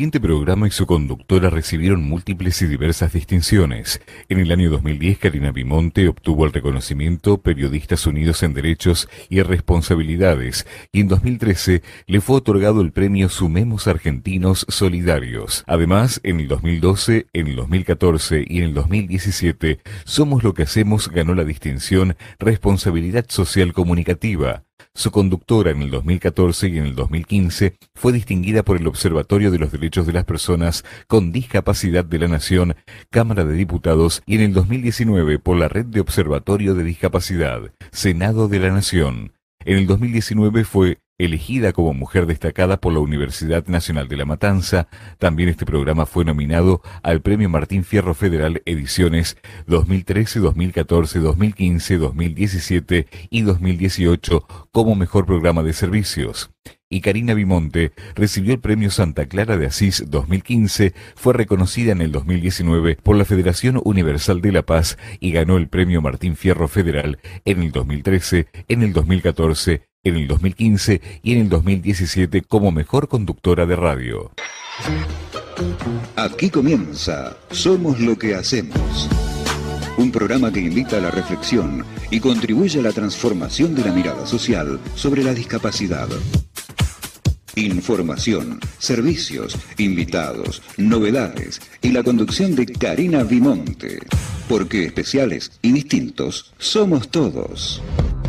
siguiente 0.00 0.18
programa 0.18 0.66
y 0.66 0.70
su 0.70 0.86
conductora 0.86 1.50
recibieron 1.50 2.02
múltiples 2.02 2.62
y 2.62 2.66
diversas 2.66 3.12
distinciones. 3.12 4.00
En 4.30 4.40
el 4.40 4.50
año 4.50 4.70
2010, 4.70 5.18
Karina 5.18 5.52
Bimonte 5.52 6.08
obtuvo 6.08 6.46
el 6.46 6.54
reconocimiento 6.54 7.42
Periodistas 7.42 8.06
Unidos 8.06 8.42
en 8.42 8.54
Derechos 8.54 9.10
y 9.28 9.42
Responsabilidades 9.42 10.66
y 10.90 11.00
en 11.00 11.08
2013 11.08 11.82
le 12.06 12.20
fue 12.22 12.36
otorgado 12.36 12.80
el 12.80 12.92
premio 12.92 13.28
Sumemos 13.28 13.88
Argentinos 13.88 14.64
Solidarios. 14.70 15.64
Además, 15.66 16.20
en 16.22 16.40
el 16.40 16.48
2012, 16.48 17.26
en 17.34 17.48
el 17.48 17.56
2014 17.56 18.46
y 18.48 18.56
en 18.56 18.64
el 18.64 18.72
2017, 18.72 19.80
Somos 20.04 20.42
lo 20.42 20.54
que 20.54 20.62
hacemos 20.62 21.10
ganó 21.10 21.34
la 21.34 21.44
distinción 21.44 22.16
Responsabilidad 22.38 23.26
Social 23.28 23.74
Comunicativa. 23.74 24.64
Su 24.94 25.10
conductora 25.10 25.70
en 25.70 25.82
el 25.82 25.90
2014 25.90 26.68
y 26.68 26.78
en 26.78 26.86
el 26.86 26.94
2015 26.94 27.76
fue 27.94 28.12
distinguida 28.12 28.62
por 28.62 28.76
el 28.76 28.86
Observatorio 28.86 29.50
de 29.50 29.58
los 29.58 29.72
Derechos 29.72 30.06
de 30.06 30.12
las 30.12 30.24
Personas 30.24 30.84
con 31.06 31.32
Discapacidad 31.32 32.04
de 32.04 32.18
la 32.18 32.28
Nación, 32.28 32.74
Cámara 33.10 33.44
de 33.44 33.54
Diputados 33.54 34.22
y 34.26 34.36
en 34.36 34.42
el 34.42 34.52
2019 34.52 35.38
por 35.38 35.56
la 35.56 35.68
Red 35.68 35.86
de 35.86 36.00
Observatorio 36.00 36.74
de 36.74 36.84
Discapacidad, 36.84 37.72
Senado 37.90 38.48
de 38.48 38.58
la 38.60 38.70
Nación. 38.70 39.39
En 39.64 39.76
el 39.76 39.86
2019 39.86 40.64
fue 40.64 41.00
elegida 41.18 41.74
como 41.74 41.92
mujer 41.92 42.24
destacada 42.24 42.80
por 42.80 42.94
la 42.94 43.00
Universidad 43.00 43.66
Nacional 43.66 44.08
de 44.08 44.16
La 44.16 44.24
Matanza. 44.24 44.88
También 45.18 45.50
este 45.50 45.66
programa 45.66 46.06
fue 46.06 46.24
nominado 46.24 46.80
al 47.02 47.20
Premio 47.20 47.50
Martín 47.50 47.84
Fierro 47.84 48.14
Federal 48.14 48.62
Ediciones 48.64 49.36
2013, 49.66 50.40
2014, 50.40 51.18
2015, 51.18 51.98
2017 51.98 53.06
y 53.28 53.42
2018 53.42 54.46
como 54.72 54.94
mejor 54.94 55.26
programa 55.26 55.62
de 55.62 55.74
servicios. 55.74 56.50
Y 56.92 57.02
Karina 57.02 57.34
Bimonte 57.34 57.92
recibió 58.16 58.52
el 58.52 58.58
Premio 58.58 58.90
Santa 58.90 59.26
Clara 59.26 59.56
de 59.56 59.66
Asís 59.66 60.04
2015, 60.08 60.92
fue 61.14 61.32
reconocida 61.32 61.92
en 61.92 62.02
el 62.02 62.10
2019 62.10 62.98
por 63.00 63.16
la 63.16 63.24
Federación 63.24 63.80
Universal 63.84 64.40
de 64.40 64.50
la 64.50 64.62
Paz 64.62 64.98
y 65.20 65.30
ganó 65.30 65.56
el 65.56 65.68
Premio 65.68 66.02
Martín 66.02 66.34
Fierro 66.34 66.66
Federal 66.66 67.20
en 67.44 67.62
el 67.62 67.70
2013, 67.70 68.48
en 68.66 68.82
el 68.82 68.92
2014 68.92 69.88
en 70.02 70.16
el 70.16 70.26
2015 70.28 71.00
y 71.22 71.32
en 71.32 71.38
el 71.42 71.48
2017 71.48 72.42
como 72.42 72.72
mejor 72.72 73.08
conductora 73.08 73.66
de 73.66 73.76
radio. 73.76 74.32
Aquí 76.16 76.50
comienza 76.50 77.36
Somos 77.50 78.00
lo 78.00 78.18
que 78.18 78.34
hacemos. 78.34 79.08
Un 79.98 80.10
programa 80.10 80.50
que 80.50 80.60
invita 80.60 80.96
a 80.96 81.00
la 81.00 81.10
reflexión 81.10 81.84
y 82.10 82.20
contribuye 82.20 82.80
a 82.80 82.82
la 82.82 82.92
transformación 82.92 83.74
de 83.74 83.84
la 83.84 83.92
mirada 83.92 84.26
social 84.26 84.80
sobre 84.94 85.22
la 85.22 85.34
discapacidad. 85.34 86.08
Información, 87.60 88.58
servicios, 88.78 89.58
invitados, 89.76 90.62
novedades 90.78 91.60
y 91.82 91.90
la 91.90 92.02
conducción 92.02 92.54
de 92.54 92.64
Karina 92.64 93.22
Vimonte. 93.22 93.98
Porque 94.48 94.86
especiales 94.86 95.52
y 95.60 95.72
distintos 95.72 96.54
somos 96.58 97.10
todos. 97.10 97.82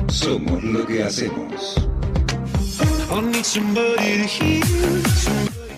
Somos 0.10 0.62
lo 0.62 0.86
que 0.86 1.04
hacemos. 1.04 1.76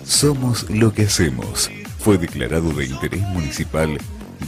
Somos 0.04 0.68
lo 0.68 0.92
que 0.92 1.02
hacemos. 1.02 1.70
Fue 2.00 2.18
declarado 2.18 2.72
de 2.72 2.86
interés 2.86 3.20
municipal 3.20 3.96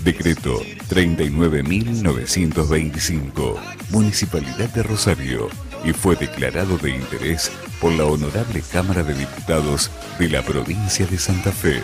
Decreto 0.02 0.60
39.925, 0.88 3.54
Municipalidad 3.90 4.72
de 4.72 4.82
Rosario, 4.82 5.48
y 5.84 5.92
fue 5.92 6.16
declarado 6.16 6.76
de 6.78 6.90
interés 6.90 7.52
por 7.80 7.92
la 7.92 8.04
Honorable 8.04 8.62
Cámara 8.72 9.02
de 9.02 9.14
Diputados 9.14 9.90
de 10.18 10.28
la 10.28 10.42
provincia 10.42 11.06
de 11.06 11.18
Santa 11.18 11.52
Fe. 11.52 11.82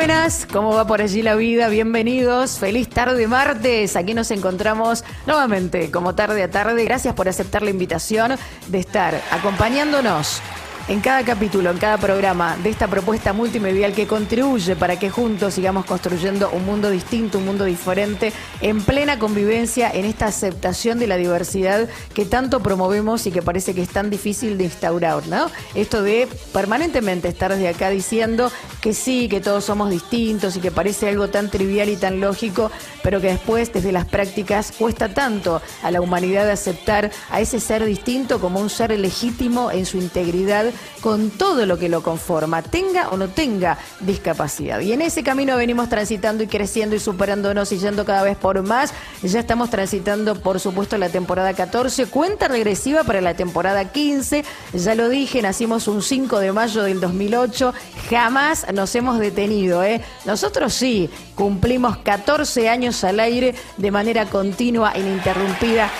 Buenas, 0.00 0.46
¿cómo 0.50 0.72
va 0.72 0.86
por 0.86 1.02
allí 1.02 1.20
la 1.20 1.34
vida? 1.34 1.68
Bienvenidos, 1.68 2.58
feliz 2.58 2.88
tarde 2.88 3.28
martes. 3.28 3.96
Aquí 3.96 4.14
nos 4.14 4.30
encontramos 4.30 5.04
nuevamente 5.26 5.90
como 5.90 6.14
tarde 6.14 6.42
a 6.42 6.50
tarde. 6.50 6.82
Gracias 6.84 7.14
por 7.14 7.28
aceptar 7.28 7.60
la 7.60 7.68
invitación 7.68 8.38
de 8.68 8.78
estar 8.78 9.20
acompañándonos 9.30 10.40
en 10.90 11.00
cada 11.00 11.22
capítulo, 11.22 11.70
en 11.70 11.78
cada 11.78 11.98
programa 11.98 12.56
de 12.56 12.68
esta 12.68 12.88
propuesta 12.88 13.32
multimedial 13.32 13.92
que 13.92 14.08
contribuye 14.08 14.74
para 14.74 14.98
que 14.98 15.08
juntos 15.08 15.54
sigamos 15.54 15.84
construyendo 15.84 16.50
un 16.50 16.66
mundo 16.66 16.90
distinto, 16.90 17.38
un 17.38 17.44
mundo 17.44 17.64
diferente, 17.64 18.32
en 18.60 18.82
plena 18.82 19.16
convivencia, 19.16 19.88
en 19.88 20.04
esta 20.04 20.26
aceptación 20.26 20.98
de 20.98 21.06
la 21.06 21.16
diversidad 21.16 21.88
que 22.12 22.24
tanto 22.24 22.58
promovemos 22.58 23.24
y 23.28 23.30
que 23.30 23.40
parece 23.40 23.72
que 23.72 23.82
es 23.82 23.88
tan 23.88 24.10
difícil 24.10 24.58
de 24.58 24.64
instaurar, 24.64 25.28
¿no? 25.28 25.48
Esto 25.76 26.02
de 26.02 26.26
permanentemente 26.52 27.28
estar 27.28 27.52
desde 27.52 27.68
acá 27.68 27.88
diciendo 27.88 28.50
que 28.80 28.92
sí, 28.92 29.28
que 29.28 29.40
todos 29.40 29.64
somos 29.64 29.90
distintos 29.90 30.56
y 30.56 30.60
que 30.60 30.72
parece 30.72 31.08
algo 31.08 31.28
tan 31.28 31.50
trivial 31.50 31.88
y 31.88 31.96
tan 31.96 32.18
lógico, 32.18 32.72
pero 33.04 33.20
que 33.20 33.28
después 33.28 33.72
desde 33.72 33.92
las 33.92 34.06
prácticas 34.06 34.72
cuesta 34.76 35.14
tanto 35.14 35.62
a 35.84 35.90
la 35.92 36.00
humanidad 36.00 36.50
aceptar 36.50 37.12
a 37.30 37.40
ese 37.40 37.60
ser 37.60 37.84
distinto 37.84 38.40
como 38.40 38.58
un 38.58 38.70
ser 38.70 38.90
legítimo 38.98 39.70
en 39.70 39.86
su 39.86 39.96
integridad 39.96 40.72
con 41.00 41.30
todo 41.30 41.66
lo 41.66 41.78
que 41.78 41.88
lo 41.88 42.02
conforma, 42.02 42.62
tenga 42.62 43.08
o 43.10 43.16
no 43.16 43.28
tenga 43.28 43.78
discapacidad. 44.00 44.80
Y 44.80 44.92
en 44.92 45.02
ese 45.02 45.22
camino 45.22 45.56
venimos 45.56 45.88
transitando 45.88 46.42
y 46.42 46.46
creciendo 46.46 46.96
y 46.96 47.00
superándonos 47.00 47.72
y 47.72 47.78
yendo 47.78 48.04
cada 48.04 48.22
vez 48.22 48.36
por 48.36 48.62
más. 48.62 48.92
Ya 49.22 49.40
estamos 49.40 49.70
transitando, 49.70 50.34
por 50.34 50.60
supuesto, 50.60 50.98
la 50.98 51.08
temporada 51.08 51.54
14, 51.54 52.06
cuenta 52.06 52.48
regresiva 52.48 53.04
para 53.04 53.20
la 53.20 53.34
temporada 53.34 53.86
15. 53.86 54.44
Ya 54.74 54.94
lo 54.94 55.08
dije, 55.08 55.42
nacimos 55.42 55.88
un 55.88 56.02
5 56.02 56.38
de 56.38 56.52
mayo 56.52 56.82
del 56.82 57.00
2008, 57.00 57.74
jamás 58.10 58.66
nos 58.72 58.94
hemos 58.94 59.18
detenido. 59.18 59.82
¿eh? 59.82 60.02
Nosotros 60.24 60.72
sí, 60.72 61.10
cumplimos 61.34 61.98
14 61.98 62.68
años 62.68 63.02
al 63.04 63.20
aire 63.20 63.54
de 63.76 63.90
manera 63.90 64.26
continua, 64.26 64.96
ininterrumpida 64.96 65.90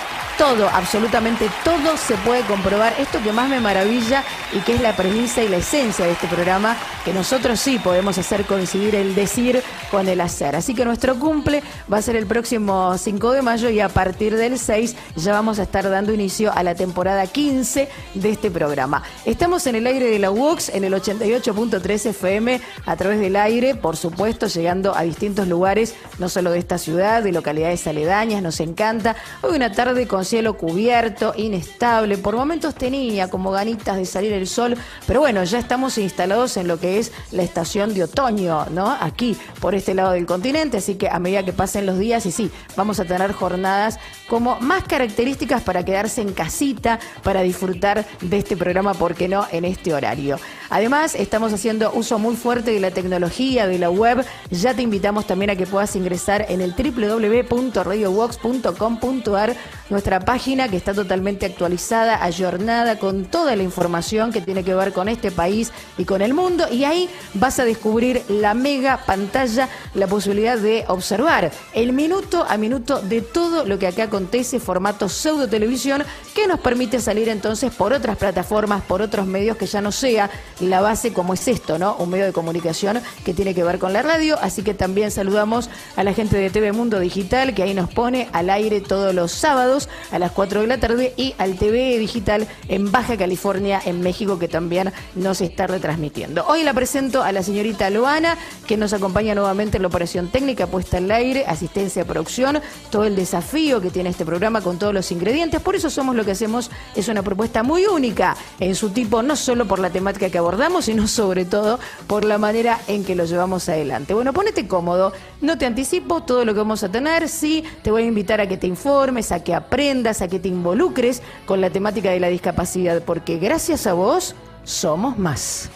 todo, 0.41 0.67
absolutamente 0.69 1.51
todo 1.63 1.95
se 1.97 2.15
puede 2.15 2.41
comprobar. 2.45 2.95
Esto 2.97 3.21
que 3.23 3.31
más 3.31 3.47
me 3.47 3.59
maravilla 3.59 4.23
y 4.51 4.57
que 4.61 4.73
es 4.73 4.81
la 4.81 4.95
premisa 4.95 5.43
y 5.43 5.47
la 5.47 5.57
esencia 5.57 6.03
de 6.03 6.13
este 6.13 6.25
programa, 6.25 6.75
que 7.05 7.13
nosotros 7.13 7.59
sí 7.59 7.77
podemos 7.77 8.17
hacer 8.17 8.45
coincidir 8.45 8.95
el 8.95 9.13
decir 9.13 9.61
con 9.91 10.09
el 10.09 10.19
hacer. 10.19 10.55
Así 10.55 10.73
que 10.73 10.83
nuestro 10.83 11.19
cumple 11.19 11.61
va 11.93 11.97
a 11.97 12.01
ser 12.01 12.15
el 12.15 12.25
próximo 12.25 12.97
5 12.97 13.31
de 13.33 13.41
mayo 13.43 13.69
y 13.69 13.81
a 13.81 13.89
partir 13.89 14.35
del 14.35 14.57
6 14.57 14.95
ya 15.15 15.31
vamos 15.31 15.59
a 15.59 15.63
estar 15.63 15.87
dando 15.87 16.11
inicio 16.11 16.51
a 16.51 16.63
la 16.63 16.73
temporada 16.73 17.27
15 17.27 17.87
de 18.15 18.29
este 18.31 18.49
programa. 18.49 19.03
Estamos 19.25 19.67
en 19.67 19.75
el 19.75 19.85
aire 19.85 20.09
de 20.09 20.17
la 20.17 20.31
UOX 20.31 20.69
en 20.69 20.85
el 20.85 20.93
88.3 20.93 22.07
FM 22.07 22.61
a 22.87 22.95
través 22.95 23.19
del 23.19 23.35
aire, 23.35 23.75
por 23.75 23.95
supuesto, 23.95 24.47
llegando 24.47 24.97
a 24.97 25.03
distintos 25.03 25.47
lugares, 25.47 25.93
no 26.17 26.29
solo 26.29 26.49
de 26.49 26.57
esta 26.57 26.79
ciudad, 26.79 27.21
de 27.21 27.31
localidades 27.31 27.85
aledañas, 27.85 28.41
nos 28.41 28.59
encanta. 28.59 29.15
Hoy 29.41 29.55
una 29.55 29.71
tarde 29.71 30.07
con 30.07 30.30
cielo 30.31 30.55
cubierto, 30.55 31.33
inestable, 31.35 32.17
por 32.17 32.37
momentos 32.37 32.73
tenía 32.73 33.29
como 33.29 33.51
ganitas 33.51 33.97
de 33.97 34.05
salir 34.05 34.31
el 34.31 34.47
sol, 34.47 34.77
pero 35.05 35.19
bueno, 35.19 35.43
ya 35.43 35.59
estamos 35.59 35.97
instalados 35.97 36.55
en 36.55 36.69
lo 36.69 36.79
que 36.79 36.99
es 36.99 37.11
la 37.31 37.43
estación 37.43 37.93
de 37.93 38.05
otoño, 38.05 38.65
¿no? 38.71 38.89
Aquí, 38.89 39.35
por 39.59 39.75
este 39.75 39.93
lado 39.93 40.11
del 40.11 40.25
continente, 40.25 40.77
así 40.77 40.95
que 40.95 41.09
a 41.09 41.19
medida 41.19 41.43
que 41.43 41.51
pasen 41.51 41.85
los 41.85 41.99
días, 41.99 42.25
y 42.25 42.31
sí, 42.31 42.49
vamos 42.77 43.01
a 43.01 43.03
tener 43.03 43.33
jornadas 43.33 43.99
como 44.29 44.57
más 44.61 44.85
características 44.85 45.63
para 45.63 45.83
quedarse 45.83 46.21
en 46.21 46.31
casita, 46.31 46.97
para 47.23 47.41
disfrutar 47.41 48.05
de 48.21 48.37
este 48.37 48.55
programa, 48.55 48.93
¿por 48.93 49.15
qué 49.15 49.27
no?, 49.27 49.45
en 49.51 49.65
este 49.65 49.93
horario. 49.93 50.39
Además, 50.71 51.13
estamos 51.15 51.51
haciendo 51.51 51.91
uso 51.93 52.17
muy 52.17 52.37
fuerte 52.37 52.71
de 52.71 52.79
la 52.79 52.91
tecnología, 52.91 53.67
de 53.67 53.77
la 53.77 53.89
web. 53.89 54.23
Ya 54.51 54.73
te 54.73 54.81
invitamos 54.81 55.27
también 55.27 55.49
a 55.49 55.57
que 55.57 55.67
puedas 55.67 55.97
ingresar 55.97 56.45
en 56.47 56.61
el 56.61 56.73
www.radiobox.com.ar, 56.73 59.57
nuestra 59.89 60.21
página 60.21 60.69
que 60.69 60.77
está 60.77 60.93
totalmente 60.93 61.45
actualizada, 61.45 62.23
ayornada, 62.23 62.99
con 62.99 63.25
toda 63.25 63.57
la 63.57 63.63
información 63.63 64.31
que 64.31 64.39
tiene 64.39 64.63
que 64.63 64.73
ver 64.73 64.93
con 64.93 65.09
este 65.09 65.29
país 65.29 65.73
y 65.97 66.05
con 66.05 66.21
el 66.21 66.33
mundo. 66.33 66.67
Y 66.71 66.85
ahí 66.85 67.09
vas 67.33 67.59
a 67.59 67.65
descubrir 67.65 68.23
la 68.29 68.53
mega 68.53 69.01
pantalla, 69.05 69.67
la 69.93 70.07
posibilidad 70.07 70.57
de 70.57 70.85
observar 70.87 71.51
el 71.73 71.91
minuto 71.91 72.45
a 72.47 72.55
minuto 72.55 73.01
de 73.01 73.19
todo 73.19 73.65
lo 73.65 73.77
que 73.77 73.87
acá 73.87 74.03
acontece, 74.03 74.61
formato 74.61 75.09
pseudo 75.09 75.49
televisión, 75.49 76.05
que 76.33 76.47
nos 76.47 76.61
permite 76.61 77.01
salir 77.01 77.27
entonces 77.27 77.73
por 77.73 77.91
otras 77.91 78.15
plataformas, 78.15 78.81
por 78.83 79.01
otros 79.01 79.27
medios 79.27 79.57
que 79.57 79.65
ya 79.65 79.81
no 79.81 79.91
sea 79.91 80.29
la 80.61 80.81
base 80.81 81.13
como 81.13 81.33
es 81.33 81.47
esto, 81.47 81.77
¿no? 81.77 81.95
Un 81.95 82.09
medio 82.09 82.25
de 82.25 82.33
comunicación 82.33 83.01
que 83.23 83.33
tiene 83.33 83.53
que 83.53 83.63
ver 83.63 83.79
con 83.79 83.93
la 83.93 84.01
radio, 84.01 84.37
así 84.41 84.61
que 84.61 84.73
también 84.73 85.11
saludamos 85.11 85.69
a 85.95 86.03
la 86.03 86.13
gente 86.13 86.37
de 86.37 86.49
TV 86.49 86.71
Mundo 86.71 86.99
Digital 86.99 87.53
que 87.53 87.63
ahí 87.63 87.73
nos 87.73 87.89
pone 87.89 88.29
al 88.33 88.49
aire 88.49 88.81
todos 88.81 89.13
los 89.13 89.31
sábados 89.31 89.89
a 90.11 90.19
las 90.19 90.31
4 90.31 90.61
de 90.61 90.67
la 90.67 90.79
tarde 90.79 91.13
y 91.17 91.33
al 91.37 91.57
TV 91.57 91.97
Digital 91.97 92.47
en 92.67 92.91
Baja 92.91 93.17
California, 93.17 93.81
en 93.85 94.01
México, 94.01 94.39
que 94.39 94.47
también 94.47 94.91
nos 95.15 95.41
está 95.41 95.67
retransmitiendo. 95.67 96.45
Hoy 96.47 96.63
la 96.63 96.73
presento 96.73 97.23
a 97.23 97.31
la 97.31 97.43
señorita 97.43 97.89
Loana, 97.89 98.37
que 98.67 98.77
nos 98.77 98.93
acompaña 98.93 99.35
nuevamente 99.35 99.77
en 99.77 99.83
la 99.83 99.87
operación 99.87 100.29
técnica 100.29 100.67
puesta 100.67 100.97
al 100.97 101.09
aire, 101.11 101.45
asistencia 101.47 102.03
a 102.03 102.05
producción, 102.05 102.59
todo 102.89 103.05
el 103.05 103.15
desafío 103.15 103.81
que 103.81 103.89
tiene 103.89 104.09
este 104.09 104.25
programa 104.25 104.61
con 104.61 104.77
todos 104.77 104.93
los 104.93 105.11
ingredientes. 105.11 105.61
Por 105.61 105.75
eso 105.75 105.89
somos 105.89 106.15
lo 106.15 106.25
que 106.25 106.31
hacemos, 106.31 106.69
es 106.95 107.07
una 107.07 107.23
propuesta 107.23 107.63
muy 107.63 107.85
única 107.85 108.35
en 108.59 108.75
su 108.75 108.89
tipo, 108.89 109.21
no 109.23 109.35
solo 109.35 109.65
por 109.65 109.79
la 109.79 109.89
temática 109.89 110.29
que 110.29 110.37
abordamos, 110.37 110.50
sino 110.81 111.07
sobre 111.07 111.45
todo 111.45 111.79
por 112.07 112.25
la 112.25 112.37
manera 112.37 112.79
en 112.87 113.03
que 113.03 113.15
lo 113.15 113.25
llevamos 113.25 113.69
adelante. 113.69 114.13
Bueno, 114.13 114.33
ponete 114.33 114.67
cómodo, 114.67 115.13
no 115.41 115.57
te 115.57 115.65
anticipo 115.65 116.23
todo 116.23 116.45
lo 116.45 116.53
que 116.53 116.59
vamos 116.59 116.83
a 116.83 116.89
tener, 116.89 117.29
sí, 117.29 117.63
te 117.83 117.91
voy 117.91 118.03
a 118.03 118.05
invitar 118.05 118.41
a 118.41 118.47
que 118.47 118.57
te 118.57 118.67
informes, 118.67 119.31
a 119.31 119.43
que 119.43 119.53
aprendas, 119.53 120.21
a 120.21 120.27
que 120.27 120.39
te 120.39 120.49
involucres 120.49 121.21
con 121.45 121.61
la 121.61 121.69
temática 121.69 122.11
de 122.11 122.19
la 122.19 122.27
discapacidad, 122.27 123.03
porque 123.03 123.37
gracias 123.37 123.87
a 123.87 123.93
vos 123.93 124.35
somos 124.63 125.17
más. 125.17 125.69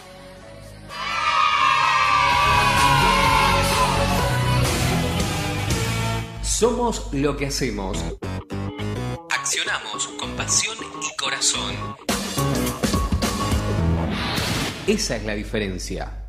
Somos 6.42 7.08
lo 7.12 7.36
que 7.36 7.46
hacemos. 7.46 7.98
Accionamos 9.30 10.08
con 10.18 10.30
pasión 10.36 10.76
y 10.78 11.16
corazón. 11.16 12.15
Esa 14.86 15.16
es 15.16 15.24
la 15.24 15.34
diferencia. 15.34 16.25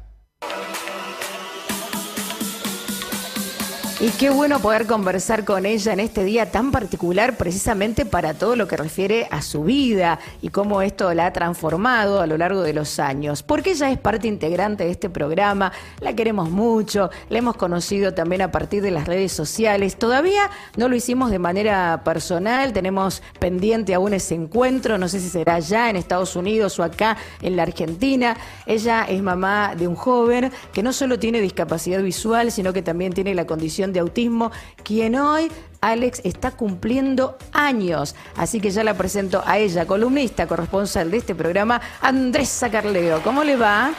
Y 3.99 4.09
qué 4.09 4.29
bueno 4.29 4.59
poder 4.59 4.85
conversar 4.85 5.43
con 5.43 5.65
ella 5.65 5.91
en 5.91 5.99
este 5.99 6.23
día 6.23 6.51
tan 6.51 6.69
particular, 6.69 7.35
precisamente 7.35 8.05
para 8.05 8.35
todo 8.35 8.55
lo 8.55 8.67
que 8.67 8.77
refiere 8.77 9.27
a 9.31 9.41
su 9.41 9.63
vida 9.63 10.19
y 10.39 10.49
cómo 10.49 10.83
esto 10.83 11.11
la 11.15 11.25
ha 11.25 11.33
transformado 11.33 12.21
a 12.21 12.27
lo 12.27 12.37
largo 12.37 12.61
de 12.61 12.73
los 12.73 12.99
años. 12.99 13.41
Porque 13.41 13.71
ella 13.71 13.89
es 13.89 13.97
parte 13.97 14.27
integrante 14.27 14.83
de 14.83 14.91
este 14.91 15.09
programa, 15.09 15.71
la 15.99 16.13
queremos 16.13 16.51
mucho, 16.51 17.09
la 17.29 17.39
hemos 17.39 17.57
conocido 17.57 18.13
también 18.13 18.43
a 18.43 18.51
partir 18.51 18.83
de 18.83 18.91
las 18.91 19.07
redes 19.07 19.31
sociales. 19.31 19.97
Todavía 19.97 20.51
no 20.75 20.89
lo 20.89 20.95
hicimos 20.95 21.31
de 21.31 21.39
manera 21.39 22.03
personal, 22.05 22.73
tenemos 22.73 23.23
pendiente 23.39 23.95
aún 23.95 24.13
ese 24.13 24.35
encuentro, 24.35 24.99
no 24.99 25.07
sé 25.07 25.19
si 25.19 25.29
será 25.29 25.57
ya 25.57 25.89
en 25.89 25.95
Estados 25.95 26.35
Unidos 26.35 26.77
o 26.77 26.83
acá 26.83 27.17
en 27.41 27.55
la 27.55 27.63
Argentina. 27.63 28.37
Ella 28.67 29.05
es 29.09 29.23
mamá 29.23 29.73
de 29.75 29.87
un 29.87 29.95
joven 29.95 30.51
que 30.71 30.83
no 30.83 30.93
solo 30.93 31.17
tiene 31.17 31.41
discapacidad 31.41 32.03
visual, 32.03 32.51
sino 32.51 32.73
que 32.73 32.83
también 32.83 33.11
tiene 33.11 33.33
la 33.33 33.47
condición 33.47 33.86
de 33.93 33.99
autismo, 33.99 34.51
quien 34.83 35.15
hoy 35.15 35.51
Alex 35.81 36.21
está 36.23 36.51
cumpliendo 36.51 37.37
años. 37.53 38.15
Así 38.35 38.59
que 38.59 38.71
ya 38.71 38.83
la 38.83 38.95
presento 38.95 39.43
a 39.45 39.57
ella, 39.57 39.85
columnista, 39.85 40.47
corresponsal 40.47 41.11
de 41.11 41.17
este 41.17 41.35
programa, 41.35 41.81
Andrés 42.01 42.61
Carleo. 42.71 43.21
¿Cómo 43.23 43.43
le 43.43 43.55
va? 43.55 43.91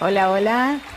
Hola, 0.00 0.30
hola. 0.30 0.91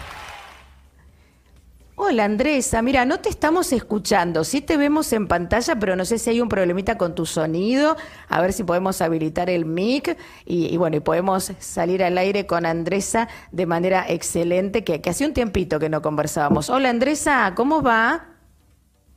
Hola 1.98 2.26
Andresa, 2.26 2.82
mira, 2.82 3.06
no 3.06 3.22
te 3.22 3.30
estamos 3.30 3.72
escuchando, 3.72 4.44
sí 4.44 4.60
te 4.60 4.76
vemos 4.76 5.14
en 5.14 5.30
pantalla, 5.30 5.80
pero 5.80 5.96
no 5.96 6.04
sé 6.04 6.20
si 6.20 6.30
hay 6.30 6.42
un 6.42 6.50
problemita 6.50 6.98
con 6.98 7.16
tu 7.16 7.26
sonido, 7.26 7.96
a 8.28 8.42
ver 8.42 8.52
si 8.52 8.66
podemos 8.66 9.02
habilitar 9.02 9.50
el 9.50 9.64
mic 9.64 10.18
y, 10.44 10.76
bueno, 10.76 10.98
y 10.98 11.00
podemos 11.00 11.54
salir 11.60 12.04
al 12.04 12.18
aire 12.18 12.46
con 12.46 12.66
Andresa 12.66 13.30
de 13.54 13.66
manera 13.66 14.06
excelente, 14.10 14.84
que, 14.84 15.00
que 15.00 15.10
hace 15.10 15.26
un 15.26 15.34
tiempito 15.34 15.80
que 15.80 15.88
no 15.88 16.02
conversábamos. 16.02 16.70
Hola 16.70 16.90
Andresa, 16.90 17.54
¿cómo 17.56 17.82
va? 17.82 18.26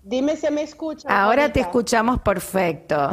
Dime 0.04 0.36
si 0.36 0.48
me 0.52 0.62
escuchas. 0.62 1.10
Ahora 1.10 1.52
te 1.52 1.58
escuchamos 1.58 2.20
perfecto. 2.20 3.10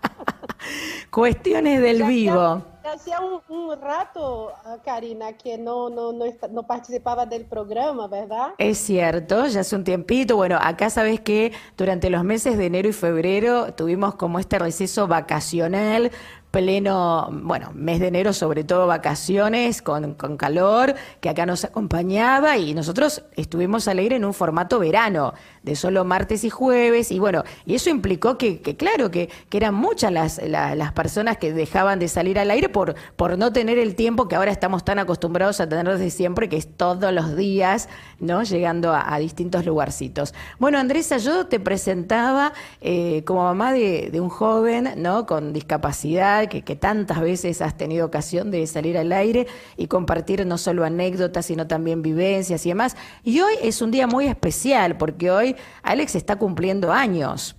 Cuestiones 1.10 1.80
del 1.80 2.02
vivo. 2.02 2.62
Hacía 2.92 3.18
un, 3.20 3.80
rato, 3.80 4.52
ah, 4.64 4.78
Karina, 4.84 5.34
que 5.34 5.58
no, 5.58 5.90
no, 5.90 6.12
no, 6.12 6.24
no, 6.50 6.66
participaba 6.66 7.26
del 7.26 7.44
programa, 7.44 8.08
¿verdad? 8.08 8.54
Es 8.56 8.78
cierto, 8.78 9.46
ya 9.46 9.60
hace 9.60 9.76
un 9.76 9.84
tiempito. 9.84 10.36
Bueno, 10.36 10.58
acá 10.60 10.88
sabes 10.88 11.20
que 11.20 11.52
durante 11.76 12.08
los 12.08 12.24
meses 12.24 12.56
de 12.56 12.66
enero 12.66 12.88
y 12.88 12.92
febrero 12.92 13.74
tuvimos 13.74 14.14
como 14.14 14.38
este 14.38 14.58
receso 14.58 15.06
vacacional 15.06 16.10
pleno, 16.58 17.28
bueno, 17.30 17.70
mes 17.72 18.00
de 18.00 18.08
enero, 18.08 18.32
sobre 18.32 18.64
todo 18.64 18.88
vacaciones, 18.88 19.80
con, 19.80 20.14
con, 20.14 20.36
calor, 20.36 20.96
que 21.20 21.28
acá 21.28 21.46
nos 21.46 21.64
acompañaba 21.64 22.56
y 22.56 22.74
nosotros 22.74 23.22
estuvimos 23.36 23.86
al 23.86 24.00
aire 24.00 24.16
en 24.16 24.24
un 24.24 24.34
formato 24.34 24.80
verano, 24.80 25.34
de 25.62 25.76
solo 25.76 26.04
martes 26.04 26.42
y 26.42 26.50
jueves, 26.50 27.12
y 27.12 27.20
bueno, 27.20 27.44
y 27.64 27.76
eso 27.76 27.90
implicó 27.90 28.38
que, 28.38 28.60
que 28.60 28.76
claro, 28.76 29.12
que, 29.12 29.30
que, 29.48 29.56
eran 29.56 29.74
muchas 29.74 30.10
las, 30.10 30.40
las 30.42 30.92
personas 30.92 31.36
que 31.36 31.52
dejaban 31.52 32.00
de 32.00 32.08
salir 32.08 32.40
al 32.40 32.50
aire 32.50 32.68
por, 32.68 32.96
por 33.14 33.38
no 33.38 33.52
tener 33.52 33.78
el 33.78 33.94
tiempo 33.94 34.26
que 34.26 34.34
ahora 34.34 34.50
estamos 34.50 34.84
tan 34.84 34.98
acostumbrados 34.98 35.60
a 35.60 35.68
tener 35.68 35.86
desde 35.86 36.10
siempre, 36.10 36.48
que 36.48 36.56
es 36.56 36.66
todos 36.76 37.12
los 37.12 37.36
días, 37.36 37.88
¿no? 38.18 38.42
Llegando 38.42 38.92
a, 38.92 39.16
distintos 39.18 39.64
lugarcitos. 39.64 40.34
Bueno, 40.58 40.78
Andresa, 40.78 41.18
yo 41.18 41.46
te 41.46 41.60
presentaba 41.60 42.52
eh, 42.80 43.22
como 43.24 43.44
mamá 43.44 43.72
de, 43.72 44.10
de 44.10 44.20
un 44.20 44.28
joven, 44.28 44.94
¿no? 44.96 45.26
Con 45.26 45.52
discapacidad 45.52 46.47
que, 46.48 46.62
tantas 46.76 47.20
veces 47.20 47.62
has 47.62 47.76
tenido 47.76 48.06
ocasión 48.06 48.50
de 48.50 48.66
salir 48.66 48.96
al 48.98 49.12
aire 49.12 49.46
y 49.76 49.86
compartir 49.86 50.46
no 50.46 50.58
solo 50.58 50.84
anécdotas, 50.84 51.46
sino 51.46 51.66
también 51.66 52.02
vivencias 52.02 52.64
y 52.66 52.70
demás. 52.70 52.96
Y 53.24 53.40
hoy 53.40 53.54
es 53.62 53.82
un 53.82 53.90
día 53.90 54.06
muy 54.06 54.26
especial 54.26 54.96
porque 54.96 55.30
hoy 55.30 55.56
Alex 55.82 56.14
está 56.14 56.36
cumpliendo 56.36 56.92
años. 56.92 57.56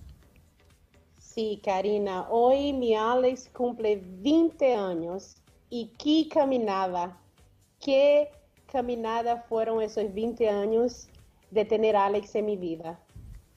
Sí, 1.18 1.62
Karina, 1.64 2.28
hoy 2.30 2.74
mi 2.74 2.96
Alex 2.96 3.50
cumple 3.54 4.02
20 4.04 4.76
años 4.76 5.36
y 5.70 5.92
qué 5.98 6.28
caminada, 6.28 7.18
qué 7.80 8.30
caminada 8.72 9.46
fueron 9.48 9.82
esos 9.82 10.14
20 10.14 10.50
años 10.50 11.08
de 11.52 11.66
tener 11.66 11.96
a 11.96 12.06
Alex 12.06 12.36
en 12.36 12.46
mi 12.46 12.58
vida. 12.58 13.00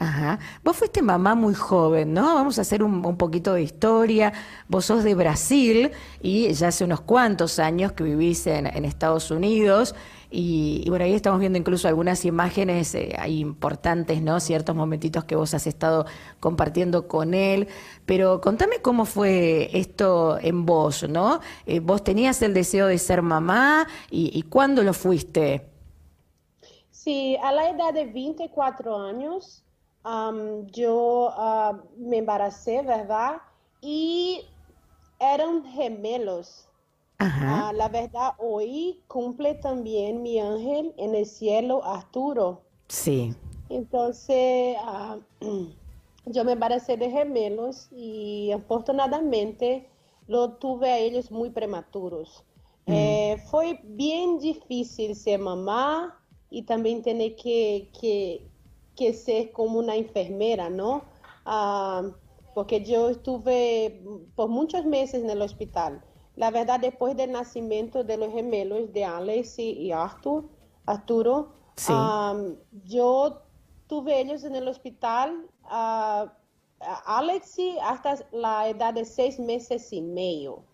Ajá. 0.02 0.40
Vos 0.64 0.76
fuiste 0.76 1.00
mamá 1.00 1.37
muy 1.37 1.54
joven, 1.54 2.12
¿no? 2.12 2.35
Vamos 2.35 2.59
a 2.59 2.62
hacer 2.62 2.82
un, 2.82 3.16
poquito 3.16 3.54
de 3.54 3.62
historia. 3.62 4.32
Vos 4.66 4.87
sos 4.87 5.04
de 5.04 5.14
Brasil 5.14 5.92
y 6.21 6.52
ya 6.54 6.68
hace 6.68 6.82
unos 6.82 7.02
cuantos 7.02 7.61
años 7.61 7.92
que 7.92 8.02
vivís 8.02 8.49
en, 8.49 8.66
Estados 8.85 9.30
Unidos. 9.30 9.94
Y, 10.28 10.85
bueno, 10.88 11.04
ahí 11.04 11.12
estamos 11.12 11.38
viendo 11.38 11.56
incluso 11.56 11.87
algunas 11.87 12.25
imágenes 12.25 12.97
eh, 12.97 13.16
importantes, 13.28 14.21
¿no? 14.23 14.40
Ciertos 14.40 14.75
momentitos 14.75 15.23
que 15.23 15.37
vos 15.37 15.54
has 15.54 15.68
estado 15.68 16.04
compartiendo 16.40 17.06
con 17.06 17.32
él. 17.32 17.68
Pero 18.04 18.40
contame 18.40 18.82
cómo 18.82 19.04
fue 19.04 19.71
esto 19.73 20.37
en 20.40 20.66
vos, 20.66 21.09
¿no? 21.09 21.38
Eh, 21.64 21.78
vos 21.78 22.02
tenías 22.02 22.42
el 22.42 22.54
deseo 22.54 22.88
de 22.88 22.99
ser 22.99 23.23
mamá 23.23 23.87
y, 24.11 24.37
y 24.37 24.42
¿cuándo 24.42 24.82
lo 24.82 24.94
fuiste? 24.94 25.68
Sí, 26.90 27.37
a 27.40 27.52
la 27.52 27.71
edad 27.71 27.94
de 27.94 28.06
24 28.06 28.99
años 28.99 29.62
um, 30.04 30.66
yo 30.66 31.32
uh, 31.37 31.76
me 31.97 32.18
embaracé, 32.18 32.82
¿verdad? 32.82 33.37
Y 33.80 34.44
eran 35.18 35.64
gemelos. 35.64 36.68
Ajá. 37.18 37.71
Uh, 37.71 37.76
la 37.76 37.88
verdad, 37.88 38.35
hoy 38.38 39.00
cumple 39.06 39.54
también 39.54 40.23
mi 40.23 40.40
ángel 40.40 40.94
en 40.97 41.14
el 41.14 41.26
cielo, 41.26 41.85
Arturo. 41.85 42.62
Sí. 42.88 43.35
Entonces, 43.68 44.76
uh, 44.85 45.21
yo 46.26 46.44
me 46.44 46.52
embaracé 46.52 46.97
de 46.97 47.11
gemelos 47.11 47.88
y 47.92 48.50
afortunadamente 48.52 49.88
lo 50.26 50.52
tuve 50.52 50.90
a 50.90 50.99
ellos 50.99 51.30
muy 51.30 51.50
prematuros. 51.50 52.44
Mm. 52.87 52.92
Eh, 52.92 53.37
foi 53.50 53.78
bem 53.85 54.38
difícil 54.38 55.14
ser 55.14 55.38
mamá 55.38 56.18
também 56.66 57.00
ter 57.00 57.30
que, 57.30 57.88
que 57.92 58.42
que 59.02 59.14
ser 59.14 59.52
como 59.52 59.78
una 59.78 59.97
enfermera, 59.97 60.71
¿no? 60.71 61.02
Ah, 61.44 62.02
porque 62.54 62.85
yo 62.85 63.09
estuve 63.09 64.02
por 64.35 64.49
muchos 64.49 64.85
meses 64.85 65.23
en 65.23 65.30
el 65.30 65.42
hospital. 65.42 66.02
La 66.37 66.50
verdad, 66.50 66.80
después 66.80 67.16
del 67.16 67.32
nacimiento 67.32 68.04
de 68.04 68.16
los 68.16 68.32
gemelos 68.32 68.92
de 68.92 69.04
Alex 69.04 69.59
y 69.59 69.92
Arthur, 69.92 70.49
Arturo, 70.87 71.52
ah, 71.88 72.37
yo 72.85 73.42
tuve 73.87 74.21
ellos 74.21 74.44
en 74.44 74.56
el 74.56 74.68
hospital, 74.68 75.47
uh, 75.64 76.28
Alex 77.04 77.56
hasta 77.82 78.26
la 78.32 78.68
edad 78.68 78.94
de 78.94 79.04
seis 79.04 79.38
meses 79.38 79.92
y 79.92 80.00
medio, 80.00 80.64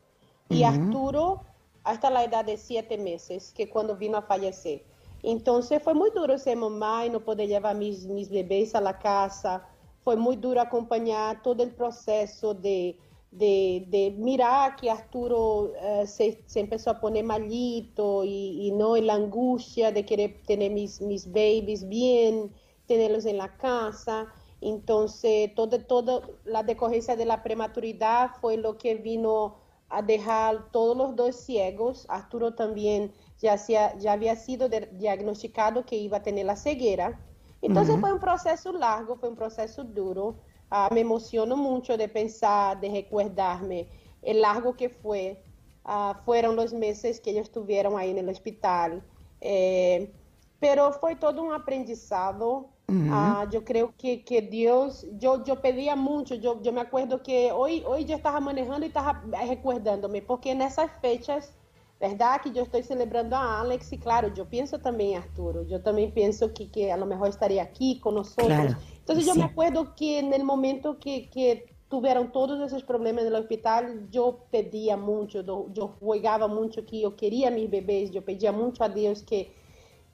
y 0.49 0.62
Arturo 0.62 1.42
hasta 1.85 2.11
la 2.11 2.25
edad 2.25 2.44
de 2.44 2.56
siete 2.56 2.97
meses, 2.97 3.52
que 3.52 3.68
cuando 3.68 3.97
vino 3.97 4.18
a 4.18 4.23
fallecer. 4.23 4.85
Entonces 5.22 5.82
fue 5.82 5.94
muy 5.94 6.10
duro 6.10 6.38
ser 6.38 6.56
mamá 6.56 7.06
y 7.06 7.10
no 7.10 7.20
poder 7.20 7.48
llevar 7.48 7.76
mis, 7.76 8.06
mis 8.06 8.30
bebés 8.30 8.75
a 8.75 8.80
la 8.80 8.98
casa. 8.98 9.66
Fue 10.00 10.16
muy 10.16 10.37
duro 10.37 10.60
acompañar 10.60 11.42
todo 11.42 11.62
el 11.62 11.75
proceso 11.75 12.54
de, 12.54 12.96
de, 13.30 14.14
mirar 14.16 14.76
que 14.76 14.90
Arturo 14.90 15.72
eh, 15.80 16.06
se, 16.06 16.42
empezó 16.54 16.90
a 16.90 17.00
poner 17.00 17.25
malito 17.25 18.22
y, 18.25 18.72
no 18.75 18.96
en 18.96 19.06
la 19.06 19.14
angustia 19.14 19.92
de 19.92 20.04
querer 20.04 20.40
tener 20.46 20.70
mis, 20.70 21.00
mis 21.00 21.26
babies 21.26 21.88
bien, 21.88 22.52
tenerlos 22.87 23.26
en 23.26 23.38
la 23.38 23.56
casa. 23.56 24.26
Entonces, 24.60 25.54
toda, 25.54 25.87
toda 25.87 26.22
la 26.44 26.62
decorrencia 26.62 27.16
de 27.16 27.26
la 27.26 27.42
prematuridad 27.42 28.30
fue 28.40 28.56
lo 28.56 28.76
que 28.78 28.94
vino 28.96 29.56
a 29.88 30.02
dejar 30.02 30.70
todos 30.72 30.96
los 30.96 31.16
dos 31.16 31.37
ciegos. 31.37 32.06
Arturo 32.08 32.54
también 32.54 33.12
ya, 33.40 33.57
ya 33.99 34.12
había 34.12 34.37
sido 34.37 34.68
diagnosticado 34.68 35.85
que 35.85 35.97
iba 35.97 36.18
a 36.18 36.23
tener 36.23 36.47
la 36.47 36.57
ceguera. 36.57 37.21
Entonces 37.62 37.99
fue 38.00 38.12
un 38.12 38.21
proceso 38.21 38.73
largo, 38.73 39.16
fue 39.16 39.28
un 39.28 39.37
proceso 39.37 39.85
duro. 39.85 40.37
Ah, 40.71 40.88
me 40.92 41.00
emociono 41.00 41.57
mucho 41.57 41.97
de 41.97 42.09
pensar, 42.09 42.80
de 42.80 42.90
recordarme 42.90 43.88
el 44.23 44.40
largo 44.40 44.76
que 44.76 44.88
fue. 44.88 45.42
Ah, 45.85 46.21
fueron 46.25 46.57
los 46.57 46.73
meses 46.73 47.21
que 47.21 47.30
ellos 47.30 47.45
estuvieron 47.45 47.99
ahí 47.99 48.11
en 48.11 48.18
el 48.18 48.28
hospital. 48.28 49.02
Eh, 49.40 50.12
pero 50.61 50.92
fue 50.92 51.16
todo 51.16 51.42
un 51.42 51.52
aprendizado. 51.52 52.71
Ah, 53.11 53.47
yo 53.50 53.64
creo 53.64 53.95
que, 53.97 54.25
que 54.25 54.42
Dios, 54.42 55.07
yo, 55.18 55.45
yo 55.45 55.61
pedía 55.62 55.95
mucho, 55.97 56.35
yo, 56.35 56.61
yo 56.62 56.73
me 56.73 56.80
acuerdo 56.80 57.23
que 57.23 57.52
hoy, 57.52 57.83
hoy 57.87 58.04
yo 58.04 58.16
estaba 58.16 58.40
manejando 58.40 58.85
y 58.85 58.88
estaba 58.88 59.23
recordándome, 59.47 60.21
porque 60.23 60.50
en 60.50 60.62
esas 60.62 60.90
fechas, 61.00 61.54
¿verdad? 62.00 62.40
Que 62.43 62.52
yo 62.52 62.62
estoy 62.62 62.83
celebrando 62.83 63.37
a 63.37 63.61
Alex 63.61 63.93
y 63.93 63.99
claro, 63.99 64.33
yo 64.33 64.49
pienso 64.49 64.78
también 64.78 65.21
Arturo, 65.21 65.64
yo 65.64 65.81
también 65.83 66.12
pienso 66.12 66.55
que, 66.55 66.71
que 66.71 66.93
a 66.93 66.97
lo 66.97 67.07
mejor 67.07 67.28
estaría 67.28 67.62
aquí 67.62 67.99
con 67.99 68.14
nosotros. 68.14 68.76
Entonces 68.99 69.26
yo 69.26 69.35
me 69.35 69.45
acuerdo 69.45 69.95
que 69.97 70.19
en 70.19 70.33
el 70.33 70.45
momento 70.45 70.99
que, 70.99 71.28
que 71.31 71.75
tuvieron 71.88 72.31
todos 72.31 72.61
esos 72.61 72.85
problemas 72.85 73.23
en 73.23 73.28
el 73.28 73.35
hospital, 73.35 74.09
yo 74.11 74.40
pedía 74.50 74.97
mucho, 74.97 75.43
yo, 75.73 75.97
jugaba 75.99 76.47
mucho 76.47 76.85
que 76.85 77.00
yo 77.00 77.17
quería 77.17 77.50
mis 77.50 77.71
bebés, 77.71 78.11
yo 78.11 78.25
pedía 78.25 78.52
mucho 78.52 78.85
a 78.85 78.88
Dios 78.88 79.23
que, 79.23 79.52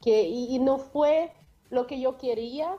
que 0.00 0.23
y 0.23 0.59
no 0.61 0.79
fue 0.79 1.33
lo 1.71 1.87
que 1.87 2.00
yo 2.00 2.17
quería, 2.17 2.76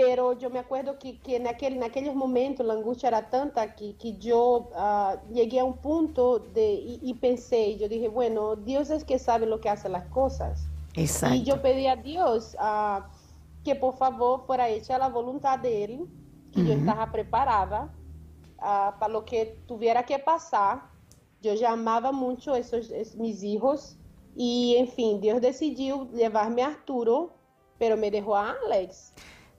pero 0.00 0.32
yo 0.38 0.48
me 0.48 0.60
acuerdo 0.60 0.96
que, 0.96 1.18
que 1.18 1.34
en, 1.34 1.48
aquel, 1.48 1.74
en 1.74 1.82
aquellos 1.82 2.14
momentos 2.14 2.64
la 2.64 2.74
angustia 2.74 3.08
era 3.08 3.28
tanta 3.30 3.74
que, 3.74 3.96
que 3.96 4.16
yo 4.16 4.70
uh, 4.70 5.34
llegué 5.34 5.58
a 5.58 5.64
un 5.64 5.76
punto 5.78 6.38
de, 6.38 6.72
y, 6.74 7.00
y, 7.02 7.14
pensé, 7.14 7.76
yo 7.76 7.88
dije, 7.88 8.06
bueno, 8.06 8.54
Dios 8.54 8.90
es 8.90 9.02
que 9.02 9.18
sabe 9.18 9.46
lo 9.46 9.60
que 9.60 9.68
hace 9.68 9.88
las 9.88 10.04
cosas. 10.04 10.68
Exacto. 10.94 11.34
Y 11.34 11.42
yo 11.42 11.60
pedí 11.60 11.88
a 11.88 11.96
Dios 11.96 12.56
uh, 12.60 13.02
que 13.64 13.74
por 13.74 13.96
favor 13.96 14.46
fuera 14.46 14.68
hecha 14.68 14.98
la 14.98 15.08
voluntad 15.08 15.58
de 15.58 15.82
Él, 15.82 16.06
que 16.52 16.60
uh 16.60 16.62
-huh. 16.62 16.68
yo 16.68 16.72
estaba 16.74 17.10
preparada 17.10 17.92
para 18.56 19.08
lo 19.08 19.24
que 19.24 19.58
tuviera 19.66 20.04
que 20.04 20.20
pasar. 20.20 20.82
Yo 21.42 21.54
llamaba 21.54 22.12
mucho 22.12 22.54
a 22.54 22.58
esos, 22.58 22.92
esos, 22.92 23.16
mis 23.16 23.42
hijos 23.42 23.96
y, 24.36 24.76
en 24.78 24.86
fin, 24.86 25.20
Dios 25.20 25.40
decidió 25.40 26.08
llevarme 26.12 26.62
a 26.62 26.68
Arturo 26.68 27.32
pero 27.78 27.96
me 27.96 28.10
dejó 28.10 28.36
a 28.36 28.56
Alex. 28.66 29.12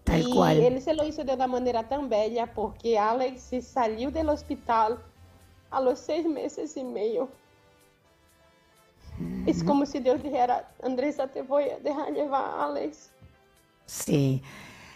Tal 0.03 0.27
y 0.27 0.33
cual. 0.33 0.57
él 0.57 0.81
se 0.81 0.93
lo 0.93 1.05
hizo 1.05 1.23
de 1.23 1.33
una 1.33 1.47
manera 1.47 1.87
tan 1.87 2.09
bella 2.09 2.51
porque 2.53 2.97
Alex 2.97 3.41
se 3.41 3.61
salió 3.61 4.11
del 4.11 4.29
hospital 4.29 4.99
a 5.69 5.81
los 5.81 5.99
seis 5.99 6.25
meses 6.25 6.75
y 6.77 6.83
medio. 6.83 7.29
Mm. 9.19 9.47
Es 9.47 9.63
como 9.63 9.85
si 9.85 9.99
Dios 9.99 10.21
dijera, 10.23 10.69
Andresa, 10.81 11.27
te 11.27 11.41
voy 11.41 11.65
a 11.65 11.79
dejar 11.79 12.11
llevar 12.13 12.43
a 12.43 12.65
Alex. 12.65 13.11
Sí. 13.85 14.41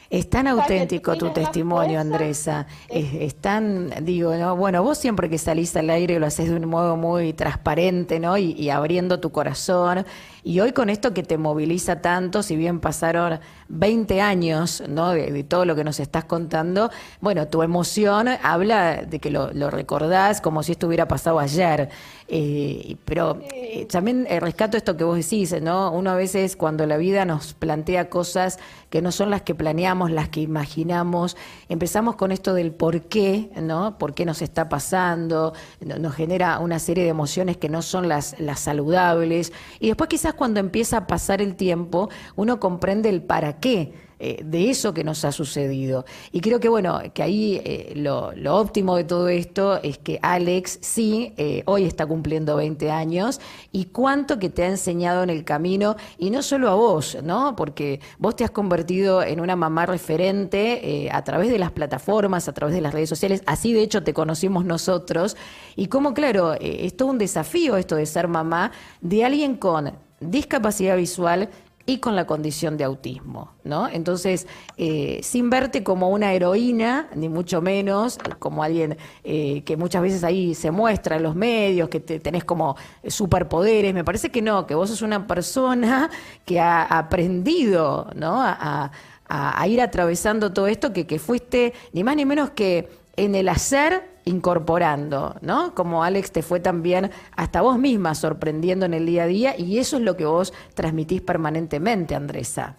Es 0.09 0.29
tan 0.29 0.45
auténtico 0.45 1.17
tu 1.17 1.31
testimonio, 1.31 1.99
Andresa. 1.99 2.67
Es, 2.87 3.15
es, 3.15 3.35
tan, 3.35 4.05
digo, 4.05 4.35
¿no? 4.35 4.55
bueno, 4.55 4.83
vos 4.83 4.99
siempre 4.99 5.27
que 5.27 5.39
salís 5.39 5.75
al 5.75 5.89
aire 5.89 6.19
lo 6.19 6.27
haces 6.27 6.49
de 6.49 6.55
un 6.55 6.65
modo 6.65 6.95
muy 6.95 7.33
transparente, 7.33 8.19
¿no? 8.19 8.37
Y, 8.37 8.51
y, 8.51 8.69
abriendo 8.69 9.19
tu 9.19 9.31
corazón. 9.31 10.05
Y 10.43 10.59
hoy 10.59 10.73
con 10.73 10.89
esto 10.89 11.13
que 11.13 11.23
te 11.23 11.37
moviliza 11.37 12.01
tanto, 12.01 12.43
si 12.43 12.55
bien 12.55 12.79
pasaron 12.79 13.39
20 13.69 14.21
años, 14.21 14.83
¿no? 14.89 15.11
De, 15.11 15.31
de 15.31 15.43
todo 15.43 15.65
lo 15.65 15.75
que 15.75 15.83
nos 15.83 15.99
estás 15.99 16.25
contando, 16.25 16.91
bueno, 17.21 17.47
tu 17.47 17.63
emoción 17.63 18.27
habla 18.41 19.03
de 19.03 19.19
que 19.19 19.29
lo, 19.29 19.53
lo 19.53 19.69
recordás 19.69 20.41
como 20.41 20.61
si 20.63 20.73
esto 20.73 20.87
hubiera 20.87 21.07
pasado 21.07 21.39
ayer. 21.39 21.89
Eh, 22.27 22.95
pero 23.05 23.39
eh, 23.53 23.85
también 23.85 24.25
eh, 24.29 24.39
rescato 24.39 24.77
esto 24.77 24.95
que 24.95 25.03
vos 25.03 25.17
decís, 25.17 25.53
¿no? 25.61 25.91
Uno 25.91 26.09
a 26.09 26.15
veces 26.15 26.55
cuando 26.55 26.87
la 26.87 26.97
vida 26.97 27.25
nos 27.25 27.53
plantea 27.53 28.09
cosas 28.09 28.59
que 28.89 29.01
no 29.01 29.11
son 29.11 29.29
las 29.29 29.41
que 29.41 29.53
planeamos, 29.53 30.09
las 30.09 30.29
que 30.29 30.39
imaginamos, 30.39 31.35
empezamos 31.67 32.15
con 32.15 32.31
esto 32.31 32.53
del 32.53 32.71
por 32.71 33.03
qué, 33.03 33.49
¿no? 33.61 33.97
¿Por 33.97 34.13
qué 34.13 34.25
nos 34.25 34.41
está 34.41 34.69
pasando? 34.69 35.53
Nos 35.81 36.15
genera 36.15 36.59
una 36.59 36.79
serie 36.79 37.03
de 37.03 37.09
emociones 37.09 37.57
que 37.57 37.69
no 37.69 37.81
son 37.81 38.07
las, 38.07 38.39
las 38.39 38.61
saludables. 38.61 39.51
Y 39.79 39.87
después 39.87 40.09
quizás 40.09 40.32
cuando 40.35 40.59
empieza 40.59 40.97
a 40.97 41.07
pasar 41.07 41.41
el 41.41 41.55
tiempo, 41.55 42.09
uno 42.35 42.59
comprende 42.59 43.09
el 43.09 43.21
para 43.21 43.59
qué 43.59 43.93
eh, 44.25 44.41
de 44.41 44.69
eso 44.69 44.93
que 44.93 45.03
nos 45.03 45.25
ha 45.25 45.33
sucedido. 45.33 46.05
Y 46.31 46.39
creo 46.39 46.61
que, 46.61 46.69
bueno, 46.69 47.01
que 47.13 47.21
ahí 47.21 47.61
eh, 47.65 47.91
lo, 47.97 48.31
lo, 48.31 48.55
óptimo 48.55 48.95
de 48.95 49.03
todo 49.03 49.27
esto 49.27 49.81
es 49.83 49.97
que 49.97 50.17
Alex 50.21 50.79
sí, 50.81 51.33
eh, 51.35 51.61
hoy 51.65 51.83
está 51.83 52.05
cumpliendo 52.05 52.55
20 52.55 52.89
años 52.89 53.41
y 53.73 53.85
cuánto 53.85 54.39
que 54.39 54.49
te 54.49 54.63
ha 54.63 54.67
enseñado 54.67 55.23
en 55.23 55.29
el 55.29 55.43
camino, 55.43 55.97
y 56.17 56.29
no 56.29 56.41
solo 56.41 56.69
a 56.69 56.75
vos, 56.75 57.17
¿no? 57.21 57.57
Porque 57.57 57.99
vos 58.17 58.37
te 58.37 58.45
has 58.45 58.51
convertido 58.51 59.21
en 59.23 59.41
una 59.41 59.57
mamá 59.57 59.85
referente 59.87 61.09
a 61.11 61.21
través 61.25 61.49
de 61.49 61.59
las 61.59 61.71
plataformas, 61.71 62.47
a 62.47 62.53
través 62.53 62.73
de 62.73 62.81
las 62.81 62.93
redes 62.93 63.09
sociales, 63.09 63.43
así 63.45 63.73
de 63.73 63.81
hecho 63.81 64.03
te 64.03 64.13
conocimos 64.13 64.63
nosotros, 64.63 65.35
y 65.75 65.87
como, 65.87 66.13
claro, 66.13 66.53
es 66.53 66.95
todo 66.95 67.09
un 67.09 67.17
desafío 67.17 67.75
esto 67.75 67.97
de 67.97 68.05
ser 68.05 68.29
mamá 68.29 68.71
de 69.01 69.25
alguien 69.25 69.57
con 69.57 69.91
discapacidad 70.31 70.97
visual 70.97 71.49
y 71.85 71.99
con 71.99 72.15
la 72.15 72.25
condición 72.25 72.77
de 72.77 72.85
autismo, 72.85 73.51
¿no? 73.65 73.89
Entonces, 73.89 74.47
eh, 74.77 75.19
sin 75.21 75.49
verte 75.49 75.83
como 75.83 76.09
una 76.09 76.31
heroína, 76.31 77.09
ni 77.13 77.27
mucho 77.27 77.61
menos 77.61 78.17
como 78.39 78.63
alguien 78.63 78.97
eh, 79.23 79.63
que 79.65 79.75
muchas 79.75 80.01
veces 80.01 80.23
ahí 80.23 80.55
se 80.55 80.71
muestra 80.71 81.17
en 81.17 81.23
los 81.23 81.35
medios, 81.35 81.89
que 81.89 81.99
te, 81.99 82.21
tenés 82.21 82.45
como 82.45 82.77
superpoderes, 83.05 83.93
me 83.93 84.05
parece 84.05 84.29
que 84.29 84.41
no, 84.41 84.65
que 84.65 84.75
vos 84.75 84.89
sos 84.89 85.01
una 85.01 85.27
persona 85.27 86.09
que 86.45 86.61
ha 86.61 86.83
aprendido, 86.83 88.09
¿no? 88.15 88.41
A, 88.41 88.91
a, 89.27 89.67
ir 89.67 89.81
atravesando 89.81 90.53
todo 90.53 90.67
esto, 90.67 90.93
que, 90.93 91.07
que 91.07 91.17
fuiste 91.17 91.73
ni 91.91 92.03
más 92.03 92.15
ni 92.15 92.23
menos 92.23 92.51
que 92.51 92.87
en 93.15 93.35
el 93.35 93.49
hacer 93.49 94.09
incorporando, 94.25 95.35
¿no? 95.41 95.75
Como 95.75 96.03
Alex 96.03 96.31
te 96.31 96.41
fue 96.41 96.59
también 96.59 97.11
hasta 97.35 97.61
vos 97.61 97.77
misma 97.77 98.15
sorprendiendo 98.15 98.85
en 98.85 98.93
el 98.93 99.05
día 99.05 99.23
a 99.23 99.27
día 99.27 99.59
y 99.59 99.79
eso 99.79 99.97
es 99.97 100.03
lo 100.03 100.17
que 100.17 100.25
vos 100.25 100.53
transmitís 100.73 101.21
permanentemente, 101.21 102.15
Andresa. 102.15 102.77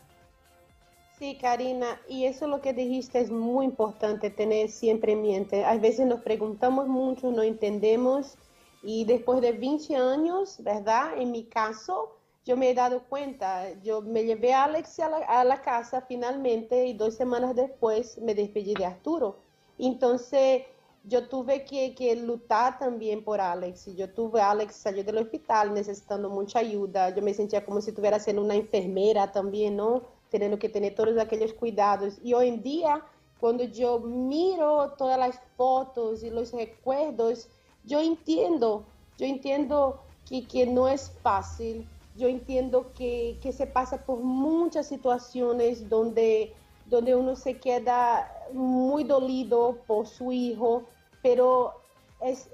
Sí, 1.19 1.38
Karina, 1.41 2.00
y 2.09 2.25
eso 2.25 2.49
lo 2.49 2.61
que 2.61 2.73
dijiste 2.73 3.21
es 3.21 3.31
muy 3.31 3.67
importante 3.67 4.31
tener 4.31 4.69
siempre 4.69 5.12
en 5.12 5.23
mente. 5.23 5.64
A 5.64 5.76
veces 5.79 6.07
nos 6.07 6.21
preguntamos 6.23 6.88
mucho, 6.88 7.31
no 7.31 7.43
entendemos 7.43 8.37
y 8.83 9.05
después 9.05 9.41
de 9.41 9.53
20 9.53 9.97
años, 9.97 10.57
¿verdad? 10.62 11.17
En 11.17 11.31
mi 11.31 11.45
caso, 11.45 12.17
yo 12.45 12.57
me 12.57 12.71
he 12.71 12.75
dado 12.75 13.05
cuenta, 13.09 13.73
yo 13.83 14.03
me 14.03 14.25
llevé 14.25 14.53
a 14.53 14.64
Alex 14.64 14.99
a 15.00 15.09
la, 15.09 15.17
a 15.19 15.45
la 15.45 15.62
casa 15.62 16.05
finalmente 16.07 16.87
y 16.87 16.95
dos 16.95 17.14
semanas 17.14 17.55
después 17.55 18.19
me 18.19 18.35
despedí 18.35 18.75
de 18.75 18.85
Arturo. 18.85 19.43
Entonces, 19.78 20.62
yo 21.07 21.28
tuve 21.28 21.64
que, 21.64 21.95
que, 21.95 22.16
lutar 22.16 22.78
también 22.78 23.23
por 23.23 23.40
Alex. 23.40 23.95
Yo 23.95 24.11
tuve 24.11 24.40
Alex 24.40 24.75
salir 24.75 25.04
del 25.04 25.19
hospital 25.19 25.75
necesitando 25.75 26.31
mucha 26.31 26.61
ayuda. 26.61 27.14
Yo 27.14 27.23
me 27.23 27.35
sentía 27.35 27.64
como 27.64 27.81
si 27.81 27.90
estuviera 27.90 28.19
siendo 28.19 28.43
una 28.43 28.54
enfermera 28.54 29.31
también, 29.31 29.76
¿no? 29.76 30.02
Teniendo 30.31 30.59
que 30.59 30.69
tener 30.69 30.95
todos 30.95 31.19
aquellos 31.19 31.52
cuidados. 31.52 32.19
Y 32.23 32.33
hoy 32.33 32.49
en 32.49 32.62
día, 32.62 33.04
cuando 33.38 33.64
yo 33.64 34.00
miro 34.00 34.95
todas 34.97 35.19
las 35.19 35.38
fotos 35.57 36.23
y 36.23 36.31
los 36.31 36.52
recuerdos, 36.52 37.49
yo 37.85 38.00
entiendo, 38.00 38.87
yo 39.19 39.26
entiendo 39.26 40.00
que, 40.26 40.47
que 40.47 40.66
no 40.66 40.88
es 40.88 41.12
fácil. 41.23 41.87
Yo 42.16 42.28
entiendo 42.28 42.93
que, 42.97 43.38
que 43.43 43.52
se 43.52 43.66
pasa 43.66 44.07
por 44.07 44.21
muchas 44.21 44.87
situaciones 44.87 45.90
donde, 45.90 46.54
donde 46.87 47.14
uno 47.14 47.37
se 47.37 47.59
queda 47.59 48.31
muy 48.53 49.05
dolido 49.05 49.79
por 49.87 50.07
su 50.07 50.33
hijo, 50.33 50.85
pero 51.23 51.73
es, 52.21 52.49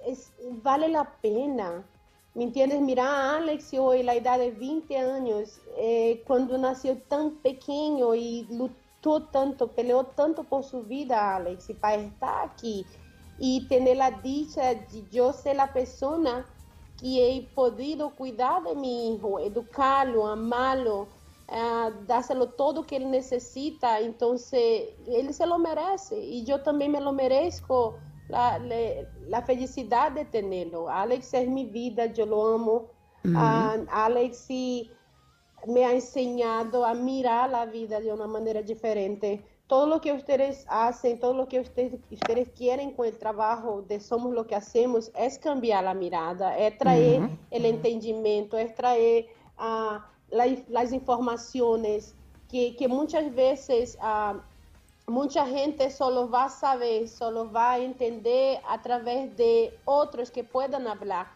vale 0.63 0.89
la 0.89 1.17
pena. 1.21 1.85
¿Me 2.35 2.45
entiendes? 2.45 2.81
Mira 2.81 3.07
a 3.07 3.37
Alex 3.39 3.75
hoy, 3.75 4.03
la 4.05 4.15
edad 4.15 4.39
de 4.39 4.53
20 4.53 4.97
años, 4.97 5.61
eh, 5.77 6.23
cuando 6.27 6.57
nació 6.57 6.97
tan 6.97 7.33
pequeño 7.37 8.15
y 8.15 8.47
luchó 8.51 9.25
tanto, 9.33 9.69
peleó 9.69 10.05
tanto 10.05 10.45
por 10.45 10.63
su 10.63 10.85
vida, 10.85 11.37
Alex, 11.37 11.71
y 11.71 11.75
para 11.75 11.97
estar 11.97 12.49
aquí 12.49 12.87
y 13.41 13.67
tener 13.67 13.97
la 13.97 14.11
dicha 14.11 14.75
de 14.75 15.09
yo 15.11 15.33
ser 15.33 15.57
la 15.57 15.73
persona 15.73 16.47
que 17.01 17.37
he 17.37 17.43
podido 17.55 18.11
cuidar 18.11 18.63
de 18.63 18.77
mi 18.77 19.15
hijo, 19.15 19.41
educarlo, 19.41 20.27
amarlo, 20.27 21.09
uh, 21.51 22.05
dárselo 22.07 22.51
todo 22.51 22.87
que 22.87 22.97
él 22.97 23.11
necesita, 23.11 24.01
entonces 24.01 24.91
él 25.07 25.33
se 25.35 25.47
lo 25.47 25.59
merece 25.59 26.19
y 26.19 26.45
yo 26.45 26.63
también 26.63 26.93
me 26.93 27.01
lo 27.01 27.13
merezco 27.13 27.97
la, 28.31 29.43
felicidad 29.45 30.13
de 30.13 30.25
tenerlo. 30.25 30.89
Alex 30.89 31.35
es 31.35 31.49
mi 31.49 31.65
vida, 31.65 32.07
yo 32.07 32.27
lo 32.27 32.55
amo. 32.55 32.87
Ah, 33.35 33.77
Alex 33.91 34.49
me 35.67 35.85
ha 35.85 35.93
enseñado 35.93 36.87
a 36.87 36.95
mirar 36.95 37.51
la 37.51 37.67
vida 37.67 38.01
de 38.01 38.13
una 38.13 38.27
manera 38.27 38.63
diferente. 38.63 39.45
Todo 39.67 39.87
lo 39.87 40.01
que 40.01 40.13
ustedes 40.13 40.65
hacen, 40.69 41.21
todo 41.21 41.35
lo 41.35 41.47
que 41.47 41.61
ustedes, 41.61 42.01
ustedes 42.11 42.49
quieren 42.51 42.93
con 42.93 43.07
el 43.07 43.17
trabajo 43.19 43.83
de 43.83 44.01
Somos 44.01 44.33
lo 44.33 44.47
que 44.47 44.57
hacemos 44.57 45.13
es 45.17 45.39
cambiar 45.39 45.85
la 45.85 45.95
mirada, 45.95 46.59
es 46.59 46.77
traer 46.77 47.29
el 47.51 47.65
entendimiento, 47.65 48.59
es 48.59 48.75
traer 48.75 49.27
uh, 49.59 50.01
las 50.31 50.93
informaciones 50.93 52.15
que, 52.49 52.77
que 52.77 52.89
muchas 52.89 53.35
veces 53.35 53.99
uh, 54.03 54.39
mucha 55.11 55.47
gente 55.47 55.91
solo 55.91 56.31
va 56.31 56.45
a 56.45 56.49
saber, 56.49 57.09
solo 57.09 57.51
va 57.51 57.73
a 57.73 57.79
entender 57.79 58.61
a 58.69 58.81
través 58.81 59.37
de 59.37 59.77
otros 59.85 60.31
que 60.31 60.45
puedan 60.45 60.87
hablar. 60.87 61.27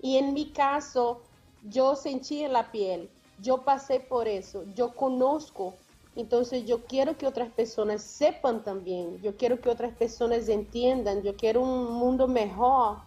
Y 0.00 0.16
en 0.16 0.32
mi 0.32 0.50
caso, 0.50 1.20
yo 1.62 1.94
sentí 1.94 2.42
en 2.44 2.52
la 2.52 2.70
piel, 2.70 3.10
yo 3.40 3.58
pasé 3.58 4.00
por 4.00 4.26
eso, 4.28 4.64
yo 4.74 4.94
conozco. 4.94 5.74
Entonces 6.16 6.64
yo 6.64 6.84
quiero 6.84 7.16
que 7.16 7.26
otras 7.26 7.50
personas 7.50 8.02
sepan 8.02 8.64
también, 8.64 9.20
yo 9.22 9.36
quiero 9.36 9.60
que 9.60 9.68
otras 9.68 9.94
personas 9.94 10.48
entiendan, 10.48 11.22
yo 11.22 11.36
quiero 11.36 11.60
un 11.60 11.92
mundo 11.92 12.26
mejor 12.26 12.98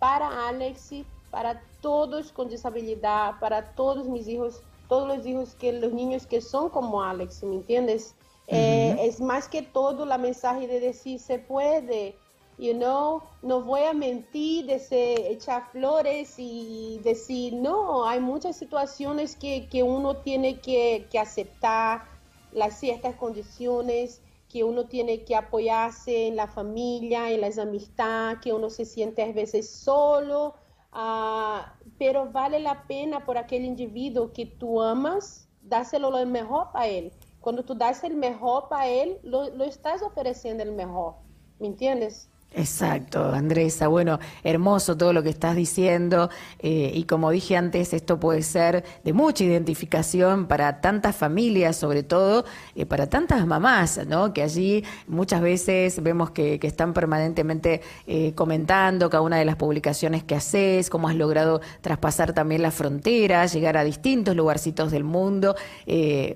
para 0.00 0.48
Alexi, 0.48 1.04
para 1.30 1.62
todos 1.80 2.32
con 2.32 2.48
disabilidad, 2.48 3.38
para 3.38 3.74
todos 3.74 4.08
mis 4.08 4.26
hijos, 4.26 4.62
todos 4.88 5.08
los 5.08 5.26
hijos 5.26 5.54
que 5.54 5.72
los 5.72 5.92
niños 5.92 6.26
que 6.26 6.40
son 6.40 6.70
como 6.70 7.02
Alex, 7.02 7.42
¿me 7.42 7.56
entiendes? 7.56 8.14
Eh, 8.48 8.96
es 9.00 9.20
más 9.20 9.48
que 9.48 9.62
todo 9.62 10.06
la 10.06 10.18
mensaje 10.18 10.68
de 10.68 10.78
decir 10.78 11.18
se 11.18 11.38
puede, 11.40 12.16
you 12.58 12.72
know, 12.74 13.22
no 13.42 13.62
voy 13.62 13.82
a 13.82 13.92
mentir, 13.92 14.66
de 14.66 15.32
echar 15.32 15.68
flores 15.72 16.34
y 16.38 17.00
decir, 17.02 17.54
no, 17.54 18.06
hay 18.06 18.20
muchas 18.20 18.56
situaciones 18.56 19.34
que, 19.34 19.68
que 19.68 19.82
uno 19.82 20.18
tiene 20.18 20.60
que, 20.60 21.06
que, 21.10 21.18
aceptar, 21.18 22.04
las 22.52 22.78
ciertas 22.78 23.16
condiciones, 23.16 24.22
que 24.48 24.62
uno 24.62 24.86
tiene 24.86 25.24
que 25.24 25.34
apoyarse 25.34 26.28
en 26.28 26.36
la 26.36 26.46
familia, 26.46 27.30
en 27.30 27.40
las 27.40 27.58
amistades, 27.58 28.38
que 28.40 28.52
uno 28.52 28.70
se 28.70 28.84
siente 28.84 29.22
a 29.22 29.32
veces 29.32 29.68
solo, 29.68 30.54
uh, 30.96 31.62
pero 31.98 32.30
vale 32.32 32.58
la 32.58 32.86
pena 32.86 33.24
por 33.24 33.38
aquel 33.38 33.64
individuo 33.64 34.32
que 34.32 34.46
tú 34.46 34.82
amas, 34.82 35.48
dárselo 35.62 36.10
lo 36.10 36.24
mejor 36.26 36.72
para 36.72 36.86
él. 36.88 37.12
Cuando 37.40 37.64
tú 37.64 37.74
das 37.74 38.02
el 38.02 38.16
mejor 38.16 38.68
para 38.68 38.88
él, 38.88 39.18
lo, 39.22 39.48
lo 39.50 39.64
estás 39.64 40.02
ofreciendo 40.02 40.62
el 40.62 40.72
mejor. 40.72 41.14
¿Me 41.58 41.68
entiendes? 41.68 42.28
Exacto, 42.58 43.32
Andresa. 43.34 43.86
Bueno, 43.88 44.18
hermoso 44.42 44.96
todo 44.96 45.12
lo 45.12 45.22
que 45.22 45.28
estás 45.28 45.56
diciendo 45.56 46.30
eh, 46.58 46.90
y 46.94 47.04
como 47.04 47.30
dije 47.30 47.54
antes, 47.54 47.92
esto 47.92 48.18
puede 48.18 48.40
ser 48.40 48.82
de 49.04 49.12
mucha 49.12 49.44
identificación 49.44 50.46
para 50.46 50.80
tantas 50.80 51.14
familias, 51.14 51.76
sobre 51.76 52.02
todo 52.02 52.46
eh, 52.74 52.86
para 52.86 53.08
tantas 53.08 53.46
mamás, 53.46 54.00
¿no? 54.06 54.32
Que 54.32 54.42
allí 54.42 54.84
muchas 55.06 55.42
veces 55.42 56.02
vemos 56.02 56.30
que, 56.30 56.58
están 56.66 56.94
permanentemente 56.94 57.82
eh, 58.08 58.32
comentando 58.34 59.08
cada 59.08 59.20
una 59.20 59.36
de 59.36 59.44
las 59.44 59.56
publicaciones 59.56 60.24
que 60.24 60.34
haces, 60.34 60.90
cómo 60.90 61.08
has 61.08 61.14
logrado 61.14 61.60
traspasar 61.80 62.32
también 62.32 62.62
las 62.62 62.74
fronteras, 62.74 63.52
llegar 63.52 63.76
a 63.76 63.84
distintos 63.84 64.34
lugarcitos 64.34 64.90
del 64.90 65.04
mundo. 65.04 65.54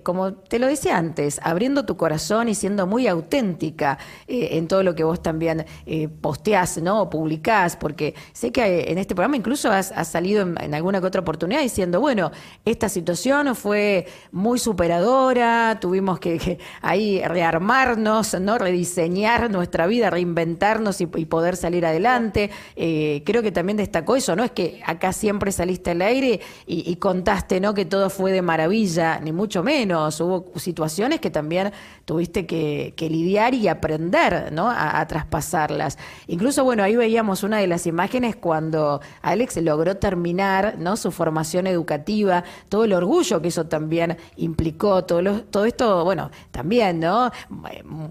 como 0.05 0.35
te 0.35 0.59
lo 0.61 0.69
decía 0.69 0.97
antes, 0.99 1.41
abriendo 1.43 1.85
tu 1.85 1.97
corazón 1.97 2.49
y 2.49 2.55
siendo 2.55 2.87
muy 2.87 3.09
auténtica 3.09 3.99
en 4.29 4.69
todo 4.69 4.85
lo 4.85 4.95
que 4.95 5.03
vos 5.03 5.21
también 5.21 5.65
posteás, 6.09 6.79
¿no? 6.79 7.03
O 7.03 7.11
publicás, 7.11 7.77
porque 7.77 8.15
sé 8.33 8.53
que 8.53 8.91
en 8.91 8.99
este 8.99 9.15
programa 9.15 9.37
incluso 9.37 9.71
has, 9.71 9.93
salido 10.09 10.43
en, 10.43 10.75
alguna 10.75 11.01
que 11.01 11.07
otra 11.07 11.21
oportunidad 11.21 11.61
diciendo, 11.61 12.01
bueno, 12.01 12.31
esta 12.65 12.89
situación 12.89 13.55
fue 13.55 14.07
muy 14.33 14.59
superadora, 14.59 15.79
tuvimos 15.81 16.19
que, 16.21 16.59
ahí 16.83 17.23
rearmarnos, 17.23 18.39
¿no? 18.41 18.59
Rediseñar 18.59 19.51
nuestra 19.51 19.87
vida, 19.87 20.11
reinventarnos 20.11 21.01
y, 21.01 21.07
poder 21.07 21.57
salir 21.57 21.87
adelante. 21.87 22.51
Eh, 22.77 23.23
creo 23.25 23.43
que 23.43 23.53
también 23.53 23.77
destacó 23.77 24.17
eso, 24.17 24.35
¿no? 24.35 24.43
Es 24.43 24.51
que 24.51 24.81
acá 24.85 25.13
siempre 25.13 25.53
saliste 25.53 25.91
al 25.91 26.03
aire 26.03 26.41
y, 26.67 26.97
contaste, 26.97 27.61
¿no? 27.61 27.75
Que 27.75 27.85
todo 27.85 28.11
fue 28.11 28.33
de 28.33 28.43
maravilla, 28.43 29.21
ni 29.21 29.33
mucho 29.33 29.63
menos. 29.63 30.21
Hubo 30.21 30.47
situaciones 30.57 31.21
que 31.21 31.31
también 31.31 31.73
tuviste 32.05 32.47
que, 32.47 32.95
lidiar 33.11 33.55
y 33.55 33.67
aprender, 33.67 34.53
¿no? 34.53 34.71
a 34.71 35.05
traspasarlas. 35.07 35.90
Incluso, 36.27 36.65
bueno, 36.65 36.83
ahí 36.83 36.97
veíamos 36.97 37.43
una 37.43 37.59
de 37.59 37.67
las 37.67 37.87
imágenes 37.87 38.37
cuando 38.37 39.01
Alex 39.23 39.57
logró 39.59 39.97
terminar 39.97 40.77
¿no? 40.79 40.97
su 40.97 41.11
formación 41.11 41.67
educativa, 41.67 42.45
todo 42.69 42.85
el 42.85 42.93
orgullo 42.93 43.41
que 43.41 43.49
eso 43.49 43.67
también 43.67 44.17
implicó, 44.37 45.05
todo, 45.05 45.43
todo 45.45 45.65
esto, 45.65 46.05
bueno, 46.05 46.31
también, 46.51 47.01
¿no? 47.01 47.31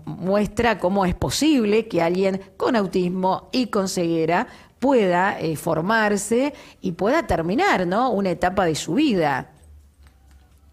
Muestra 0.06 0.80
cómo 0.80 1.06
es 1.06 1.16
posible 1.16 1.88
que 1.88 2.02
alguien 2.02 2.42
con 2.58 2.76
autismo 2.76 3.50
y 3.52 3.68
con 3.68 3.88
ceguera 3.88 4.48
pueda 4.80 5.40
eh, 5.40 5.56
formarse 5.56 6.54
y 6.82 6.94
pueda 6.94 7.28
terminar, 7.28 7.86
¿no? 7.86 8.12
Una 8.12 8.32
etapa 8.32 8.66
de 8.66 8.76
su 8.76 8.96
vida. 8.96 9.52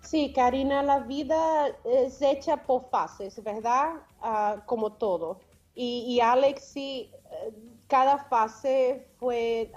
Sí, 0.03 0.33
Karina, 0.33 0.83
la 0.85 1.01
vida 1.01 1.67
es 1.85 2.23
hecha 2.23 2.57
por 2.57 2.89
fases, 2.91 3.43
¿verdad? 3.43 3.95
Ah, 4.23 4.57
como 4.65 4.93
todo. 4.93 5.41
Y, 5.77 6.05
y 6.09 6.21
Alex 6.21 6.65
sí, 6.65 7.11
eh, 7.31 7.53
cada 7.87 8.19
fase 8.25 9.07
fue, 9.19 9.71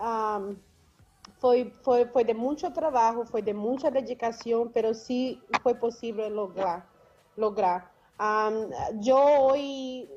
fue, 1.40 1.74
fue, 1.82 2.06
fue, 2.08 2.24
de 2.24 2.34
mucho 2.34 2.72
trabajo, 2.72 3.26
fue 3.26 3.42
de 3.42 3.54
mucha 3.54 3.92
dedicación, 3.92 4.72
pero 4.74 4.94
sí 4.94 5.44
fue 5.62 5.76
posible 5.76 6.30
lograr. 6.30 6.86
lograr. 7.36 7.92
yo 8.96 9.18
hoy, 9.18 10.10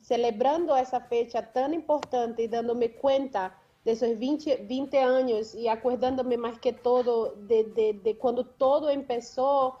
celebrando 0.00 0.76
esa 0.76 1.00
fecha 1.00 1.52
tan 1.52 1.74
importante 1.74 2.44
y 2.44 2.48
dándome 2.48 2.92
cuenta 2.92 3.58
de 3.84 3.92
esos 3.92 4.18
20, 4.18 4.66
20 4.68 4.98
años 5.00 5.54
y 5.54 5.66
acordándome 5.66 6.36
más 6.36 6.58
que 6.60 6.72
todo 6.72 7.34
de, 7.48 7.64
de, 7.64 7.94
de 7.94 8.16
cuando 8.16 8.46
todo 8.46 8.90
empezó, 8.90 9.78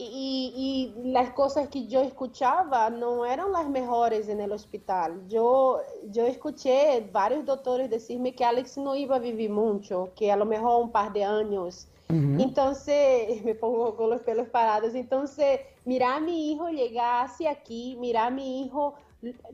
y, 0.00 0.94
las 1.04 1.30
cosas 1.30 1.68
que 1.68 1.86
yo 1.86 2.00
escuchaba 2.00 2.88
no 2.90 3.26
eran 3.26 3.52
las 3.52 3.68
mejores 3.68 4.28
en 4.28 4.40
el 4.40 4.52
hospital. 4.52 5.26
Yo, 5.28 5.80
yo 6.10 6.24
escuché 6.26 7.08
varios 7.12 7.44
doctores 7.44 7.90
decirme 7.90 8.34
que 8.34 8.44
Alex 8.44 8.78
no 8.78 8.94
iba 8.94 9.16
a 9.16 9.18
vivir 9.18 9.50
mucho, 9.50 10.10
que 10.14 10.30
a 10.30 10.36
lo 10.36 10.44
mejor 10.44 10.82
un 10.82 10.92
par 10.92 11.12
de 11.12 11.24
años. 11.24 11.88
Entonces, 12.08 13.42
me 13.44 13.54
pongo 13.54 13.96
con 13.96 14.10
los 14.10 14.22
pelos 14.22 14.48
parados. 14.48 14.94
Entonces, 14.94 15.60
mira 15.84 16.16
a 16.16 16.20
mi 16.20 16.52
hijo 16.52 16.68
llegar 16.68 17.26
hacia 17.26 17.50
aquí, 17.50 17.96
mira 17.98 18.26
a 18.26 18.30
mi 18.30 18.62
hijo 18.62 18.94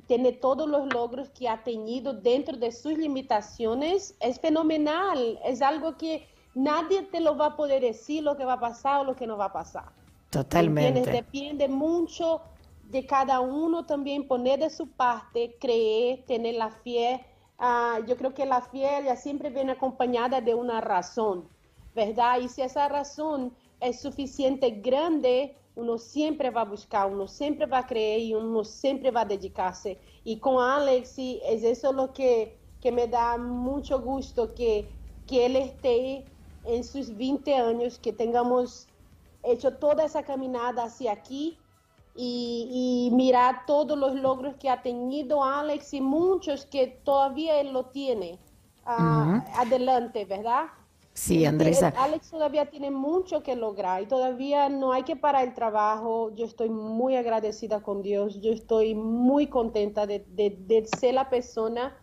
tener 0.07 0.41
todos 0.41 0.69
los 0.69 0.93
logros 0.93 1.31
que 1.31 1.49
ha 1.49 1.65
tenido 1.65 2.13
dentro 2.13 2.57
de 2.57 2.71
sus 2.71 2.99
limitaciones, 2.99 4.15
es 4.21 4.39
fenomenal. 4.39 5.41
Es 5.43 5.63
algo 5.63 5.97
que 5.97 6.29
nadie 6.55 7.03
te 7.03 7.21
lo 7.21 7.37
va 7.37 7.47
a 7.47 7.57
poder 7.57 7.81
decir 7.83 8.23
lo 8.23 8.37
que 8.37 8.45
va 8.45 8.55
a 8.55 8.61
pasar 8.61 9.01
o 9.01 9.05
lo 9.05 9.17
que 9.17 9.27
no 9.27 9.39
va 9.39 9.47
a 9.47 9.53
pasar. 9.53 10.04
Totalmente. 10.35 11.11
Depende 11.11 11.69
mucho 11.69 12.41
de 12.91 13.07
cada 13.07 13.39
uno 13.41 13.87
también 13.87 14.27
poner 14.27 14.59
de 14.59 14.69
su 14.69 14.89
parte, 14.89 15.57
creer, 15.61 16.25
tener 16.27 16.57
la 16.57 16.71
fe. 16.71 17.25
Ah, 17.57 18.01
yo 18.07 18.17
creo 18.17 18.35
que 18.35 18.45
la 18.45 18.61
fe 18.61 18.81
ya 19.05 19.15
siempre 19.15 19.51
viene 19.51 19.73
acompañada 19.73 20.41
de 20.41 20.55
una 20.55 20.81
razón, 20.81 21.49
¿verdad? 21.95 22.41
Y 22.41 22.49
si 22.49 22.63
esa 22.63 22.89
razón 22.89 23.55
es 23.79 24.01
suficiente 24.01 24.71
grande, 24.71 25.57
uno 25.77 25.99
siempre 25.99 26.51
va 26.51 26.63
a 26.63 26.65
buscar, 26.65 27.07
uno 27.07 27.29
siempre 27.29 27.67
va 27.67 27.79
a 27.79 27.87
creer 27.87 28.21
y 28.21 28.35
uno 28.35 28.65
siempre 28.65 29.13
va 29.13 29.21
a 29.21 29.25
dedicarse. 29.25 29.99
Y 30.25 30.39
con 30.39 30.61
Alex, 30.61 31.15
es 31.19 31.63
eso 31.63 31.93
lo 31.93 32.13
que, 32.13 32.59
que 32.81 32.91
me 32.91 33.07
da 33.07 33.39
mucho 33.39 34.01
gusto, 34.01 34.53
que, 34.53 34.89
que 35.29 35.47
él 35.47 35.55
esté 35.55 36.25
en 36.65 36.83
sus 36.83 37.17
20 37.17 37.55
años, 37.55 37.99
que 37.99 38.13
tengamos 38.13 38.89
hecho 39.45 39.77
toda 39.77 40.05
esa 40.05 40.23
caminada 40.23 40.85
hacia 40.85 41.13
aquí 41.13 41.59
y, 42.17 43.11
mirar 43.13 43.67
todos 43.67 43.99
los 43.99 44.15
logros 44.15 44.57
que 44.57 44.71
ha 44.71 44.83
tenido 44.83 45.43
Alex 45.43 45.95
y 45.95 46.01
muchos 46.01 46.67
que 46.67 46.87
todavía 46.87 47.61
él 47.61 47.73
lo 47.73 47.87
tiene 47.87 48.39
ah, 48.85 49.45
adelante, 49.57 50.25
¿verdad? 50.25 50.67
Sí, 51.15 51.45
Andresa. 51.47 51.93
Alex 51.97 52.31
todavía 52.31 52.69
tiene 52.69 52.91
mucho 52.91 53.45
que 53.45 53.55
lograr 53.55 54.03
y 54.03 54.07
todavía 54.07 54.69
no 54.69 54.93
hay 54.93 55.05
que 55.05 55.15
parar 55.15 55.47
el 55.47 55.55
trabajo. 55.55 56.35
Yo 56.35 56.45
estoy 56.45 56.71
muy 56.71 57.15
agradecida 57.15 57.83
con 57.83 58.03
Dios, 58.03 58.41
yo 58.41 58.53
estoy 58.53 58.97
muy 58.97 59.47
contenta 59.47 60.07
de, 60.09 60.89
ser 60.99 61.15
la 61.15 61.31
persona 61.31 61.97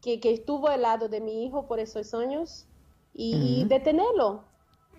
que, 0.00 0.20
estuvo 0.22 0.68
al 0.68 0.82
lado 0.82 1.08
de 1.08 1.20
mi 1.20 1.44
hijo 1.44 1.66
por 1.66 1.80
esos 1.80 2.14
años 2.14 2.68
y, 3.12 3.64
de 3.64 3.80
tenerlo, 3.80 4.44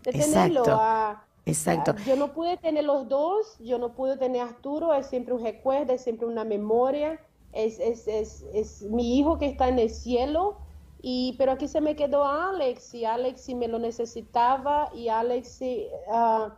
de 0.03 0.11
tenerlo. 0.11 0.63
A, 0.67 1.26
Exacto. 1.47 1.95
Yo 2.05 2.15
no 2.15 2.33
pude 2.33 2.57
tener 2.57 2.83
los 2.83 3.07
dos, 3.07 3.57
yo 3.59 3.77
no 3.77 3.93
pude 3.93 4.17
tener 4.17 4.41
a 4.41 4.45
Arturo, 4.45 4.93
es 4.93 5.07
siempre 5.07 5.33
un 5.33 5.43
recuerdo, 5.43 5.93
es 5.93 6.01
siempre 6.01 6.27
una 6.27 6.43
memoria. 6.43 7.19
es, 7.53 7.79
es, 7.79 8.07
es, 8.07 8.45
es 8.53 8.83
mi 8.83 9.17
hijo 9.17 9.37
que 9.37 9.47
está 9.47 9.67
en 9.67 9.79
el 9.79 9.89
cielo. 9.89 10.57
Y, 11.01 11.35
pero 11.37 11.51
aquí 11.51 11.67
se 11.67 11.79
me 11.79 11.95
quedó 11.95 12.25
Alex 12.25 12.93
y 12.93 13.05
Alex 13.05 13.49
me 13.49 13.67
lo 13.67 13.79
necesitaba 13.79 14.89
y 14.93 15.09
Alex 15.09 15.61
uh, 15.61 16.51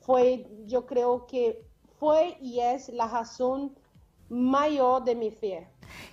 fue, 0.00 0.46
yo 0.66 0.86
creo 0.86 1.26
que 1.26 1.64
fue 1.98 2.36
y 2.40 2.60
es 2.60 2.88
la 2.88 3.08
razón 3.08 3.76
mayor 4.32 5.04
de 5.04 5.14
mi 5.14 5.30
fe. 5.30 5.66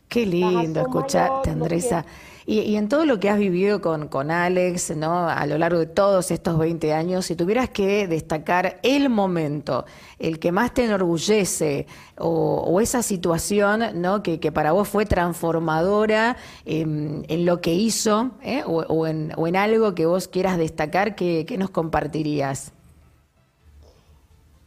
Qué 0.08 0.26
lindo 0.26 0.82
escucharte, 0.82 1.52
Andresa. 1.52 2.06
Y, 2.46 2.78
en 2.78 2.90
todo 2.90 3.06
lo 3.06 3.20
que 3.20 3.30
has 3.30 3.38
vivido 3.38 3.80
con, 3.80 4.08
con 4.08 4.32
Alex, 4.32 4.98
¿no? 4.98 5.30
A 5.30 5.46
lo 5.46 5.60
largo 5.60 5.78
de 5.78 5.86
todos 5.86 6.32
estos 6.32 6.58
20 6.58 6.94
años, 6.94 7.28
si 7.28 7.36
tuvieras 7.36 7.70
que 7.70 8.08
destacar 8.08 8.80
el 8.82 9.10
momento, 9.10 9.86
el 10.18 10.40
que 10.40 10.52
más 10.52 10.74
te 10.74 10.86
enorgullece, 10.86 11.86
o, 12.18 12.82
esa 12.82 13.04
situación, 13.04 14.02
¿no? 14.02 14.24
Que, 14.24 14.40
para 14.52 14.72
vos 14.72 14.88
fue 14.88 15.06
transformadora 15.06 16.38
en, 16.66 17.46
lo 17.46 17.62
que 17.62 17.76
hizo, 17.76 18.32
¿eh? 18.42 18.64
o, 18.66 19.06
en, 19.06 19.32
o, 19.38 19.46
en, 19.46 19.56
algo 19.56 19.94
que 19.94 20.08
vos 20.08 20.28
quieras 20.28 20.58
destacar, 20.58 21.16
¿qué, 21.16 21.46
qué 21.48 21.56
nos 21.60 21.70
compartirías? 21.70 22.74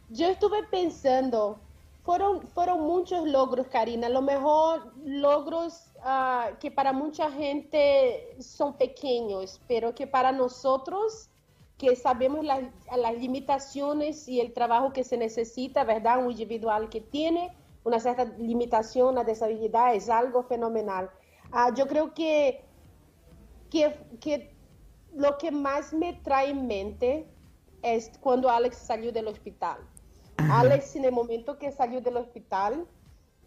Yo 0.09 0.27
estuve 0.27 0.63
pensando 0.71 1.59
fueron, 2.03 2.47
fueron 2.49 2.81
muchos 2.81 3.27
logros, 3.27 3.67
Karina. 3.67 4.09
Lo 4.09 4.21
mejor 4.21 4.93
logros 5.03 5.91
uh, 5.99 6.55
que 6.59 6.69
para 6.69 6.93
mucha 6.93 7.31
gente 7.31 8.35
son 8.39 8.77
pequeños, 8.77 9.61
pero 9.67 9.95
que 9.95 10.05
para 10.05 10.31
nosotros 10.31 11.29
que 11.77 11.95
sabemos 11.95 12.45
las, 12.45 12.61
limitaciones 13.17 14.27
y 14.27 14.39
el 14.39 14.53
trabajo 14.53 14.93
que 14.93 15.03
se 15.03 15.17
necesita, 15.17 15.83
¿verdad? 15.83 16.23
Un 16.23 16.31
individual 16.31 16.87
que 16.89 17.01
tiene 17.01 17.57
una 17.83 17.99
cierta 17.99 18.25
limitación, 18.37 19.09
una 19.09 19.23
deshabilidad, 19.23 19.95
es 19.95 20.09
algo 20.09 20.43
fenomenal. 20.43 21.09
Uh, 21.51 21.73
yo 21.75 21.87
creo 21.87 22.13
que, 22.13 22.63
que, 23.69 23.97
que 24.21 24.55
lo 25.13 25.37
que 25.37 25.51
más 25.51 25.93
me 25.93 26.13
trae 26.13 26.51
en 26.51 26.67
mente 26.67 27.27
es 27.81 28.11
cuando 28.21 28.49
Alex 28.49 28.77
salió 28.77 29.11
del 29.11 29.27
hospital 29.27 29.79
Alex, 30.37 30.95
en 30.95 31.05
el 31.05 31.11
momento 31.11 31.57
que 31.57 31.71
salió 31.71 32.01
del 32.01 32.17
hospital, 32.17 32.87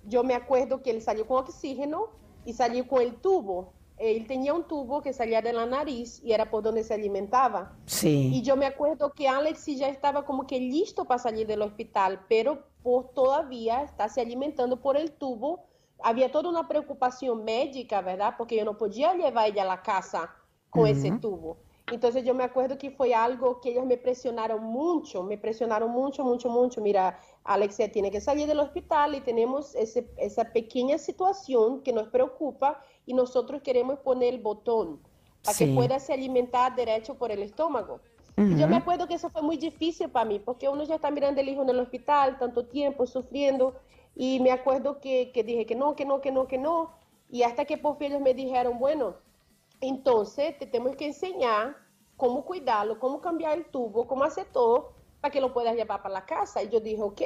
yo 0.05 0.23
me 0.25 0.35
acuerdo 0.35 0.83
que 0.83 0.91
él 0.91 1.03
salió 1.03 1.27
con 1.27 1.39
oxígeno 1.39 2.09
y 2.45 2.53
salió 2.53 2.87
con 2.87 3.03
el 3.03 3.17
tubo. 3.17 3.73
Él 3.99 4.27
tenía 4.27 4.53
un 4.53 4.65
tubo 4.65 5.01
que 5.01 5.13
salía 5.13 5.41
de 5.41 5.53
la 5.53 5.65
nariz 5.65 6.21
y 6.23 6.33
era 6.33 6.51
por 6.51 6.63
donde 6.63 6.85
se 6.85 6.95
alimentaba. 6.95 7.75
Sí. 7.87 8.31
Y 8.33 8.43
yo 8.43 8.57
me 8.57 8.67
acuerdo 8.67 9.13
que 9.13 9.27
Alex 9.27 9.67
ya 9.67 9.89
estaba 9.89 10.25
como 10.27 10.47
que 10.47 10.61
listo 10.61 11.07
para 11.07 11.19
salir 11.19 11.47
del 11.47 11.63
hospital, 11.63 12.21
pero 12.29 12.67
por 12.83 13.09
todavía 13.15 13.83
está 13.83 14.09
se 14.09 14.21
alimentando 14.21 14.81
por 14.81 14.97
el 14.97 15.13
tubo. 15.13 15.65
Había 16.03 16.31
toda 16.31 16.51
una 16.51 16.69
preocupación 16.69 17.43
médica, 17.45 18.03
¿verdad? 18.03 18.35
Porque 18.37 18.57
yo 18.57 18.65
no 18.67 18.77
podía 18.77 19.15
llevar 19.15 19.49
ella 19.49 19.63
a 19.63 19.67
la 19.67 19.83
casa 19.83 20.31
con 20.69 20.87
ese 20.87 21.11
tubo. 21.13 21.57
Entonces 21.93 22.25
yo 22.25 22.35
me 22.35 22.43
acuerdo 22.43 22.79
que 22.79 22.91
fue 22.91 23.15
algo 23.15 23.61
que 23.61 23.71
ellos 23.71 23.87
me 23.87 23.97
presionaron 23.97 24.63
mucho, 24.65 25.23
me 25.23 25.39
presionaron 25.39 25.91
mucho, 25.91 26.25
mucho, 26.25 26.49
mucho. 26.49 26.81
Mira, 26.81 27.21
Alexia 27.45 27.91
tiene 27.93 28.11
que 28.11 28.21
salir 28.21 28.49
del 28.49 28.59
hospital 28.59 29.15
y 29.15 29.21
tenemos 29.21 29.75
ese, 29.77 30.09
esa 30.17 30.53
pequeña 30.53 30.99
situación 30.99 31.83
que 31.83 31.93
nos 31.93 32.09
preocupa 32.09 32.81
y 33.07 33.15
nosotros 33.15 33.63
queremos 33.63 34.01
poner 34.01 34.35
el 34.35 34.41
botón 34.41 35.01
para 35.45 35.57
que 35.57 35.69
pueda 35.69 36.01
se 36.01 36.13
alimentar 36.13 36.75
derecho 36.75 37.15
por 37.15 37.31
el 37.31 37.43
estómago. 37.43 38.01
Yo 38.37 38.69
me 38.69 38.77
acuerdo 38.77 39.07
que 39.07 39.15
eso 39.15 39.31
fue 39.31 39.41
muy 39.41 39.57
difícil 39.57 40.11
para 40.11 40.27
mí, 40.27 40.39
porque 40.39 40.69
uno 40.69 40.85
ya 40.85 40.97
está 40.97 41.11
mirando 41.11 41.41
el 41.41 41.49
hijo 41.49 41.63
en 41.63 41.71
el 41.71 41.81
hospital 41.81 42.37
tanto 42.39 42.67
tiempo, 42.67 43.07
sufriendo, 43.07 43.77
y 44.15 44.41
me 44.41 44.51
acuerdo 44.51 45.01
que, 45.01 45.31
que 45.33 45.43
dije 45.43 45.65
que 45.65 45.75
no, 45.75 45.97
que 45.97 46.05
no, 46.05 46.21
que 46.21 46.31
no, 46.33 46.47
que 46.47 46.59
no, 46.59 46.91
y 47.31 47.45
hasta 47.45 47.65
que 47.65 47.79
por 47.79 47.97
fin 47.97 48.09
ellos 48.09 48.21
me 48.21 48.35
dijeron, 48.35 48.79
bueno, 48.79 49.15
entonces, 49.81 50.59
te 50.59 50.67
tenemos 50.67 50.97
que 50.97 51.07
enseñar 51.07 51.77
cómo 52.17 52.45
cuidarlo, 52.45 52.99
cómo 52.99 53.21
cambiar 53.21 53.59
el 53.59 53.67
tubo, 53.67 54.07
cómo 54.07 54.25
hacer 54.25 54.47
todo 54.53 54.93
para 55.21 55.31
que 55.31 55.41
lo 55.41 55.53
puedas 55.53 55.75
llevar 55.75 56.03
para 56.03 56.15
la 56.15 56.27
casa. 56.27 56.63
Y 56.63 56.69
yo 56.69 56.81
dije, 56.81 57.03
ok, 57.03 57.23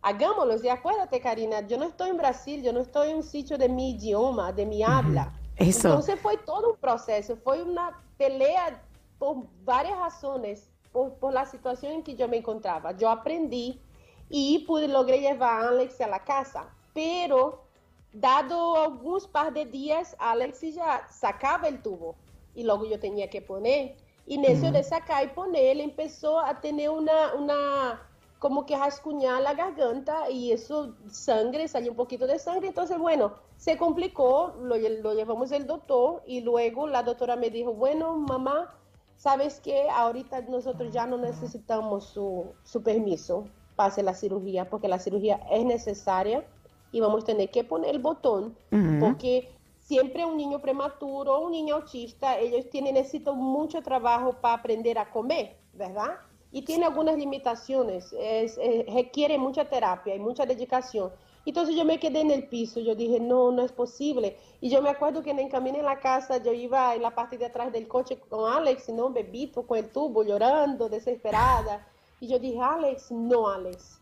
hagámoslo. 0.00 0.56
Y 0.62 0.68
acuérdate, 0.68 1.20
Karina, 1.20 1.66
yo 1.66 1.78
no 1.78 1.84
estoy 1.84 2.10
en 2.10 2.16
Brasil, 2.16 2.62
yo 2.62 2.72
no 2.72 2.80
estoy 2.80 3.10
en 3.10 3.16
un 3.16 3.22
sitio 3.22 3.58
de 3.58 3.68
mi 3.68 3.92
idioma, 3.92 4.52
de 4.52 4.66
mi 4.66 4.82
habla. 4.82 5.32
Eso. 5.56 5.88
Entonces 5.88 6.20
fue 6.20 6.36
todo 6.38 6.72
un 6.72 6.76
proceso, 6.78 7.36
fue 7.36 7.62
una 7.62 8.02
pelea 8.16 8.82
por 9.18 9.44
varias 9.64 9.98
razones, 9.98 10.70
por, 10.92 11.14
por, 11.14 11.32
la 11.32 11.46
situación 11.46 11.92
en 11.92 12.02
que 12.02 12.14
yo 12.16 12.28
me 12.28 12.38
encontraba. 12.38 12.92
Yo 12.96 13.10
aprendí 13.10 13.80
y 14.28 14.60
pude 14.66 14.88
logré 14.88 15.20
llevar 15.20 15.64
a 15.64 15.68
Alex 15.68 16.00
a 16.00 16.08
la 16.08 16.24
casa, 16.24 16.68
pero 16.94 17.64
dado 18.12 18.76
algunos 18.76 19.26
par 19.26 19.52
de 19.52 19.64
días, 19.64 20.16
Alex 20.18 20.60
ya 20.74 21.06
sacaba 21.08 21.68
el 21.68 21.82
tubo 21.82 22.14
y 22.54 22.64
luego 22.64 22.84
yo 22.84 22.98
tenía 23.00 23.28
que 23.30 23.42
poner. 23.42 23.96
Y 24.26 24.36
en 24.36 24.44
eso 24.44 24.70
de 24.70 24.84
sacar 24.84 25.24
y 25.24 25.28
poner, 25.28 25.64
él 25.64 25.80
empezó 25.80 26.38
a 26.38 26.60
tener 26.60 26.90
una, 26.90 27.34
una, 27.34 28.02
como 28.38 28.64
que 28.66 28.76
rascuñar 28.76 29.42
la 29.42 29.54
garganta 29.54 30.30
y 30.30 30.52
eso, 30.52 30.94
sangre, 31.10 31.66
salió 31.66 31.90
un 31.90 31.96
poquito 31.96 32.26
de 32.26 32.38
sangre. 32.38 32.68
Entonces, 32.68 32.98
bueno, 32.98 33.32
se 33.56 33.76
complicó, 33.76 34.54
lo, 34.60 34.76
lo 34.76 35.14
llevamos 35.14 35.50
al 35.52 35.66
doctor 35.66 36.22
y 36.26 36.40
luego 36.40 36.86
la 36.86 37.02
doctora 37.02 37.34
me 37.34 37.50
dijo, 37.50 37.72
bueno, 37.72 38.16
mamá, 38.16 38.72
¿sabes 39.16 39.60
qué? 39.60 39.88
Ahorita 39.90 40.42
nosotros 40.42 40.92
ya 40.92 41.06
no 41.06 41.18
necesitamos 41.18 42.04
su, 42.04 42.52
su 42.62 42.82
permiso 42.82 43.44
para 43.74 43.88
hacer 43.88 44.04
la 44.04 44.14
cirugía 44.14 44.68
porque 44.68 44.88
la 44.88 44.98
cirugía 44.98 45.40
es 45.50 45.64
necesaria 45.64 46.44
y 46.92 47.00
vamos 47.00 47.24
a 47.24 47.26
tener 47.26 47.50
que 47.50 47.64
poner 47.64 47.96
el 47.96 47.98
botón 48.00 48.54
porque 49.00 49.50
siempre 49.80 50.24
un 50.24 50.36
niño 50.36 50.60
prematuro, 50.60 51.40
un 51.40 51.52
niño 51.52 51.76
autista, 51.76 52.38
ellos 52.38 52.70
tienen, 52.70 52.94
necesitan 52.94 53.36
mucho 53.36 53.82
trabajo 53.82 54.34
para 54.40 54.54
aprender 54.54 54.98
a 54.98 55.10
comer, 55.10 55.56
¿verdad? 55.72 56.18
Y 56.52 56.62
tiene 56.62 56.84
algunas 56.84 57.16
limitaciones, 57.16 58.12
es, 58.12 58.58
requiere 58.92 59.38
mucha 59.38 59.64
terapia 59.64 60.14
y 60.14 60.18
mucha 60.18 60.44
dedicación. 60.46 61.10
Entonces 61.44 61.74
yo 61.74 61.84
me 61.84 61.98
quedé 61.98 62.20
en 62.20 62.30
el 62.30 62.46
piso, 62.46 62.78
yo 62.78 62.94
dije, 62.94 63.18
no, 63.18 63.50
no 63.50 63.62
es 63.62 63.72
posible. 63.72 64.36
Y 64.60 64.68
yo 64.68 64.80
me 64.80 64.90
acuerdo 64.90 65.22
que 65.22 65.30
en 65.30 65.40
el 65.40 65.48
camino 65.48 65.78
en 65.78 65.86
la 65.86 65.98
casa, 65.98 66.36
yo 66.42 66.52
iba 66.52 66.94
en 66.94 67.02
la 67.02 67.14
parte 67.14 67.36
de 67.36 67.46
atrás 67.46 67.72
del 67.72 67.88
coche 67.88 68.20
con 68.28 68.52
Alex, 68.52 68.90
¿no? 68.90 69.10
Bebito 69.10 69.66
con 69.66 69.78
el 69.78 69.90
tubo, 69.90 70.22
llorando, 70.22 70.88
desesperada. 70.88 71.86
Y 72.20 72.28
yo 72.28 72.38
dije, 72.38 72.60
Alex, 72.60 73.10
no, 73.10 73.48
Alex, 73.48 74.00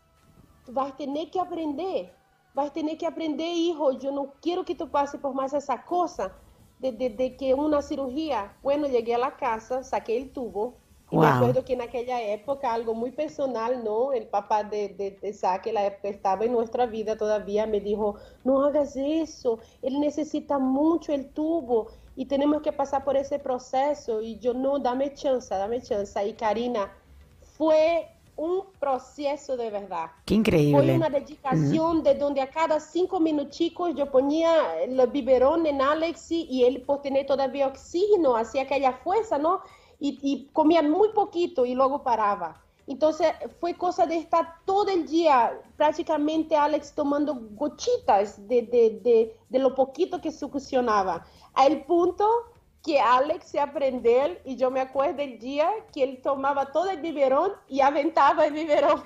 tú 0.65 0.73
vas 0.73 0.91
a 0.91 0.97
tener 0.97 1.31
que 1.31 1.39
aprender 1.39 2.20
vas 2.53 2.69
a 2.69 2.73
tener 2.73 2.97
que 2.97 3.07
aprender, 3.07 3.47
hijo, 3.47 3.91
yo 3.93 4.11
no 4.11 4.33
quiero 4.41 4.65
que 4.65 4.75
tú 4.75 4.89
pases 4.89 5.19
por 5.19 5.33
más 5.33 5.53
esa 5.53 5.83
cosa 5.83 6.33
de, 6.79 6.91
de, 6.91 7.35
que 7.35 7.53
una 7.53 7.81
cirugía. 7.81 8.53
Bueno, 8.63 8.87
llegué 8.87 9.15
a 9.15 9.19
la 9.19 9.35
casa, 9.37 9.83
saqué 9.83 10.17
el 10.17 10.31
tubo. 10.31 10.75
Y 11.11 11.17
me 11.17 11.27
acuerdo 11.27 11.65
que 11.65 11.73
en 11.73 11.81
aquella 11.81 12.21
época, 12.21 12.73
algo 12.73 12.93
muy 12.93 13.11
personal, 13.11 13.83
¿no? 13.83 14.13
El 14.13 14.27
papá 14.27 14.63
de, 14.63 14.87
de, 14.89 15.11
de 15.11 15.33
Saque, 15.33 15.73
la 15.73 15.85
época 15.85 16.07
estaba 16.07 16.45
en 16.45 16.53
nuestra 16.53 16.85
vida 16.85 17.17
todavía, 17.17 17.67
me 17.67 17.81
dijo, 17.81 18.15
no 18.45 18.63
hagas 18.63 18.95
eso, 18.95 19.59
él 19.81 19.99
necesita 19.99 20.57
mucho 20.57 21.11
el 21.11 21.27
tubo 21.31 21.87
y 22.15 22.27
tenemos 22.27 22.61
que 22.61 22.71
pasar 22.71 23.03
por 23.03 23.17
ese 23.17 23.39
proceso. 23.39 24.21
Y 24.21 24.39
yo, 24.39 24.53
no, 24.53 24.79
dame 24.79 25.13
chance, 25.13 25.53
dame 25.53 25.81
chance. 25.81 26.25
Y 26.25 26.31
Karina, 26.31 26.89
fue 27.57 28.07
un 28.41 28.63
proceso 28.79 29.55
de 29.55 29.69
verdad. 29.69 30.09
Qué 30.25 30.33
increíble. 30.33 30.83
Fue 30.83 30.95
una 30.95 31.09
dedicación 31.11 32.01
de 32.01 32.15
donde 32.15 32.41
a 32.41 32.49
cada 32.49 32.79
cinco 32.79 33.19
minuticos 33.19 33.93
yo 33.95 34.09
ponía 34.09 34.81
el 34.81 35.05
biberón 35.11 35.67
en 35.67 35.79
Alex 35.79 36.31
y 36.31 36.63
él 36.63 36.81
por 36.81 37.03
tener 37.03 37.27
todavía 37.27 37.67
oxígeno 37.67 38.35
hacía 38.35 38.63
aquella 38.63 38.93
fuerza, 38.93 39.37
¿no? 39.37 39.61
Y, 39.99 40.49
comía 40.53 40.81
muy 40.81 41.09
poquito 41.09 41.67
y 41.67 41.75
luego 41.75 42.01
paraba. 42.01 42.59
Entonces 42.87 43.27
fue 43.59 43.75
cosa 43.75 44.07
de 44.07 44.17
estar 44.17 44.55
todo 44.65 44.89
el 44.89 45.05
día 45.05 45.61
prácticamente 45.77 46.55
Alex 46.55 46.93
tomando 46.95 47.35
gochitas 47.51 48.47
de, 48.47 48.63
de, 48.63 49.37
de 49.49 49.59
lo 49.59 49.75
poquito 49.75 50.19
que 50.19 50.31
succionaba. 50.31 51.27
A 51.53 51.67
el 51.67 51.83
punto 51.83 52.27
que 52.83 52.99
Alex 52.99 53.45
se 53.45 53.59
aprender 53.59 54.41
y 54.43 54.55
yo 54.55 54.71
me 54.71 54.81
acuerdo 54.81 55.21
el 55.21 55.37
día 55.37 55.69
que 55.93 56.03
él 56.03 56.19
tomaba 56.23 56.71
todo 56.71 56.89
el 56.89 56.99
biberón 56.99 57.51
y 57.69 57.81
aventaba 57.81 58.45
el 58.47 58.53
biberón. 58.53 59.03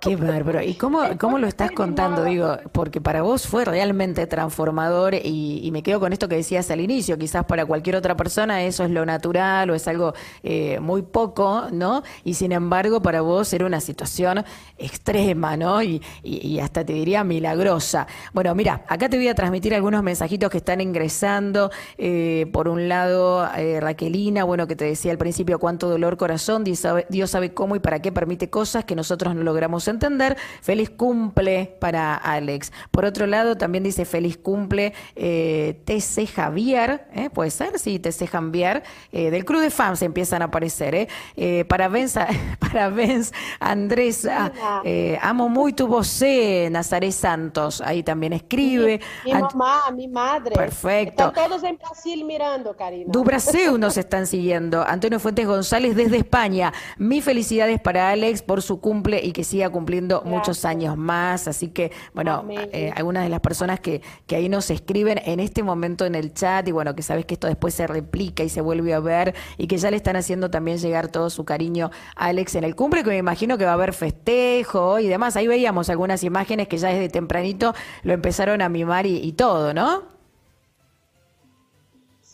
Qué 0.00 0.16
bárbaro. 0.16 0.62
¿Y 0.62 0.74
cómo, 0.74 1.00
cómo 1.18 1.38
lo 1.38 1.46
estás 1.46 1.72
contando? 1.72 2.24
Digo, 2.24 2.58
porque 2.72 3.00
para 3.00 3.22
vos 3.22 3.46
fue 3.46 3.64
realmente 3.64 4.26
transformador 4.26 5.14
y, 5.14 5.68
me 5.72 5.82
quedo 5.82 5.98
con 5.98 6.12
esto 6.12 6.28
que 6.28 6.36
decías 6.36 6.70
al 6.70 6.80
inicio. 6.80 7.18
Quizás 7.18 7.44
para 7.46 7.66
cualquier 7.66 7.96
otra 7.96 8.16
persona 8.16 8.62
eso 8.62 8.84
es 8.84 8.90
lo 8.90 9.04
natural 9.04 9.70
o 9.70 9.74
es 9.74 9.88
algo 9.88 10.14
eh, 10.44 10.78
muy 10.78 11.02
poco, 11.02 11.64
¿no? 11.72 12.04
Y 12.22 12.34
sin 12.34 12.52
embargo 12.52 13.02
para 13.02 13.22
vos 13.22 13.52
era 13.52 13.66
una 13.66 13.80
situación 13.80 14.44
extrema, 14.78 15.56
¿no? 15.56 15.82
Y, 15.82 16.00
y, 16.22 16.60
hasta 16.60 16.84
te 16.84 16.92
diría 16.92 17.24
milagrosa. 17.24 18.06
Bueno, 18.32 18.54
mira, 18.54 18.84
acá 18.86 19.08
te 19.08 19.16
voy 19.16 19.28
a 19.28 19.34
transmitir 19.34 19.74
algunos 19.74 20.02
mensajitos 20.02 20.48
que 20.48 20.58
están 20.58 20.80
ingresando. 20.80 21.70
Eh, 21.98 22.46
por 22.52 22.68
un 22.68 22.83
un 22.84 22.88
lado, 22.88 23.48
eh, 23.56 23.80
Raquelina, 23.80 24.44
bueno, 24.44 24.66
que 24.66 24.76
te 24.76 24.84
decía 24.84 25.10
al 25.12 25.18
principio 25.18 25.58
cuánto 25.58 25.88
dolor 25.88 26.16
corazón, 26.16 26.64
Dios 26.64 26.78
sabe, 26.80 27.06
Dios 27.08 27.30
sabe 27.30 27.52
cómo 27.54 27.76
y 27.76 27.80
para 27.80 28.00
qué 28.00 28.12
permite 28.12 28.50
cosas 28.50 28.84
que 28.84 28.94
nosotros 28.94 29.34
no 29.34 29.42
logramos 29.42 29.88
entender. 29.88 30.36
Feliz 30.62 30.90
cumple 30.90 31.76
para 31.80 32.14
Alex. 32.14 32.72
Por 32.90 33.04
otro 33.04 33.26
lado, 33.26 33.56
también 33.56 33.84
dice 33.84 34.04
feliz 34.04 34.36
cumple 34.36 34.92
eh, 35.16 35.80
TC 35.84 36.26
Javier, 36.26 37.06
¿eh? 37.14 37.30
puede 37.30 37.50
ser, 37.50 37.78
sí, 37.78 37.98
TC 37.98 38.26
Javier, 38.28 38.82
eh, 39.12 39.30
del 39.30 39.44
Club 39.44 39.60
de 39.62 39.70
Fans 39.70 40.02
empiezan 40.02 40.42
a 40.42 40.46
aparecer. 40.46 40.94
¿eh? 41.36 41.64
Parabéns, 41.68 42.16
a- 42.16 42.28
parabéns, 42.58 43.32
Andrés, 43.60 44.26
ah, 44.26 44.52
eh, 44.84 45.18
amo 45.22 45.48
muy 45.48 45.72
tu 45.72 45.86
voz, 45.86 46.22
Nazaret 46.70 47.12
Santos, 47.12 47.80
ahí 47.80 48.02
también 48.02 48.32
escribe. 48.32 49.00
Mi 49.24 49.32
mamá, 49.32 49.90
mi 49.94 50.08
madre. 50.08 50.54
Perfecto. 50.54 51.28
Están 51.28 51.48
todos 51.48 51.62
en 51.64 51.76
Brasil 51.76 52.24
mirando, 52.24 52.73
Karina. 52.76 53.10
Du 53.12 53.24
Brasil 53.24 53.78
nos 53.78 53.96
están 53.96 54.26
siguiendo. 54.26 54.84
Antonio 54.86 55.18
Fuentes 55.20 55.46
González 55.46 55.96
desde 55.96 56.16
España. 56.16 56.72
Mis 56.98 57.24
felicidades 57.24 57.80
para 57.80 58.10
Alex 58.10 58.42
por 58.42 58.62
su 58.62 58.80
cumple 58.80 59.20
y 59.24 59.32
que 59.32 59.44
siga 59.44 59.70
cumpliendo 59.70 60.22
muchos 60.24 60.64
años 60.64 60.96
más. 60.96 61.48
Así 61.48 61.68
que, 61.68 61.92
bueno, 62.14 62.44
eh, 62.50 62.92
algunas 62.96 63.24
de 63.24 63.28
las 63.28 63.40
personas 63.40 63.80
que, 63.80 64.02
que 64.26 64.36
ahí 64.36 64.48
nos 64.48 64.70
escriben 64.70 65.20
en 65.24 65.40
este 65.40 65.62
momento 65.62 66.04
en 66.04 66.14
el 66.14 66.32
chat 66.34 66.66
y 66.68 66.72
bueno, 66.72 66.94
que 66.94 67.02
sabes 67.02 67.24
que 67.26 67.34
esto 67.34 67.46
después 67.46 67.74
se 67.74 67.86
replica 67.86 68.42
y 68.42 68.48
se 68.48 68.60
vuelve 68.60 68.94
a 68.94 69.00
ver 69.00 69.34
y 69.58 69.66
que 69.66 69.78
ya 69.78 69.90
le 69.90 69.96
están 69.96 70.16
haciendo 70.16 70.50
también 70.50 70.78
llegar 70.78 71.08
todo 71.08 71.30
su 71.30 71.44
cariño 71.44 71.90
a 72.16 72.26
Alex 72.26 72.54
en 72.56 72.64
el 72.64 72.74
cumple, 72.74 73.02
que 73.02 73.10
me 73.10 73.18
imagino 73.18 73.58
que 73.58 73.64
va 73.64 73.72
a 73.72 73.74
haber 73.74 73.92
festejo 73.92 74.98
y 74.98 75.08
demás. 75.08 75.36
Ahí 75.36 75.46
veíamos 75.46 75.90
algunas 75.90 76.22
imágenes 76.24 76.68
que 76.68 76.78
ya 76.78 76.88
desde 76.88 77.08
tempranito 77.08 77.74
lo 78.02 78.12
empezaron 78.12 78.62
a 78.62 78.68
mimar 78.68 79.06
y, 79.06 79.16
y 79.18 79.32
todo, 79.32 79.74
¿no? 79.74 80.13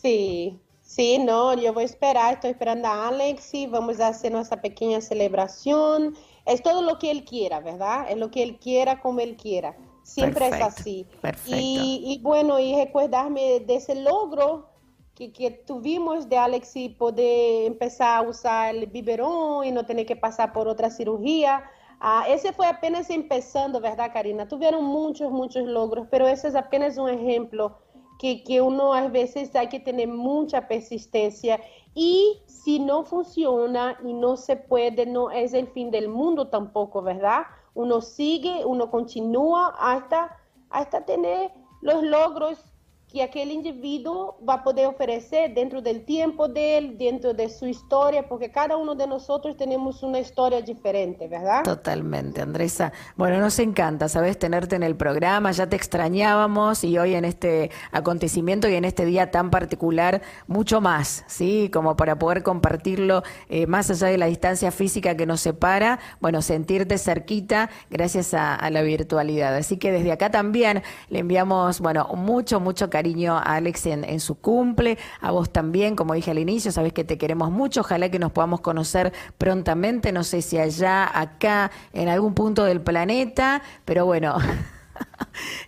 Sí, 0.01 0.59
sí, 0.81 1.19
no, 1.19 1.53
yo 1.53 1.73
voy 1.73 1.83
a 1.83 1.85
esperar, 1.85 2.33
estoy 2.33 2.51
esperando 2.51 2.87
a 2.87 3.09
Alex 3.09 3.53
y 3.53 3.67
vamos 3.67 3.99
a 3.99 4.07
hacer 4.07 4.31
nuestra 4.31 4.59
pequeña 4.61 4.99
celebración. 4.99 6.15
Es 6.45 6.63
todo 6.63 6.81
lo 6.81 6.97
que 6.97 7.11
él 7.11 7.23
quiera, 7.23 7.59
¿verdad? 7.59 8.09
Es 8.09 8.17
lo 8.17 8.31
que 8.31 8.41
él 8.41 8.57
quiera, 8.57 8.99
como 8.99 9.19
él 9.19 9.37
quiera. 9.37 9.77
Siempre 10.01 10.49
Perfecto, 10.49 10.67
es 10.67 10.79
así. 10.79 11.07
perfecto. 11.21 11.55
Y, 11.55 12.01
y 12.03 12.19
bueno, 12.23 12.59
y 12.59 12.75
recordarme 12.75 13.59
de 13.59 13.75
ese 13.75 13.93
logro 13.93 14.69
que, 15.13 15.31
que 15.31 15.51
tuvimos 15.51 16.27
de 16.27 16.37
Alex 16.37 16.75
y 16.75 16.89
poder 16.89 17.67
empezar 17.67 18.17
a 18.17 18.27
usar 18.27 18.75
el 18.75 18.87
biberón 18.87 19.65
y 19.65 19.71
no 19.71 19.85
tener 19.85 20.07
que 20.07 20.15
pasar 20.15 20.51
por 20.51 20.67
otra 20.67 20.89
cirugía. 20.89 21.63
Ah, 21.99 22.25
ese 22.27 22.51
fue 22.53 22.65
apenas 22.65 23.11
empezando, 23.11 23.79
¿verdad, 23.79 24.11
Karina? 24.11 24.47
Tuvieron 24.47 24.83
muchos, 24.83 25.31
muchos 25.31 25.65
logros, 25.65 26.07
pero 26.09 26.27
ese 26.27 26.47
es 26.47 26.55
apenas 26.55 26.97
un 26.97 27.09
ejemplo 27.09 27.77
que, 28.21 28.43
que 28.43 28.61
uno 28.61 28.93
a 28.93 29.07
veces 29.07 29.55
hay 29.55 29.67
que 29.67 29.79
tener 29.79 30.07
mucha 30.07 30.67
persistencia 30.67 31.59
y 31.95 32.39
si 32.45 32.77
no 32.77 33.03
funciona 33.03 33.97
y 34.05 34.13
no 34.13 34.37
se 34.37 34.57
puede, 34.57 35.07
no 35.07 35.31
es 35.31 35.55
el 35.55 35.67
fin 35.67 35.89
del 35.89 36.07
mundo 36.07 36.47
tampoco, 36.47 37.01
¿verdad? 37.01 37.45
Uno 37.73 37.99
sigue, 37.99 38.63
uno 38.63 38.91
continúa 38.91 39.73
hasta, 39.75 40.37
hasta 40.69 41.03
tener 41.03 41.51
los 41.81 42.03
logros 42.03 42.63
que 43.11 43.21
aquel 43.21 43.51
individuo 43.51 44.37
va 44.47 44.55
a 44.55 44.63
poder 44.63 44.85
ofrecer 44.87 45.53
dentro 45.53 45.81
del 45.81 46.05
tiempo 46.05 46.47
de 46.47 46.77
él, 46.77 46.97
dentro 46.97 47.33
de 47.33 47.49
su 47.49 47.67
historia, 47.67 48.27
porque 48.27 48.49
cada 48.49 48.77
uno 48.77 48.95
de 48.95 49.05
nosotros 49.05 49.57
tenemos 49.57 50.01
una 50.01 50.19
historia 50.19 50.61
diferente, 50.61 51.27
¿verdad? 51.27 51.63
Totalmente, 51.63 52.41
Andresa. 52.41 52.93
Bueno, 53.17 53.39
nos 53.39 53.59
encanta, 53.59 54.07
sabes, 54.07 54.39
tenerte 54.39 54.77
en 54.77 54.83
el 54.83 54.95
programa, 54.95 55.51
ya 55.51 55.67
te 55.67 55.75
extrañábamos 55.75 56.85
y 56.85 56.97
hoy 56.97 57.15
en 57.15 57.25
este 57.25 57.69
acontecimiento 57.91 58.69
y 58.69 58.75
en 58.75 58.85
este 58.85 59.03
día 59.03 59.29
tan 59.29 59.49
particular, 59.49 60.21
mucho 60.47 60.79
más, 60.79 61.25
¿sí? 61.27 61.69
Como 61.73 61.97
para 61.97 62.17
poder 62.17 62.43
compartirlo 62.43 63.23
eh, 63.49 63.67
más 63.67 63.91
allá 63.91 64.07
de 64.07 64.17
la 64.17 64.27
distancia 64.27 64.71
física 64.71 65.17
que 65.17 65.25
nos 65.25 65.41
separa, 65.41 65.99
bueno, 66.21 66.41
sentirte 66.41 66.97
cerquita 66.97 67.69
gracias 67.89 68.33
a, 68.33 68.55
a 68.55 68.69
la 68.69 68.83
virtualidad. 68.83 69.53
Así 69.53 69.75
que 69.75 69.91
desde 69.91 70.13
acá 70.13 70.31
también 70.31 70.81
le 71.09 71.19
enviamos, 71.19 71.81
bueno, 71.81 72.07
mucho, 72.15 72.61
mucho 72.61 72.89
cariño 72.89 73.00
a 73.29 73.39
Alex 73.39 73.85
en, 73.87 74.03
en 74.03 74.19
su 74.19 74.35
cumple, 74.35 74.97
a 75.21 75.31
vos 75.31 75.51
también, 75.51 75.95
como 75.95 76.13
dije 76.13 76.31
al 76.31 76.39
inicio, 76.39 76.71
sabes 76.71 76.93
que 76.93 77.03
te 77.03 77.17
queremos 77.17 77.51
mucho, 77.51 77.81
ojalá 77.81 78.09
que 78.09 78.19
nos 78.19 78.31
podamos 78.31 78.61
conocer 78.61 79.11
prontamente, 79.37 80.11
no 80.11 80.23
sé 80.23 80.41
si 80.41 80.57
allá, 80.57 81.09
acá, 81.19 81.71
en 81.93 82.09
algún 82.09 82.33
punto 82.33 82.63
del 82.63 82.81
planeta, 82.81 83.61
pero 83.85 84.05
bueno. 84.05 84.37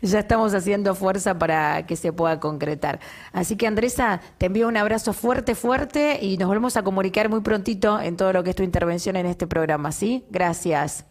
Ya 0.02 0.20
estamos 0.20 0.54
haciendo 0.54 0.94
fuerza 0.96 1.40
para 1.40 1.86
que 1.86 1.96
se 1.96 2.14
pueda 2.14 2.40
concretar. 2.40 3.00
Así 3.32 3.56
que 3.56 3.66
Andresa, 3.66 4.22
te 4.38 4.48
envío 4.48 4.68
un 4.68 4.78
abrazo 4.78 5.14
fuerte, 5.14 5.56
fuerte 5.56 6.20
y 6.22 6.38
nos 6.38 6.48
volvemos 6.48 6.78
a 6.78 6.84
comunicar 6.84 7.30
muy 7.30 7.42
prontito 7.42 8.00
en 8.00 8.18
todo 8.18 8.34
lo 8.34 8.44
que 8.44 8.52
es 8.52 8.56
tu 8.56 8.64
intervención 8.64 9.16
en 9.16 9.26
este 9.26 9.48
programa, 9.48 9.92
¿sí? 9.92 10.26
Gracias. 10.30 11.06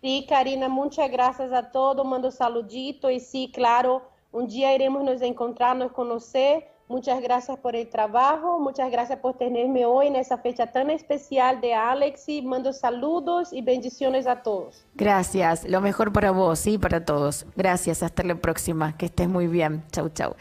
Sí, 0.00 0.26
Karina, 0.28 0.68
muchas 0.68 1.10
gracias 1.10 1.52
a 1.52 1.70
todos. 1.70 2.06
Mando 2.06 2.30
saludito 2.30 3.10
y 3.10 3.20
sí, 3.20 3.50
claro, 3.52 4.02
un 4.32 4.48
día 4.48 4.74
iremos 4.74 5.04
nos 5.04 5.22
encontrar, 5.22 5.76
nos 5.76 5.92
conocer. 5.92 6.66
Muchas 6.88 7.22
gracias 7.22 7.58
por 7.58 7.74
el 7.74 7.88
trabajo, 7.88 8.58
muchas 8.58 8.90
gracias 8.90 9.18
por 9.20 9.38
tenerme 9.38 9.86
hoy 9.86 10.08
en 10.08 10.16
esa 10.16 10.36
fecha 10.36 10.66
tan 10.66 10.90
especial 10.90 11.60
de 11.60 11.72
Alex 11.72 12.28
y 12.28 12.42
mando 12.42 12.72
saludos 12.72 13.52
y 13.52 13.62
bendiciones 13.62 14.26
a 14.26 14.42
todos. 14.42 14.84
Gracias. 14.94 15.66
Lo 15.66 15.80
mejor 15.80 16.12
para 16.12 16.32
vos, 16.32 16.58
sí, 16.58 16.76
para 16.76 17.04
todos. 17.04 17.46
Gracias. 17.56 18.02
Hasta 18.02 18.22
la 18.24 18.34
próxima. 18.34 18.96
Que 18.96 19.06
estés 19.06 19.28
muy 19.28 19.46
bien. 19.46 19.84
Chau, 19.90 20.10
chau. 20.10 20.34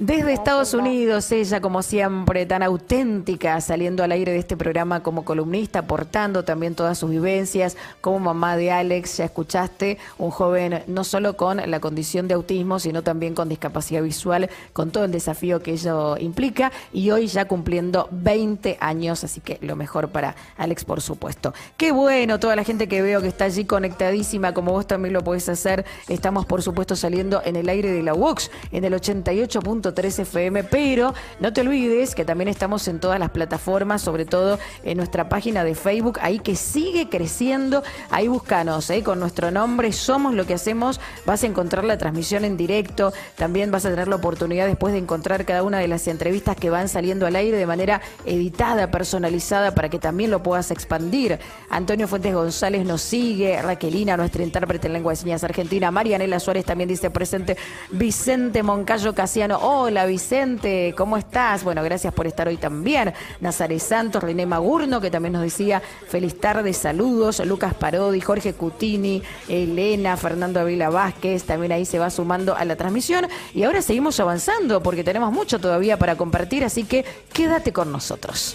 Desde 0.00 0.32
Estados 0.32 0.74
Unidos, 0.74 1.30
ella 1.30 1.60
como 1.60 1.80
siempre, 1.80 2.46
tan 2.46 2.64
auténtica, 2.64 3.60
saliendo 3.60 4.02
al 4.02 4.10
aire 4.10 4.32
de 4.32 4.38
este 4.38 4.56
programa 4.56 5.04
como 5.04 5.24
columnista, 5.24 5.78
aportando 5.78 6.42
también 6.42 6.74
todas 6.74 6.98
sus 6.98 7.10
vivencias, 7.10 7.76
como 8.00 8.18
mamá 8.18 8.56
de 8.56 8.72
Alex, 8.72 9.18
ya 9.18 9.26
escuchaste, 9.26 9.98
un 10.18 10.32
joven 10.32 10.82
no 10.88 11.04
solo 11.04 11.36
con 11.36 11.58
la 11.70 11.78
condición 11.78 12.26
de 12.26 12.34
autismo, 12.34 12.80
sino 12.80 13.02
también 13.02 13.36
con 13.36 13.48
discapacidad 13.48 14.02
visual, 14.02 14.50
con 14.72 14.90
todo 14.90 15.04
el 15.04 15.12
desafío 15.12 15.62
que 15.62 15.74
ello 15.74 16.16
implica, 16.16 16.72
y 16.92 17.12
hoy 17.12 17.28
ya 17.28 17.44
cumpliendo 17.44 18.08
20 18.10 18.78
años, 18.80 19.22
así 19.22 19.40
que 19.40 19.58
lo 19.60 19.76
mejor 19.76 20.08
para 20.08 20.34
Alex, 20.56 20.84
por 20.84 21.02
supuesto. 21.02 21.54
Qué 21.76 21.92
bueno, 21.92 22.40
toda 22.40 22.56
la 22.56 22.64
gente 22.64 22.88
que 22.88 23.00
veo 23.00 23.22
que 23.22 23.28
está 23.28 23.44
allí 23.44 23.64
conectadísima, 23.64 24.54
como 24.54 24.72
vos 24.72 24.88
también 24.88 25.12
lo 25.12 25.22
podés 25.22 25.48
hacer, 25.48 25.84
estamos 26.08 26.46
por 26.46 26.62
supuesto 26.62 26.96
saliendo 26.96 27.42
en 27.44 27.54
el 27.54 27.68
aire 27.68 27.92
de 27.92 28.02
la 28.02 28.12
UOX, 28.12 28.50
en 28.72 28.82
el 28.82 28.94
88. 28.94 29.60
3 29.94 30.20
FM, 30.20 30.64
pero 30.64 31.14
no 31.40 31.52
te 31.52 31.60
olvides 31.60 32.14
que 32.14 32.24
también 32.24 32.48
estamos 32.48 32.86
en 32.88 33.00
todas 33.00 33.18
las 33.18 33.30
plataformas, 33.30 34.02
sobre 34.02 34.24
todo 34.24 34.58
en 34.82 34.96
nuestra 34.96 35.28
página 35.28 35.64
de 35.64 35.74
Facebook, 35.74 36.18
ahí 36.20 36.38
que 36.38 36.56
sigue 36.56 37.08
creciendo, 37.08 37.82
ahí 38.10 38.28
búscanos, 38.28 38.90
¿eh? 38.90 39.02
con 39.02 39.20
nuestro 39.20 39.50
nombre, 39.50 39.92
somos 39.92 40.34
lo 40.34 40.46
que 40.46 40.54
hacemos, 40.54 41.00
vas 41.26 41.42
a 41.42 41.46
encontrar 41.46 41.84
la 41.84 41.98
transmisión 41.98 42.44
en 42.44 42.56
directo, 42.56 43.12
también 43.36 43.70
vas 43.70 43.86
a 43.86 43.90
tener 43.90 44.08
la 44.08 44.16
oportunidad 44.16 44.66
después 44.66 44.92
de 44.92 44.98
encontrar 44.98 45.44
cada 45.44 45.62
una 45.62 45.78
de 45.78 45.88
las 45.88 46.06
entrevistas 46.08 46.56
que 46.56 46.70
van 46.70 46.88
saliendo 46.88 47.26
al 47.26 47.36
aire 47.36 47.56
de 47.56 47.66
manera 47.66 48.00
editada, 48.24 48.90
personalizada, 48.90 49.74
para 49.74 49.88
que 49.88 49.98
también 49.98 50.30
lo 50.30 50.42
puedas 50.42 50.70
expandir. 50.70 51.38
Antonio 51.70 52.08
Fuentes 52.08 52.34
González 52.34 52.84
nos 52.84 53.02
sigue, 53.02 53.60
Raquelina, 53.62 54.16
nuestra 54.16 54.42
intérprete 54.42 54.86
en 54.86 54.94
lengua 54.94 55.12
de 55.12 55.16
señas 55.16 55.44
argentina, 55.44 55.90
Marianela 55.90 56.40
Suárez 56.40 56.64
también 56.64 56.88
dice 56.88 57.10
presente, 57.10 57.56
Vicente 57.90 58.62
Moncayo 58.62 59.14
Casiano, 59.14 59.58
Hola 59.76 60.06
Vicente, 60.06 60.94
¿cómo 60.96 61.16
estás? 61.16 61.64
Bueno, 61.64 61.82
gracias 61.82 62.14
por 62.14 62.28
estar 62.28 62.46
hoy 62.46 62.56
también. 62.56 63.12
Nazaret 63.40 63.80
Santos, 63.80 64.22
René 64.22 64.46
Magurno, 64.46 65.00
que 65.00 65.10
también 65.10 65.32
nos 65.32 65.42
decía 65.42 65.82
feliz 66.08 66.38
tarde, 66.38 66.72
saludos. 66.72 67.44
Lucas 67.44 67.74
Parodi, 67.74 68.20
Jorge 68.20 68.52
Cutini, 68.52 69.20
Elena, 69.48 70.16
Fernando 70.16 70.60
Avila 70.60 70.90
Vázquez, 70.90 71.42
también 71.42 71.72
ahí 71.72 71.84
se 71.84 71.98
va 71.98 72.08
sumando 72.10 72.54
a 72.54 72.64
la 72.64 72.76
transmisión. 72.76 73.26
Y 73.52 73.64
ahora 73.64 73.82
seguimos 73.82 74.20
avanzando 74.20 74.80
porque 74.80 75.02
tenemos 75.02 75.32
mucho 75.32 75.58
todavía 75.58 75.98
para 75.98 76.16
compartir, 76.16 76.62
así 76.62 76.84
que 76.84 77.04
quédate 77.32 77.72
con 77.72 77.90
nosotros. 77.90 78.54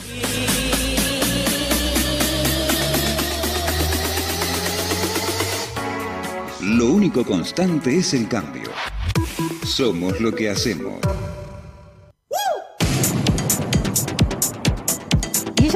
Lo 6.61 6.85
único 6.85 7.25
constante 7.25 7.97
es 7.97 8.13
el 8.13 8.29
cambio. 8.29 8.71
Somos 9.69 10.19
lo 10.19 10.33
que 10.33 10.49
hacemos. 10.49 10.99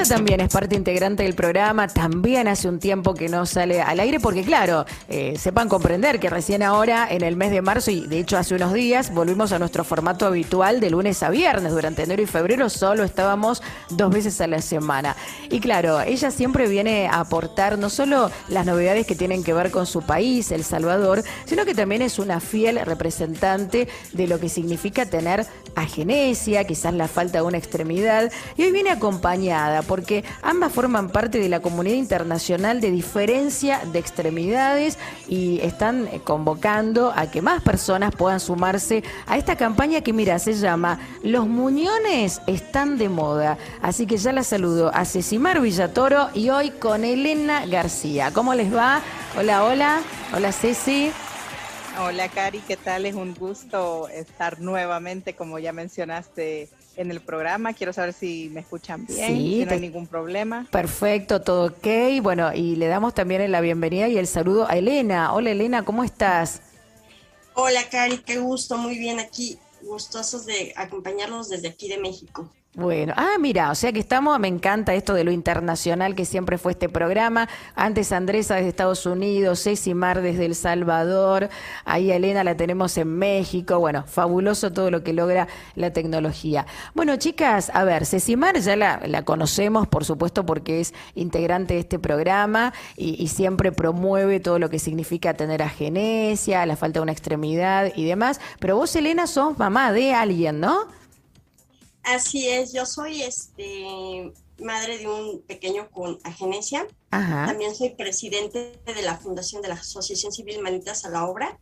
Ella 0.04 0.16
también 0.16 0.42
es 0.42 0.50
parte 0.50 0.76
integrante 0.76 1.24
del 1.24 1.34
programa, 1.34 1.88
también 1.88 2.50
hace 2.50 2.68
un 2.68 2.80
tiempo 2.80 3.14
que 3.14 3.30
no 3.30 3.46
sale 3.46 3.82
al 3.82 4.02
aire, 4.02 4.20
porque 4.20 4.44
claro, 4.44 4.86
eh, 5.08 5.36
sepan 5.38 5.70
comprender 5.70 6.20
que 6.20 6.30
recién 6.30 6.62
ahora, 6.62 7.08
en 7.10 7.24
el 7.24 7.38
mes 7.38 7.52
de 7.52 7.62
marzo, 7.62 7.90
y 7.90 8.02
de 8.08 8.20
hecho 8.20 8.38
hace 8.38 8.56
unos 8.56 8.74
días, 8.74 9.14
volvimos 9.14 9.54
a 9.54 9.60
nuestro 9.60 9.86
formato 9.86 10.26
habitual 10.26 10.82
de 10.82 10.90
lunes 10.90 11.24
a 11.24 11.30
viernes. 11.30 11.72
Durante 11.72 12.04
enero 12.04 12.22
y 12.22 12.26
febrero 12.26 12.70
solo 12.70 13.04
estábamos 13.04 13.64
dos 13.92 14.12
veces 14.12 14.42
a 14.42 14.48
la 14.48 14.62
semana. 14.62 15.16
Y 15.50 15.62
claro, 15.62 16.02
ella 16.02 16.32
siempre 16.32 16.68
viene 16.68 17.08
a 17.08 17.22
aportar 17.22 17.78
no 17.78 17.90
solo 17.90 18.30
las 18.50 18.66
novedades 18.66 19.08
que 19.08 19.16
tienen 19.16 19.42
que 19.42 19.54
ver 19.54 19.72
con 19.72 19.86
su 19.86 20.02
país, 20.02 20.52
El 20.52 20.66
Salvador, 20.66 21.24
sino 21.46 21.64
que 21.64 21.76
también 21.76 22.02
es 22.02 22.20
una 22.20 22.42
fiel 22.42 22.80
representante 22.86 23.88
de 24.12 24.28
lo 24.28 24.38
que 24.40 24.50
significa 24.50 25.06
tener 25.06 25.46
agenesia, 25.76 26.66
quizás 26.66 26.94
la 26.94 27.08
falta 27.08 27.40
de 27.40 27.46
una 27.46 27.58
extremidad. 27.58 28.32
Y 28.58 28.64
hoy 28.64 28.72
viene 28.72 28.92
acompañada 28.92 29.82
porque 29.82 30.03
ambas 30.42 30.72
forman 30.74 31.10
parte 31.10 31.40
de 31.40 31.50
la 31.50 31.60
comunidad 31.60 31.96
internacional 31.96 32.82
de 32.82 32.92
diferencia 32.92 33.82
de 33.92 34.00
extremidades 34.00 34.98
y 35.28 35.60
están 35.62 36.08
convocando 36.24 37.12
a 37.16 37.30
que 37.30 37.42
más 37.42 37.62
personas 37.62 38.16
puedan 38.16 38.40
sumarse 38.40 39.04
a 39.28 39.38
esta 39.38 39.56
campaña 39.56 40.02
que 40.02 40.14
mira, 40.14 40.40
se 40.40 40.54
llama 40.54 41.00
Los 41.24 41.48
Muñones 41.48 42.42
están 42.48 42.98
de 42.98 43.10
moda. 43.10 43.58
Así 43.82 44.06
que 44.06 44.18
ya 44.18 44.32
la 44.32 44.44
saludo 44.44 44.92
a 44.94 45.06
Cecimar 45.06 45.62
Villatoro 45.62 46.30
y 46.34 46.50
hoy 46.50 46.72
con 46.72 47.04
Elena 47.04 47.66
García. 47.66 48.32
¿Cómo 48.34 48.54
les 48.54 48.74
va? 48.74 49.02
Hola, 49.38 49.64
hola. 49.64 50.02
Hola 50.34 50.52
Ceci. 50.52 51.12
Hola 52.00 52.28
Cari, 52.28 52.60
¿qué 52.60 52.76
tal? 52.76 53.06
Es 53.06 53.14
un 53.14 53.36
gusto 53.36 54.08
estar 54.10 54.60
nuevamente, 54.60 55.36
como 55.36 55.60
ya 55.60 55.74
mencionaste 55.74 56.70
en 56.96 57.12
el 57.12 57.22
programa. 57.22 57.74
Quiero 57.74 57.94
saber 57.94 58.14
si 58.14 58.50
me 58.54 58.62
escuchan 58.62 59.06
bien, 59.06 59.28
si 59.28 59.66
no 59.66 59.72
hay 59.72 59.80
ningún 59.80 60.08
problema. 60.08 60.68
Perfecto, 60.72 61.42
todo 61.42 61.68
ok. 61.68 62.22
Bueno, 62.22 62.54
y 62.54 62.76
le 62.76 62.88
damos 62.88 63.14
también 63.14 63.52
la 63.52 63.62
bienvenida 63.62 64.08
y 64.08 64.18
el 64.18 64.28
saludo 64.28 64.68
a 64.70 64.78
Elena. 64.78 65.34
Hola 65.34 65.52
Elena, 65.52 65.84
¿cómo 65.84 66.04
estás? 66.04 66.62
Hola 67.56 67.82
Cari, 67.90 68.18
qué 68.20 68.40
gusto, 68.40 68.78
muy 68.78 68.98
bien 68.98 69.20
aquí, 69.20 69.60
gustosos 69.84 70.46
de 70.46 70.74
acompañarlos 70.76 71.50
desde 71.50 71.68
aquí 71.68 71.88
de 71.88 72.00
México. 72.00 72.52
Bueno, 72.76 73.14
ah, 73.18 73.36
mira, 73.40 73.70
o 73.70 73.76
sea 73.76 73.94
que 73.94 74.00
estamos, 74.00 74.40
me 74.40 74.48
encanta 74.48 74.96
esto 74.96 75.14
de 75.14 75.24
lo 75.24 75.32
internacional 75.32 76.16
que 76.16 76.26
siempre 76.26 76.58
fue 76.58 76.72
este 76.72 76.90
programa. 76.90 77.48
Antes 77.76 78.12
Andresa 78.12 78.56
desde 78.56 78.70
Estados 78.70 79.06
Unidos, 79.06 79.62
Ceci 79.62 79.94
Mar 79.94 80.24
desde 80.24 80.46
El 80.46 80.56
Salvador, 80.56 81.50
ahí 81.86 82.10
Elena 82.12 82.44
la 82.44 82.58
tenemos 82.58 82.98
en 82.98 83.16
México. 83.16 83.78
Bueno, 83.78 84.06
fabuloso 84.08 84.74
todo 84.74 84.90
lo 84.90 85.04
que 85.04 85.14
logra 85.14 85.48
la 85.76 85.94
tecnología. 85.94 86.66
Bueno, 86.96 87.16
chicas, 87.18 87.70
a 87.76 87.84
ver, 87.84 88.08
Ceci 88.08 88.36
Mar 88.38 88.58
ya 88.58 88.76
la, 88.76 89.22
conocemos, 89.24 89.88
por 89.88 90.04
supuesto, 90.04 90.44
porque 90.44 90.80
es 90.80 90.96
integrante 91.14 91.76
de 91.76 91.82
este 91.82 92.00
programa 92.00 92.74
y, 92.98 93.24
y 93.24 93.28
siempre 93.28 93.72
promueve 93.72 94.40
todo 94.40 94.58
lo 94.58 94.72
que 94.72 94.80
significa 94.80 95.36
tener 95.36 95.62
agenesia, 95.62 96.66
la 96.66 96.76
falta 96.76 96.98
de 96.98 97.04
una 97.04 97.12
extremidad 97.12 97.92
y 97.96 98.04
demás. 98.06 98.42
Pero 98.58 98.78
vos, 98.78 98.96
Elena, 98.96 99.28
sos 99.28 99.60
mamá 99.60 99.94
de 99.94 100.16
alguien, 100.16 100.60
¿no? 100.60 101.03
Así 102.04 102.50
es, 102.50 102.74
yo 102.74 102.86
soy 102.86 103.24
este 103.24 104.34
madre 104.60 104.98
de 104.98 105.08
un 105.08 105.42
pequeño 105.42 105.90
con 105.90 106.20
agenesia. 106.24 106.86
También 107.10 107.76
soy 107.76 107.92
presidente 107.92 108.80
de 108.86 109.02
la 109.02 109.18
Fundación 109.18 109.62
de 109.62 109.70
la 109.70 109.76
Asociación 109.76 110.32
Civil 110.32 110.62
Manitas 110.62 111.06
a 111.06 111.10
la 111.10 111.26
Obra 111.26 111.60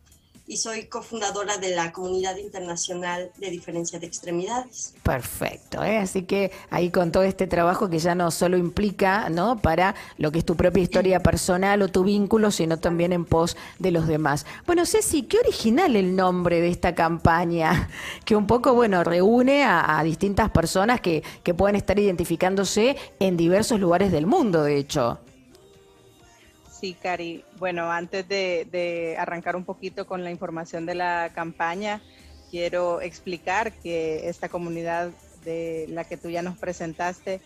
y 0.47 0.57
soy 0.57 0.87
cofundadora 0.87 1.57
de 1.57 1.75
la 1.75 1.91
Comunidad 1.91 2.37
Internacional 2.37 3.31
de 3.37 3.49
Diferencia 3.49 3.99
de 3.99 4.07
Extremidades. 4.07 4.93
Perfecto, 5.03 5.83
¿eh? 5.83 5.97
así 5.97 6.23
que 6.23 6.51
ahí 6.69 6.89
con 6.89 7.11
todo 7.11 7.23
este 7.23 7.47
trabajo 7.47 7.89
que 7.89 7.99
ya 7.99 8.15
no 8.15 8.31
solo 8.31 8.57
implica, 8.57 9.29
¿no? 9.29 9.57
Para 9.59 9.95
lo 10.17 10.31
que 10.31 10.39
es 10.39 10.45
tu 10.45 10.55
propia 10.55 10.83
historia 10.83 11.21
personal 11.21 11.81
o 11.81 11.87
tu 11.87 12.03
vínculo, 12.03 12.51
sino 12.51 12.77
también 12.77 13.13
en 13.13 13.25
pos 13.25 13.55
de 13.79 13.91
los 13.91 14.07
demás. 14.07 14.45
Bueno, 14.65 14.85
Ceci, 14.85 15.23
qué 15.23 15.39
original 15.39 15.95
el 15.95 16.15
nombre 16.15 16.61
de 16.61 16.69
esta 16.69 16.95
campaña, 16.95 17.89
que 18.25 18.35
un 18.35 18.47
poco, 18.47 18.73
bueno, 18.73 19.03
reúne 19.03 19.63
a, 19.63 20.01
distintas 20.03 20.49
personas 20.49 20.99
que, 20.99 21.23
que 21.43 21.53
pueden 21.53 21.75
estar 21.75 21.97
identificándose 21.99 22.97
en 23.19 23.37
diversos 23.37 23.79
lugares 23.79 24.11
del 24.11 24.25
mundo, 24.25 24.63
de 24.63 24.77
hecho. 24.77 25.19
Sí, 26.81 26.95
Cari. 26.99 27.45
Bueno, 27.59 27.91
antes 27.91 28.27
de, 28.27 29.15
arrancar 29.19 29.55
un 29.55 29.65
poquito 29.65 30.07
con 30.07 30.23
la 30.23 30.31
información 30.31 30.87
de 30.87 30.95
la 30.95 31.31
campaña, 31.31 32.01
quiero 32.49 33.01
explicar 33.01 33.71
que 33.71 34.27
esta 34.27 34.49
comunidad 34.49 35.11
de 35.45 35.85
la 35.89 36.05
que 36.05 36.17
tú 36.17 36.31
ya 36.31 36.41
nos 36.41 36.57
presentaste, 36.57 37.39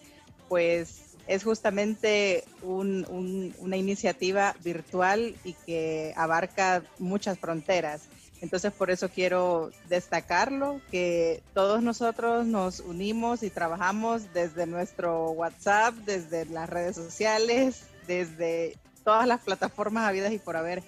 pues 0.48 1.18
es 1.28 1.44
justamente 1.44 2.46
una 2.62 3.76
iniciativa 3.76 4.56
virtual 4.64 5.36
y 5.44 5.52
que 5.66 6.14
abarca 6.16 6.84
muchas 6.98 7.38
fronteras. 7.38 8.08
Entonces, 8.40 8.72
por 8.72 8.90
eso 8.90 9.10
quiero 9.10 9.70
destacarlo, 9.90 10.80
que 10.92 11.44
todos 11.54 11.84
nosotros 11.84 12.46
nos 12.46 12.80
unimos 12.80 13.44
y 13.44 13.50
trabajamos 13.50 14.34
desde 14.34 14.66
nuestro 14.66 15.32
WhatsApp, 15.32 15.94
desde 16.06 16.46
las 16.46 16.70
redes 16.70 16.96
sociales, 16.96 17.88
desde 18.08 18.78
todas 19.06 19.28
las 19.28 19.40
plataformas 19.40 20.10
habidas 20.10 20.34
y 20.34 20.40
por 20.40 20.58
haber. 20.58 20.84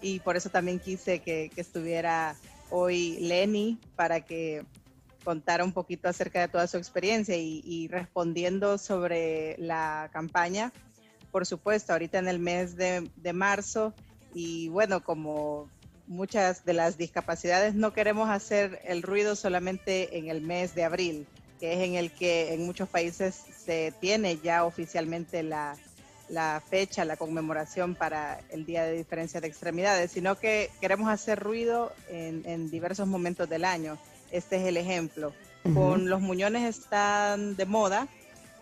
Y 0.00 0.18
por 0.20 0.36
eso 0.36 0.48
también 0.48 0.80
quise 0.80 1.20
que, 1.20 1.52
estuviera 1.54 2.34
hoy 2.70 3.18
Lenny 3.20 3.78
para 3.94 4.20
que 4.22 4.64
contara 5.22 5.62
un 5.62 5.72
poquito 5.72 6.08
acerca 6.08 6.40
de 6.40 6.48
toda 6.48 6.66
su 6.66 6.78
experiencia 6.78 7.36
y, 7.36 7.86
respondiendo 7.88 8.78
sobre 8.78 9.56
la 9.58 10.08
campaña. 10.12 10.72
Por 11.30 11.46
supuesto, 11.46 11.92
ahorita 11.92 12.18
en 12.18 12.28
el 12.28 12.38
mes 12.38 12.74
de, 12.74 13.08
de 13.16 13.32
marzo 13.32 13.92
y 14.32 14.68
bueno, 14.68 15.04
como 15.04 15.68
muchas 16.06 16.64
de 16.64 16.72
las 16.72 16.96
discapacidades 16.96 17.74
no 17.74 17.92
queremos 17.92 18.30
hacer 18.30 18.80
el 18.84 19.02
ruido 19.02 19.36
solamente 19.36 20.16
en 20.16 20.28
el 20.28 20.40
mes 20.40 20.74
de 20.74 20.84
abril, 20.84 21.26
que 21.60 21.74
es 21.74 21.80
en 21.80 21.96
el 21.96 22.10
que 22.12 22.54
en 22.54 22.64
muchos 22.64 22.88
países 22.88 23.34
se 23.34 23.92
tiene 24.00 24.38
ya 24.38 24.64
oficialmente 24.64 25.42
la, 25.42 25.76
la 26.28 26.62
fecha, 26.68 27.04
la 27.04 27.16
conmemoración 27.16 27.94
para 27.94 28.40
el 28.50 28.64
Día 28.66 28.84
de 28.84 28.92
Diferencia 28.92 29.40
de 29.40 29.48
Extremidades, 29.48 30.12
sino 30.12 30.38
que 30.38 30.70
queremos 30.80 31.08
hacer 31.08 31.38
ruido 31.38 31.92
en, 32.08 32.70
diversos 32.70 33.06
momentos 33.06 33.48
del 33.48 33.64
año. 33.64 33.98
Este 34.30 34.56
es 34.56 34.66
el 34.66 34.76
ejemplo. 34.76 35.32
Con 35.74 36.08
los 36.08 36.20
muñones 36.20 36.76
están 36.76 37.56
de 37.56 37.66
moda, 37.66 38.08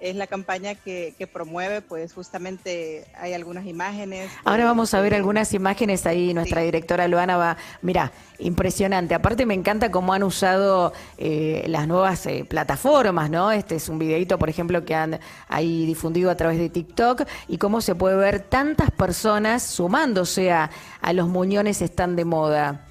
es 0.01 0.17
la 0.17 0.27
campaña 0.27 0.75
que, 0.75 1.15
promueve, 1.33 1.83
pues 1.83 2.13
justamente 2.13 3.07
hay 3.19 3.33
algunas 3.33 3.67
imágenes. 3.67 4.31
Ahora 4.45 4.65
vamos 4.65 4.95
a 4.95 5.01
ver 5.01 5.15
algunas 5.15 5.53
imágenes 5.55 6.07
ahí, 6.07 6.35
nuestra 6.35 6.63
directora 6.63 7.09
Luana 7.09 7.37
va, 7.37 7.57
mira, 7.83 8.13
impresionante. 8.39 9.15
Aparte 9.15 9.47
me 9.47 9.55
encanta 9.55 9.91
cómo 9.91 10.13
han 10.13 10.23
usado 10.23 10.93
eh, 11.19 11.65
las 11.69 11.89
nuevas 11.89 12.27
eh, 12.27 12.45
plataformas, 12.49 13.31
¿no? 13.31 13.51
Este 13.51 13.77
es 13.77 13.89
un 13.89 13.99
videito, 13.99 14.39
por 14.39 14.49
ejemplo, 14.49 14.85
que 14.85 14.95
han 14.95 15.19
ahí 15.49 15.87
difundido 15.87 16.31
a 16.31 16.37
través 16.37 16.59
de 16.59 16.69
TikTok 16.69 17.23
y 17.49 17.59
cómo 17.59 17.81
se 17.81 17.95
puede 17.95 18.17
ver 18.17 18.41
tantas 18.41 18.91
personas 18.91 19.63
sumándose 19.63 20.53
a, 20.53 20.71
a 21.01 21.13
los 21.13 21.29
muñones 21.29 21.83
están 21.83 22.17
de 22.17 22.25
moda. 22.25 22.87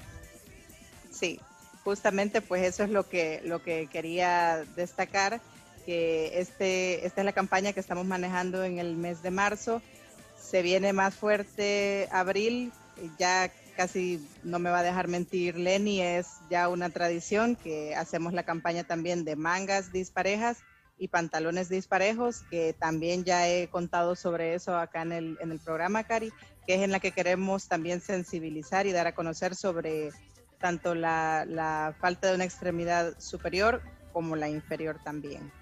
Sí, 1.10 1.40
justamente 1.84 2.40
pues 2.40 2.64
eso 2.64 2.82
es 2.82 2.90
lo 2.90 3.08
que, 3.08 3.40
lo 3.44 3.62
que 3.62 3.88
quería 3.90 4.64
destacar 4.74 5.40
que 5.86 6.40
este, 6.40 7.06
esta 7.06 7.20
es 7.22 7.24
la 7.24 7.32
campaña 7.32 7.72
que 7.72 7.80
estamos 7.80 8.04
manejando 8.04 8.64
en 8.64 8.78
el 8.78 8.96
mes 8.96 9.22
de 9.22 9.30
marzo. 9.30 9.80
Se 10.36 10.60
viene 10.60 10.92
más 10.92 11.14
fuerte 11.14 12.08
abril, 12.10 12.72
ya 13.18 13.50
casi 13.76 14.26
no 14.42 14.58
me 14.58 14.70
va 14.70 14.80
a 14.80 14.82
dejar 14.82 15.06
mentir 15.06 15.56
Lenny, 15.56 16.02
es 16.02 16.26
ya 16.50 16.68
una 16.68 16.90
tradición 16.90 17.56
que 17.56 17.94
hacemos 17.94 18.32
la 18.32 18.42
campaña 18.42 18.84
también 18.84 19.24
de 19.24 19.36
mangas 19.36 19.92
disparejas 19.92 20.58
y 20.98 21.08
pantalones 21.08 21.68
disparejos, 21.68 22.42
que 22.50 22.72
también 22.72 23.24
ya 23.24 23.48
he 23.48 23.68
contado 23.68 24.16
sobre 24.16 24.54
eso 24.54 24.76
acá 24.76 25.02
en 25.02 25.12
el, 25.12 25.38
en 25.40 25.52
el 25.52 25.60
programa, 25.60 26.04
Cari, 26.04 26.32
que 26.66 26.74
es 26.74 26.80
en 26.80 26.90
la 26.90 27.00
que 27.00 27.12
queremos 27.12 27.68
también 27.68 28.00
sensibilizar 28.00 28.86
y 28.86 28.92
dar 28.92 29.06
a 29.06 29.14
conocer 29.14 29.54
sobre 29.54 30.10
tanto 30.58 30.94
la, 30.94 31.44
la 31.46 31.94
falta 32.00 32.28
de 32.28 32.34
una 32.34 32.44
extremidad 32.44 33.18
superior 33.20 33.82
como 34.12 34.36
la 34.36 34.48
inferior 34.48 34.98
también. 35.04 35.52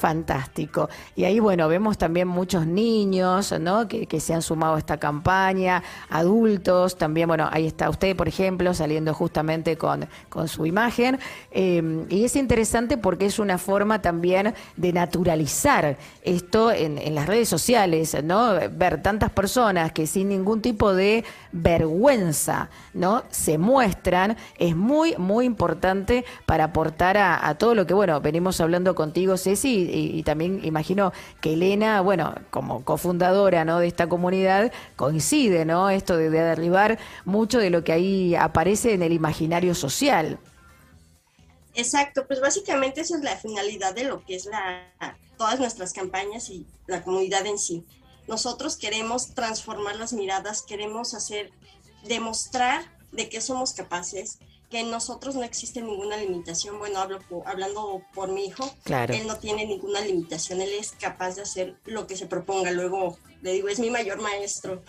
Fantástico. 0.00 0.88
Y 1.14 1.24
ahí, 1.24 1.40
bueno, 1.40 1.68
vemos 1.68 1.98
también 1.98 2.26
muchos 2.26 2.66
niños, 2.66 3.52
¿no? 3.60 3.86
Que, 3.86 4.08
se 4.18 4.32
han 4.32 4.40
sumado 4.40 4.76
a 4.76 4.78
esta 4.78 4.96
campaña, 4.96 5.82
adultos, 6.08 6.96
también, 6.96 7.28
bueno, 7.28 7.46
ahí 7.52 7.66
está 7.66 7.90
usted, 7.90 8.16
por 8.16 8.26
ejemplo, 8.26 8.72
saliendo 8.72 9.12
justamente 9.12 9.76
con, 9.76 10.08
con 10.30 10.48
su 10.48 10.64
imagen. 10.64 11.18
Em, 11.50 12.06
y 12.08 12.24
es 12.24 12.34
interesante 12.34 12.96
porque 12.96 13.26
es 13.26 13.38
una 13.38 13.58
forma 13.58 14.00
también 14.00 14.54
de 14.76 14.92
naturalizar 14.94 15.98
esto 16.22 16.72
en, 16.72 17.14
las 17.14 17.26
redes 17.26 17.50
sociales, 17.50 18.16
¿no? 18.24 18.54
Ver 18.72 19.02
tantas 19.02 19.30
personas 19.30 19.92
que 19.92 20.06
sin 20.06 20.30
ningún 20.30 20.62
tipo 20.62 20.94
de 20.94 21.24
vergüenza, 21.52 22.70
¿no? 22.94 23.24
Se 23.28 23.58
muestran, 23.58 24.38
es 24.58 24.74
muy, 24.74 25.14
muy 25.18 25.44
importante 25.44 26.24
para 26.46 26.64
aportar 26.64 27.18
a, 27.18 27.46
a 27.46 27.56
todo 27.56 27.74
lo 27.74 27.86
que, 27.86 27.92
bueno, 27.92 28.18
venimos 28.22 28.60
hablando 28.62 28.94
con 28.94 29.09
contigo, 29.10 29.36
Ceci, 29.36 29.90
y, 29.90 30.22
también 30.22 30.64
imagino 30.64 31.12
que 31.40 31.54
Elena, 31.54 32.00
bueno, 32.00 32.32
como 32.50 32.84
cofundadora 32.84 33.64
¿no? 33.64 33.80
de 33.80 33.88
esta 33.88 34.08
comunidad, 34.08 34.72
coincide, 34.94 35.64
¿no? 35.64 35.90
Esto 35.90 36.16
de, 36.16 36.30
derribar 36.30 36.96
mucho 37.24 37.58
de 37.58 37.70
lo 37.70 37.82
que 37.82 37.92
ahí 37.92 38.36
aparece 38.36 38.94
en 38.94 39.02
el 39.02 39.12
imaginario 39.12 39.74
social. 39.74 40.38
Exacto, 41.74 42.24
pues 42.28 42.40
básicamente 42.40 43.00
esa 43.00 43.16
es 43.16 43.24
la 43.24 43.36
finalidad 43.36 43.94
de 43.94 44.04
lo 44.04 44.24
que 44.24 44.36
es 44.36 44.46
la 44.46 44.86
todas 45.36 45.58
nuestras 45.58 45.92
campañas 45.92 46.50
y 46.50 46.66
la 46.86 47.02
comunidad 47.02 47.44
en 47.46 47.58
sí. 47.58 47.84
Nosotros 48.28 48.76
queremos 48.76 49.34
transformar 49.34 49.96
las 49.96 50.12
miradas, 50.12 50.62
queremos 50.62 51.14
hacer 51.14 51.50
demostrar 52.04 52.84
de 53.10 53.28
que 53.28 53.40
somos 53.40 53.72
capaces, 53.72 54.38
que 54.70 54.80
en 54.80 54.90
nosotros 54.90 55.34
no 55.34 55.42
existe 55.42 55.82
ninguna 55.82 56.16
limitación. 56.16 56.78
Bueno, 56.78 57.00
hablo 57.00 57.18
hablando 57.44 58.02
por 58.14 58.30
mi 58.30 58.46
hijo, 58.46 58.72
claro. 58.84 59.12
él 59.12 59.26
no 59.26 59.36
tiene 59.36 59.66
ninguna 59.66 60.00
limitación, 60.00 60.60
él 60.60 60.72
es 60.72 60.92
capaz 60.92 61.34
de 61.34 61.42
hacer 61.42 61.76
lo 61.84 62.06
que 62.06 62.16
se 62.16 62.26
proponga. 62.26 62.70
Luego 62.70 63.18
le 63.42 63.52
digo, 63.52 63.68
es 63.68 63.80
mi 63.80 63.90
mayor 63.90 64.20
maestro. 64.20 64.82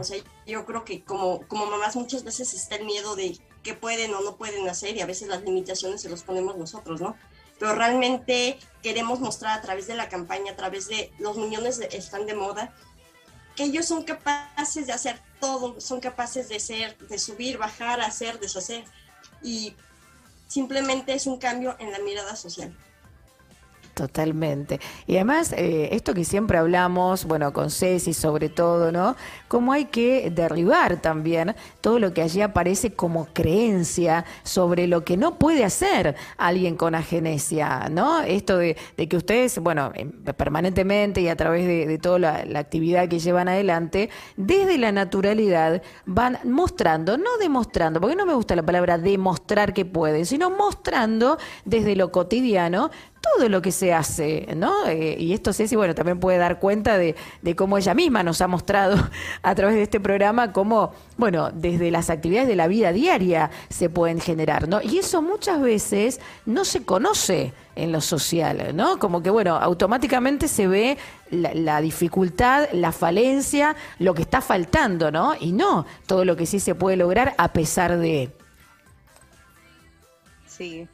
O 0.00 0.04
sea, 0.04 0.18
yo 0.46 0.66
creo 0.66 0.84
que 0.84 1.04
como, 1.04 1.46
como 1.46 1.66
mamás 1.66 1.94
muchas 1.94 2.24
veces 2.24 2.52
está 2.52 2.76
el 2.76 2.84
miedo 2.84 3.14
de 3.14 3.38
qué 3.62 3.74
pueden 3.74 4.12
o 4.14 4.20
no 4.20 4.36
pueden 4.36 4.68
hacer 4.68 4.96
y 4.96 5.00
a 5.00 5.06
veces 5.06 5.28
las 5.28 5.42
limitaciones 5.42 6.02
se 6.02 6.08
los 6.08 6.22
ponemos 6.22 6.56
nosotros, 6.56 7.00
¿no? 7.00 7.16
Pero 7.58 7.74
realmente 7.74 8.58
queremos 8.82 9.20
mostrar 9.20 9.58
a 9.58 9.62
través 9.62 9.86
de 9.86 9.94
la 9.94 10.08
campaña, 10.08 10.52
a 10.52 10.56
través 10.56 10.88
de 10.88 11.12
los 11.18 11.36
millones 11.36 11.80
están 11.92 12.26
de 12.26 12.34
moda, 12.34 12.72
que 13.56 13.64
ellos 13.64 13.86
son 13.86 14.04
capaces 14.04 14.86
de 14.86 14.92
hacer 14.92 15.20
todo, 15.40 15.80
son 15.80 16.00
capaces 16.00 16.48
de 16.48 16.60
ser, 16.60 16.96
de 16.96 17.18
subir, 17.18 17.58
bajar, 17.58 18.00
hacer, 18.00 18.38
deshacer. 18.38 18.84
Y 19.42 19.74
simplemente 20.46 21.14
es 21.14 21.26
un 21.26 21.38
cambio 21.38 21.76
en 21.78 21.92
la 21.92 21.98
mirada 21.98 22.36
social. 22.36 22.74
Totalmente. 23.98 24.78
Y 25.08 25.16
además, 25.16 25.52
eh, 25.56 25.88
esto 25.90 26.14
que 26.14 26.24
siempre 26.24 26.56
hablamos, 26.56 27.24
bueno, 27.24 27.52
con 27.52 27.68
Ceci 27.68 28.14
sobre 28.14 28.48
todo, 28.48 28.92
¿no? 28.92 29.16
Cómo 29.48 29.72
hay 29.72 29.86
que 29.86 30.30
derribar 30.30 30.98
también 31.00 31.56
todo 31.80 31.98
lo 31.98 32.14
que 32.14 32.22
allí 32.22 32.40
aparece 32.40 32.92
como 32.92 33.26
creencia 33.32 34.24
sobre 34.44 34.86
lo 34.86 35.04
que 35.04 35.16
no 35.16 35.36
puede 35.36 35.64
hacer 35.64 36.14
alguien 36.36 36.76
con 36.76 36.94
agenesia, 36.94 37.88
¿no? 37.90 38.20
Esto 38.20 38.58
de, 38.58 38.76
que 38.96 39.16
ustedes, 39.16 39.58
bueno, 39.58 39.90
em, 39.96 40.12
permanentemente 40.12 41.20
y 41.20 41.26
a 41.26 41.34
través 41.34 41.66
de, 41.66 41.98
toda 41.98 42.20
la, 42.20 42.44
la, 42.44 42.60
actividad 42.60 43.08
que 43.08 43.18
llevan 43.18 43.48
adelante, 43.48 44.10
desde 44.36 44.78
la 44.78 44.92
naturalidad 44.92 45.82
van 46.06 46.38
mostrando, 46.44 47.18
no 47.18 47.36
demostrando, 47.40 48.00
porque 48.00 48.14
no 48.14 48.26
me 48.26 48.34
gusta 48.34 48.54
la 48.54 48.62
palabra 48.62 48.96
demostrar 48.96 49.74
que 49.74 49.84
pueden, 49.84 50.24
sino 50.24 50.50
mostrando 50.50 51.36
desde 51.64 51.96
lo 51.96 52.12
cotidiano 52.12 52.92
todo 53.36 53.48
lo 53.48 53.62
que 53.62 53.72
se 53.72 53.92
hace, 53.92 54.46
¿no? 54.56 54.86
Eh, 54.86 55.16
y 55.18 55.32
esto 55.32 55.52
Ceci, 55.52 55.76
bueno, 55.76 55.94
también 55.94 56.20
puede 56.20 56.38
dar 56.38 56.58
cuenta 56.58 56.98
de, 56.98 57.14
cómo 57.56 57.78
ella 57.78 57.94
misma 57.94 58.22
nos 58.22 58.40
ha 58.40 58.48
mostrado 58.48 58.96
a 59.42 59.54
través 59.54 59.76
de 59.76 59.82
este 59.82 60.00
programa 60.00 60.52
cómo, 60.52 60.92
bueno, 61.16 61.50
desde 61.52 61.90
las 61.90 62.10
actividades 62.10 62.48
de 62.48 62.56
la 62.56 62.66
vida 62.66 62.92
diaria 62.92 63.50
se 63.68 63.90
pueden 63.90 64.20
generar, 64.20 64.68
¿no? 64.68 64.80
Y 64.82 64.98
eso 64.98 65.22
muchas 65.22 65.60
veces 65.60 66.20
no 66.46 66.64
se 66.64 66.84
conoce 66.84 67.52
en 67.76 67.92
lo 67.92 68.00
social, 68.00 68.74
¿no? 68.74 68.98
Como 68.98 69.22
que, 69.22 69.30
bueno, 69.30 69.56
automáticamente 69.56 70.48
se 70.48 70.66
ve 70.66 70.98
la, 71.30 71.54
la, 71.54 71.80
dificultad, 71.80 72.68
la 72.72 72.92
falencia, 72.92 73.76
lo 73.98 74.14
que 74.14 74.22
está 74.22 74.40
faltando, 74.40 75.10
¿no? 75.10 75.34
Y 75.38 75.52
no 75.52 75.86
todo 76.06 76.24
lo 76.24 76.36
que 76.36 76.46
sí 76.46 76.60
se 76.60 76.74
puede 76.74 76.96
lograr 76.96 77.34
a 77.38 77.52
pesar 77.52 77.98
de... 77.98 78.30
Sí, 80.46 80.88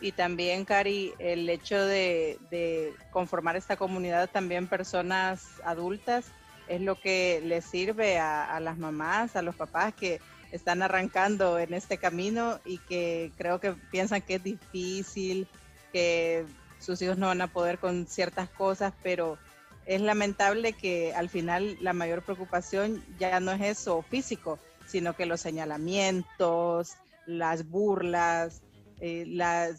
y, 0.00 0.12
también, 0.12 0.64
Cari, 0.64 1.12
el 1.18 1.48
hecho 1.48 1.84
de, 1.84 2.94
conformar 3.10 3.56
esta 3.56 3.76
comunidad 3.76 4.30
también 4.30 4.66
personas 4.66 5.44
adultas 5.64 6.26
es 6.68 6.80
lo 6.80 6.98
que 7.00 7.42
les 7.44 7.64
sirve 7.64 8.18
a, 8.18 8.58
las 8.60 8.78
mamás, 8.78 9.36
a 9.36 9.42
los 9.42 9.54
papás 9.54 9.94
que 9.94 10.20
están 10.50 10.82
arrancando 10.82 11.58
en 11.58 11.74
este 11.74 11.98
camino 11.98 12.60
y 12.64 12.78
que 12.78 13.32
creo 13.36 13.60
que 13.60 13.72
piensan 13.90 14.22
que 14.22 14.36
es 14.36 14.42
difícil, 14.42 15.46
que 15.92 16.46
sus 16.78 17.02
hijos 17.02 17.18
no 17.18 17.26
van 17.26 17.42
a 17.42 17.48
poder 17.48 17.78
con 17.78 18.06
ciertas 18.06 18.48
cosas, 18.48 18.94
pero 19.02 19.38
es 19.86 20.00
lamentable 20.00 20.72
que 20.72 21.12
al 21.14 21.28
final 21.28 21.76
la 21.80 21.92
mayor 21.92 22.22
preocupación 22.22 23.04
ya 23.18 23.40
no 23.40 23.52
es 23.52 23.60
eso 23.60 24.02
físico, 24.02 24.58
sino 24.86 25.14
que 25.14 25.26
los 25.26 25.40
señalamientos, 25.40 26.94
las 27.26 27.68
burlas, 27.68 28.62
eh, 29.00 29.24
la, 29.26 29.70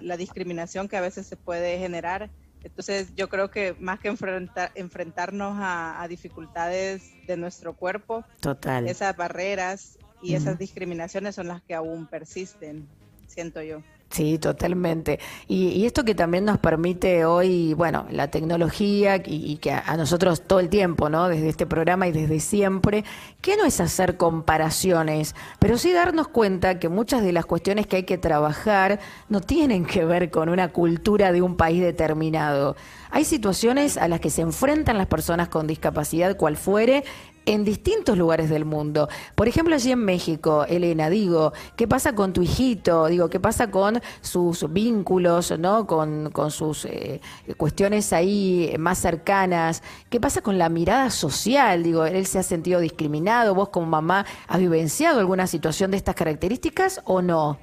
la, 0.00 0.16
discriminación 0.16 0.88
que 0.88 0.96
a 0.96 1.00
veces 1.00 1.26
se 1.26 1.36
puede 1.36 1.78
generar. 1.78 2.30
Entonces 2.62 3.14
yo 3.16 3.28
creo 3.28 3.50
que 3.50 3.74
más 3.80 4.00
que 4.00 4.08
enfrentar, 4.08 4.70
enfrentarnos 4.74 5.56
a, 5.58 6.06
dificultades 6.08 7.02
de 7.26 7.36
nuestro 7.36 7.74
cuerpo, 7.74 8.24
Total. 8.40 8.86
esas 8.86 9.16
barreras 9.16 9.98
y 10.22 10.34
esas 10.34 10.58
discriminaciones 10.58 11.34
son 11.34 11.48
las 11.48 11.62
que 11.62 11.74
aún 11.74 12.06
persisten, 12.06 12.88
siento 13.26 13.62
yo. 13.62 13.82
Sí, 14.12 14.38
totalmente. 14.38 15.18
Y, 15.48 15.86
esto 15.86 16.04
que 16.04 16.14
también 16.14 16.44
nos 16.44 16.58
permite 16.58 17.24
hoy, 17.24 17.72
bueno, 17.72 18.06
la 18.10 18.28
tecnología 18.30 19.16
y, 19.24 19.56
que 19.56 19.72
a, 19.72 19.96
nosotros 19.96 20.42
todo 20.42 20.60
el 20.60 20.68
tiempo, 20.68 21.08
¿no? 21.08 21.28
Desde 21.28 21.48
este 21.48 21.66
programa 21.66 22.06
y 22.08 22.12
desde 22.12 22.38
siempre, 22.38 23.04
que 23.40 23.56
no 23.56 23.64
es 23.64 23.80
hacer 23.80 24.18
comparaciones, 24.18 25.34
pero 25.58 25.78
sí 25.78 25.92
darnos 25.92 26.28
cuenta 26.28 26.78
que 26.78 26.90
muchas 26.90 27.22
de 27.22 27.32
las 27.32 27.46
cuestiones 27.46 27.86
que 27.86 27.96
hay 27.96 28.02
que 28.02 28.18
trabajar 28.18 29.00
no 29.30 29.40
tienen 29.40 29.86
que 29.86 30.04
ver 30.04 30.30
con 30.30 30.50
una 30.50 30.68
cultura 30.68 31.32
de 31.32 31.40
un 31.40 31.56
país 31.56 31.80
determinado. 31.80 32.76
Hay 33.10 33.24
situaciones 33.24 33.96
a 33.96 34.08
las 34.08 34.20
que 34.20 34.28
se 34.28 34.42
enfrentan 34.42 34.98
las 34.98 35.06
personas 35.06 35.48
con 35.48 35.66
discapacidad, 35.66 36.36
cual 36.36 36.58
fuere, 36.58 37.04
en 37.46 37.64
distintos 37.64 38.16
lugares 38.16 38.50
del 38.50 38.64
mundo. 38.64 39.08
Por 39.34 39.48
ejemplo, 39.48 39.74
allí 39.74 39.92
en 39.92 40.04
México, 40.04 40.64
Elena, 40.68 41.10
digo, 41.10 41.52
¿qué 41.76 41.88
pasa 41.88 42.14
con 42.14 42.32
tu 42.32 42.42
hijito? 42.42 43.06
Digo, 43.06 43.28
¿qué 43.28 43.40
pasa 43.40 43.70
con 43.70 44.00
sus 44.20 44.72
vínculos, 44.72 45.58
¿no? 45.58 45.86
Con, 45.86 46.32
sus 46.50 46.84
eh, 46.84 47.20
cuestiones 47.56 48.12
ahí 48.12 48.74
más 48.78 48.98
cercanas. 48.98 49.82
¿Qué 50.10 50.20
pasa 50.20 50.42
con 50.42 50.58
la 50.58 50.68
mirada 50.68 51.10
social? 51.10 51.82
Digo, 51.82 52.04
¿él 52.04 52.26
se 52.26 52.38
ha 52.38 52.42
sentido 52.42 52.80
discriminado? 52.80 53.54
¿Vos 53.54 53.70
como 53.70 53.86
mamá 53.86 54.26
has 54.46 54.58
vivenciado 54.58 55.20
alguna 55.20 55.46
situación 55.46 55.90
de 55.90 55.96
estas 55.96 56.14
características 56.14 57.00
o 57.04 57.22
no? 57.22 57.58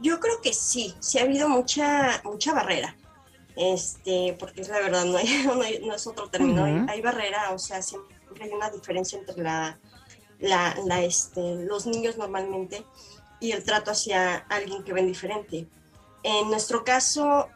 Yo 0.00 0.20
creo 0.20 0.40
que 0.42 0.52
sí, 0.52 0.94
sí 1.00 1.18
ha 1.18 1.22
habido 1.22 1.48
mucha, 1.48 2.20
mucha 2.24 2.52
barrera 2.52 2.94
este, 3.58 4.36
porque 4.38 4.60
es 4.60 4.68
la 4.68 4.78
verdad, 4.78 5.04
no, 5.04 5.18
no, 5.86 5.94
es 5.94 6.06
otro 6.06 6.28
término, 6.28 6.64
hay, 6.88 7.00
barrera, 7.00 7.50
o 7.50 7.58
sea, 7.58 7.82
siempre 7.82 8.16
hay 8.40 8.50
una 8.50 8.70
diferencia 8.70 9.18
entre 9.18 9.42
la, 9.42 9.78
la, 10.40 11.02
este, 11.02 11.56
los 11.64 11.86
niños 11.86 12.16
normalmente 12.16 12.84
y 13.40 13.52
el 13.52 13.64
trato 13.64 13.90
hacia 13.90 14.36
alguien 14.48 14.82
que 14.84 14.92
ven 14.92 15.06
diferente. 15.06 15.66
En 16.22 16.48
nuestro 16.48 16.84
caso, 16.84 17.48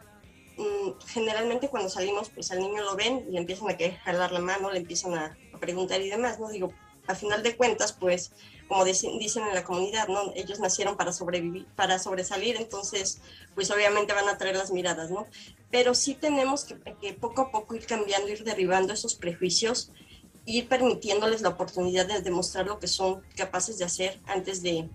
mm, 0.56 0.90
generalmente 1.08 1.68
cuando 1.68 1.88
salimos, 1.88 2.30
pues 2.30 2.50
al 2.52 2.60
niño 2.60 2.82
lo 2.82 2.96
ven 2.96 3.26
y 3.30 3.36
empiezan 3.36 3.68
a 3.70 3.76
jalar 4.04 4.32
la 4.32 4.40
mano, 4.40 4.70
le 4.70 4.78
empiezan 4.78 5.14
a, 5.14 5.36
preguntar 5.60 6.00
y 6.00 6.10
demás, 6.10 6.40
¿no? 6.40 6.48
Digo, 6.48 6.72
a 7.06 7.14
final 7.14 7.40
de 7.44 7.56
cuentas, 7.56 7.92
pues, 7.92 8.32
como 8.66 8.84
dicen, 8.84 9.16
dicen 9.20 9.46
en 9.46 9.54
la 9.54 9.62
comunidad, 9.62 10.08
¿no? 10.08 10.32
Ellos 10.34 10.58
nacieron 10.58 10.96
para 10.96 11.12
sobrevivir, 11.12 11.66
para 11.76 12.00
sobresalir, 12.00 12.56
entonces, 12.56 13.20
pues 13.54 13.70
obviamente 13.70 14.12
van 14.12 14.28
a 14.28 14.38
traer 14.38 14.56
las 14.56 14.72
miradas, 14.72 15.12
¿no? 15.12 15.28
Pero 15.70 15.94
sí 15.94 16.14
tenemos 16.14 16.64
que, 16.64 16.80
que 17.00 17.12
poco 17.12 17.42
a 17.42 17.50
poco 17.52 17.76
ir 17.76 17.86
cambiando, 17.86 18.28
ir 18.28 18.42
derribando 18.42 18.92
esos 18.92 19.14
prejuicios 19.14 19.92
ir 20.44 20.68
permitiéndoles 20.68 21.42
la 21.42 21.50
oportunidad 21.50 22.06
de 22.06 22.20
demostrar 22.20 22.66
lo 22.66 22.78
que 22.78 22.88
son 22.88 23.22
capaces 23.36 23.78
de 23.78 23.84
hacer 23.84 24.20
antes 24.26 24.62
de, 24.62 24.88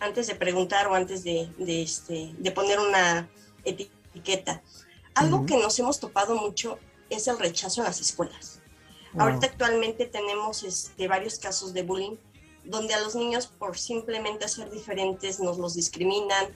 antes 0.00 0.26
de 0.26 0.34
preguntar 0.34 0.88
o 0.88 0.94
antes 0.94 1.22
de, 1.24 1.48
de, 1.58 1.82
este, 1.82 2.34
de 2.38 2.50
poner 2.52 2.78
una 2.80 3.28
etiqueta. 3.64 4.62
Algo 5.14 5.46
que 5.46 5.56
nos 5.56 5.78
hemos 5.78 5.98
topado 6.00 6.34
mucho 6.34 6.78
es 7.08 7.28
el 7.28 7.38
rechazo 7.38 7.80
en 7.80 7.86
las 7.86 8.00
escuelas. 8.00 8.60
Ahorita 9.16 9.46
actualmente 9.46 10.04
tenemos 10.06 10.62
este, 10.62 11.08
varios 11.08 11.38
casos 11.38 11.72
de 11.72 11.82
bullying 11.82 12.16
donde 12.64 12.94
a 12.94 13.00
los 13.00 13.14
niños 13.14 13.46
por 13.46 13.78
simplemente 13.78 14.48
ser 14.48 14.70
diferentes 14.70 15.40
nos 15.40 15.58
los 15.58 15.74
discriminan. 15.74 16.46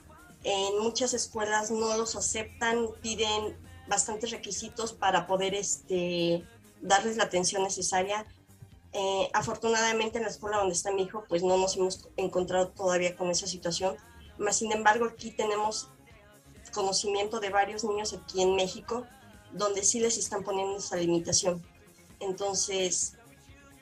En 0.42 0.78
muchas 0.80 1.14
escuelas 1.14 1.70
no 1.70 1.96
los 1.96 2.16
aceptan, 2.16 2.88
piden 3.00 3.56
bastantes 3.88 4.30
requisitos 4.30 4.92
para 4.92 5.26
poder 5.26 5.54
este, 5.54 6.44
darles 6.80 7.16
la 7.16 7.24
atención 7.24 7.62
necesaria. 7.62 8.26
Eh, 8.92 9.30
afortunadamente 9.32 10.18
en 10.18 10.24
la 10.24 10.30
escuela 10.30 10.58
donde 10.58 10.74
está 10.74 10.90
mi 10.92 11.02
hijo, 11.02 11.24
pues 11.28 11.42
no 11.42 11.56
nos 11.56 11.76
hemos 11.76 12.08
encontrado 12.16 12.68
todavía 12.68 13.16
con 13.16 13.30
esa 13.30 13.46
situación. 13.46 13.96
Más 14.38 14.56
sin 14.56 14.72
embargo, 14.72 15.04
aquí 15.04 15.30
tenemos 15.30 15.90
conocimiento 16.72 17.40
de 17.40 17.50
varios 17.50 17.84
niños 17.84 18.12
aquí 18.12 18.42
en 18.42 18.54
México 18.54 19.06
donde 19.52 19.82
sí 19.82 20.00
les 20.00 20.16
están 20.18 20.42
poniendo 20.42 20.78
esa 20.78 20.96
limitación. 20.96 21.62
Entonces, 22.20 23.16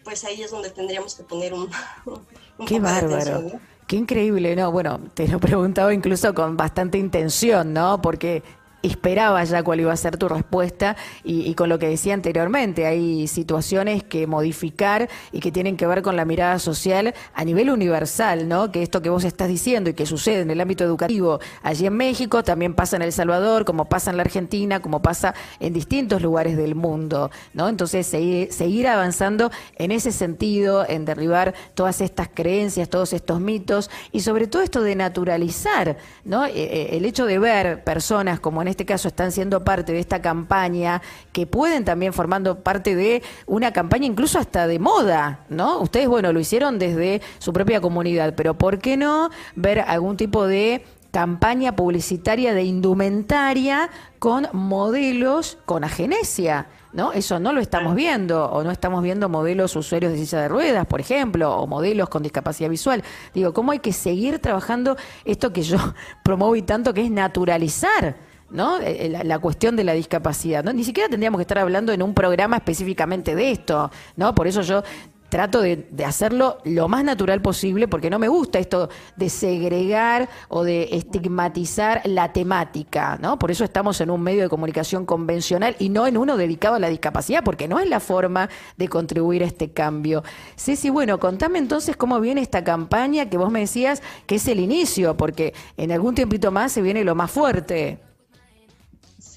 pues 0.04 0.24
ahí 0.24 0.42
es 0.42 0.50
donde 0.50 0.70
tendríamos 0.70 1.14
que 1.14 1.24
poner 1.24 1.52
un, 1.52 1.70
Qué 2.66 2.80
bárbaro. 2.80 3.60
Qué 3.86 3.96
increíble, 3.96 4.54
¿no? 4.54 4.70
Bueno, 4.70 5.00
te 5.14 5.26
lo 5.28 5.36
he 5.38 5.40
preguntado 5.40 5.90
incluso 5.90 6.34
con 6.34 6.56
bastante 6.56 6.98
intención, 6.98 7.72
¿no? 7.72 8.00
Porque 8.00 8.42
esperaba 8.82 9.42
ya 9.44 9.62
cuál 9.62 9.80
iba 9.80 9.92
a 9.92 9.96
ser 9.96 10.16
tu 10.16 10.28
respuesta 10.28 10.96
y, 11.24 11.54
con 11.54 11.68
lo 11.68 11.78
que 11.78 11.88
decía 11.88 12.14
anteriormente, 12.14 12.86
hay 12.86 13.26
situaciones 13.26 14.02
que 14.04 14.26
modificar 14.26 15.08
y 15.32 15.40
que 15.40 15.52
tienen 15.52 15.76
que 15.76 15.86
ver 15.86 16.02
con 16.02 16.16
la 16.16 16.24
mirada 16.24 16.58
social 16.58 17.14
a 17.34 17.44
nivel 17.44 17.70
universal, 17.70 18.48
¿no? 18.48 18.70
Que 18.70 18.82
esto 18.82 19.02
que 19.02 19.10
vos 19.10 19.24
estás 19.24 19.48
diciendo 19.48 19.90
y 19.90 19.94
que 19.94 20.06
sucede 20.06 20.40
en 20.40 20.50
el 20.50 20.60
ámbito 20.60 20.84
educativo 20.84 21.40
allí 21.62 21.86
en 21.86 21.96
México 21.96 22.42
también 22.42 22.74
pasa 22.74 22.96
en 22.96 23.02
El 23.02 23.12
Salvador, 23.12 23.64
como 23.64 23.86
pasa 23.86 24.10
en 24.10 24.16
la 24.16 24.22
Argentina, 24.22 24.80
como 24.80 25.02
pasa 25.02 25.34
en 25.60 25.72
distintos 25.72 26.22
lugares 26.22 26.56
del 26.56 26.74
mundo, 26.74 27.30
¿no? 27.54 27.68
Entonces 27.68 28.06
seguir, 28.06 28.52
seguir 28.52 28.88
avanzando 28.88 29.50
en 29.76 29.90
ese 29.90 30.12
sentido, 30.12 30.86
en 30.88 31.04
derribar 31.04 31.54
todas 31.74 32.00
estas 32.00 32.28
creencias, 32.32 32.88
todos 32.88 33.12
estos 33.12 33.40
mitos 33.40 33.90
y 34.12 34.20
sobre 34.20 34.46
todo 34.46 34.62
esto 34.62 34.82
de 34.82 34.94
naturalizar, 34.94 35.96
¿no? 36.24 36.46
Eh, 36.46 36.52
eh, 36.54 36.88
el 36.92 37.04
hecho 37.04 37.26
de 37.26 37.38
ver 37.38 37.84
personas 37.84 38.40
como 38.40 38.62
en 38.62 38.67
en 38.68 38.72
este 38.72 38.84
caso 38.84 39.08
están 39.08 39.32
siendo 39.32 39.64
parte 39.64 39.94
de 39.94 39.98
esta 39.98 40.20
campaña, 40.20 41.00
que 41.32 41.46
pueden 41.46 41.86
también 41.86 42.12
formando 42.12 42.62
parte 42.62 42.94
de 42.94 43.22
una 43.46 43.72
campaña 43.72 44.04
incluso 44.04 44.38
hasta 44.38 44.66
de 44.66 44.78
moda, 44.78 45.46
¿no? 45.48 45.80
Ustedes, 45.80 46.06
bueno, 46.06 46.34
lo 46.34 46.38
hicieron 46.38 46.78
desde 46.78 47.22
su 47.38 47.54
propia 47.54 47.80
comunidad, 47.80 48.34
pero 48.36 48.58
¿por 48.58 48.78
qué 48.78 48.98
no 48.98 49.30
ver 49.56 49.80
algún 49.80 50.18
tipo 50.18 50.46
de 50.46 50.84
campaña 51.10 51.74
publicitaria 51.74 52.52
de 52.52 52.64
indumentaria 52.64 53.88
con 54.18 54.48
modelos 54.52 55.56
con 55.64 55.82
agenesia? 55.82 56.66
¿No? 56.92 57.12
Eso 57.12 57.38
no 57.40 57.54
lo 57.54 57.60
estamos 57.60 57.94
viendo, 57.94 58.50
o 58.50 58.64
no 58.64 58.70
estamos 58.70 59.02
viendo 59.02 59.30
modelos 59.30 59.76
usuarios 59.76 60.12
de 60.12 60.18
silla 60.18 60.42
de 60.42 60.48
ruedas, 60.48 60.86
por 60.86 61.00
ejemplo, 61.00 61.56
o 61.56 61.66
modelos 61.66 62.10
con 62.10 62.22
discapacidad 62.22 62.68
visual. 62.68 63.02
Digo, 63.32 63.54
¿cómo 63.54 63.72
hay 63.72 63.78
que 63.78 63.94
seguir 63.94 64.40
trabajando 64.40 64.98
esto 65.24 65.54
que 65.54 65.62
yo 65.62 65.78
promuevo 66.22 66.54
y 66.54 66.62
tanto, 66.62 66.92
que 66.92 67.02
es 67.04 67.10
naturalizar 67.10 68.27
¿no? 68.50 68.80
Eh, 68.80 69.06
eh, 69.06 69.24
la, 69.24 69.38
cuestión 69.38 69.76
de 69.76 69.84
la 69.84 69.92
discapacidad. 69.92 70.64
¿no? 70.64 70.72
Ni 70.72 70.84
siquiera 70.84 71.08
tendríamos 71.08 71.38
que 71.38 71.42
estar 71.42 71.58
hablando 71.58 71.92
en 71.92 72.02
un 72.02 72.14
programa 72.14 72.56
específicamente 72.56 73.34
de 73.34 73.50
esto, 73.50 73.90
¿no? 74.16 74.34
Por 74.34 74.46
eso 74.46 74.62
yo 74.62 74.82
trato 75.28 75.60
de, 75.60 75.86
hacerlo 76.06 76.58
lo 76.64 76.88
más 76.88 77.04
natural 77.04 77.42
posible 77.42 77.88
porque 77.88 78.10
no 78.10 78.18
me 78.18 78.28
gusta 78.28 78.58
esto 78.58 78.88
de 79.16 79.28
segregar 79.28 80.28
o 80.48 80.64
de 80.64 80.88
estigmatizar 80.92 82.00
la 82.04 82.32
temática, 82.32 83.18
¿no? 83.20 83.38
Por 83.38 83.50
eso 83.50 83.64
estamos 83.64 84.00
en 84.00 84.10
un 84.10 84.22
medio 84.22 84.42
de 84.42 84.48
comunicación 84.48 85.04
convencional 85.04 85.76
y 85.78 85.90
no 85.90 86.06
en 86.06 86.16
uno 86.16 86.36
dedicado 86.36 86.76
a 86.76 86.78
la 86.78 86.88
discapacidad, 86.88 87.44
porque 87.44 87.68
no 87.68 87.78
es 87.78 87.88
la 87.88 88.00
forma 88.00 88.48
de 88.76 88.88
contribuir 88.88 89.42
a 89.42 89.46
este 89.46 89.70
cambio. 89.70 90.22
Ceci, 90.56 90.90
bueno, 90.90 91.18
contame 91.18 91.58
entonces 91.58 91.96
cómo 91.96 92.20
viene 92.20 92.40
esta 92.40 92.64
campaña 92.64 93.28
que 93.28 93.36
vos 93.36 93.50
me 93.50 93.60
decías 93.60 94.02
que 94.26 94.36
es 94.36 94.48
el 94.48 94.60
inicio, 94.60 95.16
porque 95.16 95.52
en 95.76 95.92
algún 95.92 96.14
tiempito 96.14 96.50
más 96.50 96.72
se 96.72 96.82
viene 96.82 97.04
lo 97.04 97.14
más 97.14 97.30
fuerte. 97.30 98.07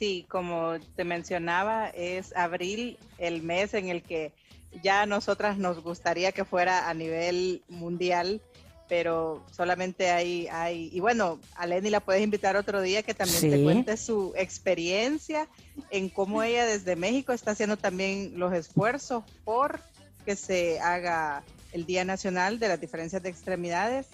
Sí, 0.02 0.26
como 0.30 0.80
te 0.96 1.04
mencionaba, 1.04 1.90
es 1.90 2.36
abril 2.36 2.98
el 3.20 3.44
mes 3.44 3.76
en 3.76 3.88
el 3.88 4.02
que 4.02 4.34
ya 4.82 5.04
a 5.04 5.06
nosotras 5.06 5.60
nos 5.60 5.84
gustaría 5.84 6.32
que 6.32 6.44
fuera 6.44 6.90
a 6.90 6.94
nivel 6.96 7.62
mundial, 7.70 8.42
pero 8.90 9.46
solamente 9.52 10.10
hay, 10.10 10.48
hay 10.48 10.90
y 10.92 11.00
bueno, 11.02 11.40
a 11.54 11.68
Lenny 11.68 11.92
la 11.92 12.00
puedes 12.00 12.24
invitar 12.24 12.56
otro 12.56 12.82
día 12.82 13.04
que 13.04 13.14
también 13.14 13.42
te 13.42 13.64
cuente 13.64 13.96
su 13.96 14.34
experiencia 14.36 15.48
en 15.92 16.10
cómo 16.10 16.42
ella 16.42 16.66
desde 16.66 16.96
México 16.96 17.32
está 17.32 17.52
haciendo 17.52 17.78
también 17.78 18.40
los 18.40 18.54
esfuerzos 18.54 19.24
por 19.44 19.82
que 20.26 20.36
se 20.36 20.80
haga 20.80 21.44
el 21.74 21.86
Día 21.86 22.06
Nacional 22.06 22.58
de 22.58 22.70
las 22.70 22.82
Diferencias 22.82 23.22
de 23.22 23.30
Extremidades 23.30 24.08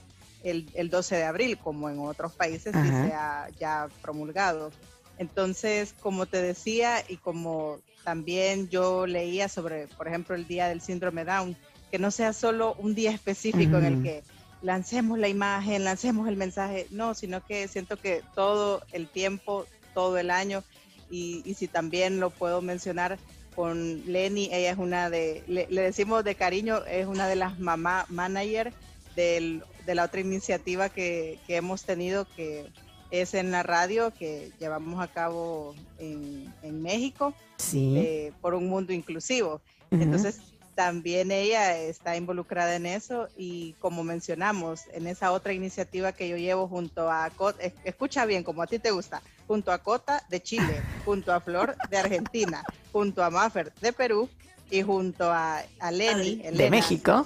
el, 0.43 0.69
el 0.73 0.89
12 0.89 1.15
de 1.15 1.23
abril, 1.23 1.57
como 1.57 1.89
en 1.89 1.99
otros 1.99 2.33
países 2.33 2.75
sí 2.75 2.89
se 2.89 3.13
ha 3.13 3.47
ya 3.57 3.87
promulgado. 4.01 4.71
Entonces, 5.17 5.93
como 5.99 6.25
te 6.25 6.41
decía 6.41 7.03
y 7.07 7.17
como 7.17 7.79
también 8.03 8.69
yo 8.69 9.05
leía 9.05 9.49
sobre, 9.49 9.87
por 9.87 10.07
ejemplo, 10.07 10.35
el 10.35 10.47
día 10.47 10.67
del 10.67 10.81
síndrome 10.81 11.25
Down, 11.25 11.57
que 11.91 11.99
no 11.99 12.11
sea 12.11 12.33
solo 12.33 12.75
un 12.79 12.95
día 12.95 13.11
específico 13.11 13.77
en 13.77 13.85
el 13.85 14.03
que 14.03 14.23
lancemos 14.61 15.19
la 15.19 15.27
imagen, 15.27 15.83
lancemos 15.83 16.27
el 16.27 16.37
mensaje, 16.37 16.87
no, 16.91 17.13
sino 17.13 17.45
que 17.45 17.67
siento 17.67 17.97
que 17.97 18.23
todo 18.35 18.81
el 18.91 19.07
tiempo, 19.07 19.65
todo 19.93 20.17
el 20.17 20.31
año, 20.31 20.63
y, 21.09 21.53
si 21.57 21.67
también 21.67 22.19
lo 22.19 22.29
puedo 22.29 22.61
mencionar 22.61 23.17
con 23.55 24.03
Lenny, 24.05 24.49
ella 24.51 24.71
es 24.71 24.77
una 24.77 25.09
de, 25.09 25.43
le, 25.47 25.65
decimos 25.67 26.23
de 26.23 26.35
cariño, 26.35 26.85
es 26.85 27.07
una 27.07 27.27
de 27.27 27.35
las 27.35 27.59
mamá 27.59 28.05
manager 28.09 28.73
de 29.15 29.61
la 29.87 30.03
otra 30.03 30.19
iniciativa 30.21 30.89
que, 30.89 31.39
que 31.47 31.55
hemos 31.55 31.83
tenido 31.83 32.27
que 32.35 32.67
es 33.11 33.33
en 33.33 33.51
la 33.51 33.63
radio 33.63 34.11
que 34.11 34.51
llevamos 34.59 35.01
a 35.01 35.07
cabo 35.07 35.75
en, 35.99 36.47
México 36.81 37.33
eh, 37.73 38.31
por 38.41 38.53
un 38.53 38.67
mundo 38.67 38.93
inclusivo. 38.93 39.61
Entonces, 39.91 40.39
también 40.77 41.31
ella 41.31 41.75
está 41.75 42.15
involucrada 42.17 42.75
en 42.75 42.85
eso 42.85 43.29
y 43.35 43.73
como 43.79 44.03
mencionamos, 44.03 44.81
en 44.93 45.07
esa 45.07 45.31
otra 45.31 45.51
iniciativa 45.51 46.11
que 46.11 46.29
yo 46.29 46.37
llevo 46.37 46.67
junto 46.67 47.11
a 47.11 47.29
Cota, 47.31 47.63
escucha 47.83 48.25
bien, 48.25 48.43
como 48.43 48.61
a 48.61 48.67
ti 48.67 48.77
te 48.77 48.91
gusta, 48.91 49.23
junto 49.47 49.71
a 49.71 49.79
Cota 49.79 50.23
de 50.29 50.39
Chile, 50.39 50.81
junto 51.05 51.33
a 51.33 51.39
Flor 51.41 51.75
de 51.89 51.97
Argentina, 51.97 52.63
junto 52.91 53.23
a 53.23 53.31
Maffer 53.31 53.73
de 53.81 53.91
Perú 53.91 54.29
y 54.69 54.83
junto 54.83 55.31
a, 55.31 55.63
a 55.79 55.91
Lenny 55.91 56.35
de 56.35 56.69
México 56.69 57.25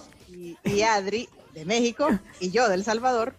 y 0.64 0.82
Adri 0.84 1.28
de 1.54 1.66
México 1.66 2.08
y 2.40 2.52
yo 2.52 2.70
del 2.70 2.86
Salvador 2.86 3.36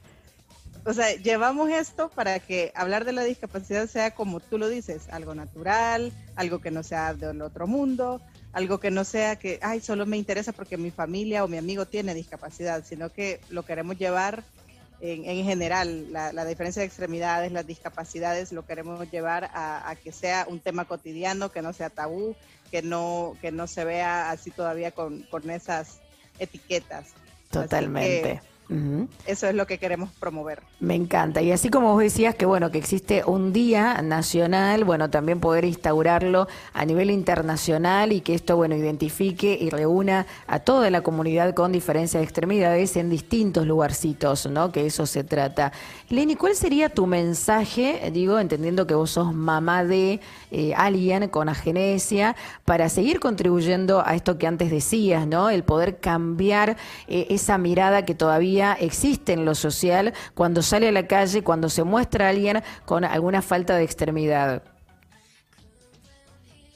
o 0.84 0.92
sea, 0.92 1.14
llevamos 1.14 1.70
esto 1.70 2.08
para 2.08 2.40
que 2.40 2.72
hablar 2.74 3.04
de 3.04 3.12
la 3.12 3.22
discapacidad 3.22 3.86
sea 3.86 4.12
como 4.12 4.40
tú 4.40 4.58
lo 4.58 4.68
dices, 4.68 5.08
algo 5.10 5.34
natural, 5.34 6.12
algo 6.34 6.60
que 6.60 6.70
no 6.70 6.82
sea 6.82 7.14
del 7.14 7.40
otro 7.42 7.66
mundo, 7.66 8.20
algo 8.52 8.80
que 8.80 8.90
no 8.90 9.04
sea 9.04 9.36
que, 9.36 9.60
ay, 9.62 9.80
solo 9.80 10.06
me 10.06 10.16
interesa 10.16 10.52
porque 10.52 10.76
mi 10.76 10.90
familia 10.90 11.44
o 11.44 11.48
mi 11.48 11.56
amigo 11.56 11.86
tiene 11.86 12.14
discapacidad, 12.14 12.84
sino 12.84 13.10
que 13.10 13.40
lo 13.50 13.64
queremos 13.64 13.96
llevar 13.96 14.42
en, 15.00 15.24
en 15.24 15.44
general, 15.44 16.12
la, 16.12 16.32
la, 16.32 16.44
diferencia 16.44 16.80
de 16.80 16.86
extremidades, 16.86 17.50
las 17.50 17.66
discapacidades, 17.66 18.52
lo 18.52 18.64
queremos 18.64 19.10
llevar 19.10 19.50
a, 19.52 19.94
que 20.02 20.12
sea 20.12 20.46
un 20.48 20.60
tema 20.60 20.84
cotidiano, 20.84 21.50
que 21.50 21.60
no 21.60 21.72
sea 21.72 21.90
tabú, 21.90 22.36
que 22.70 22.82
no, 22.82 23.36
que 23.40 23.50
no 23.50 23.66
se 23.66 23.84
vea 23.84 24.30
así 24.30 24.52
todavía 24.52 24.92
con, 24.92 25.22
con 25.24 25.50
esas 25.50 25.98
etiquetas. 26.38 27.08
Totalmente. 27.50 28.40
Eso 29.26 29.46
es 29.46 29.54
lo 29.54 29.66
que 29.66 29.78
queremos 29.78 30.10
promover. 30.18 30.62
Me 30.80 30.94
encanta. 30.94 31.42
Y 31.42 31.52
así 31.52 31.68
como 31.68 31.92
vos 31.92 32.02
decías 32.02 32.34
que 32.34 32.46
bueno, 32.46 32.70
que 32.70 32.78
existe 32.78 33.22
un 33.26 33.52
día 33.52 34.00
nacional, 34.02 34.84
bueno, 34.84 35.10
también 35.10 35.40
poder 35.40 35.64
instaurarlo 35.64 36.48
a 36.72 36.84
nivel 36.84 37.10
internacional 37.10 38.12
y 38.12 38.20
que 38.20 38.34
esto, 38.34 38.56
bueno, 38.56 38.76
identifique 38.76 39.56
y 39.60 39.70
reúna 39.70 40.26
a 40.46 40.60
toda 40.60 40.90
la 40.90 41.02
comunidad 41.02 41.54
con 41.54 41.72
diferencia 41.72 42.20
de 42.20 42.24
extremidades 42.24 42.96
en 42.96 43.10
distintos 43.10 43.66
lugarcitos, 43.66 44.46
¿no? 44.46 44.72
Que 44.72 44.86
eso 44.86 45.06
se 45.06 45.24
trata. 45.24 45.72
Lenny, 46.08 46.36
¿cuál 46.36 46.54
sería 46.54 46.88
tu 46.88 47.06
mensaje, 47.06 48.10
digo, 48.12 48.38
entendiendo 48.38 48.86
que 48.86 48.94
vos 48.94 49.10
sos 49.10 49.34
mamá 49.34 49.84
de 49.84 50.20
eh, 50.50 50.74
alguien 50.76 51.28
con 51.28 51.48
agenesia, 51.48 52.36
para 52.64 52.88
seguir 52.88 53.20
contribuyendo 53.20 54.02
a 54.06 54.14
esto 54.14 54.38
que 54.38 54.46
antes 54.46 54.70
decías, 54.70 55.26
¿no? 55.26 55.50
El 55.50 55.64
poder 55.64 55.98
cambiar 55.98 56.76
eh, 57.08 57.26
esa 57.30 57.58
mirada 57.58 58.04
que 58.04 58.14
todavía 58.14 58.61
existe 58.78 59.32
en 59.32 59.44
lo 59.44 59.54
social 59.54 60.14
cuando 60.34 60.62
sale 60.62 60.88
a 60.88 60.92
la 60.92 61.06
calle, 61.06 61.42
cuando 61.42 61.68
se 61.68 61.84
muestra 61.84 62.28
alguien 62.28 62.62
con 62.86 63.04
alguna 63.04 63.42
falta 63.42 63.76
de 63.76 63.84
extremidad? 63.84 64.62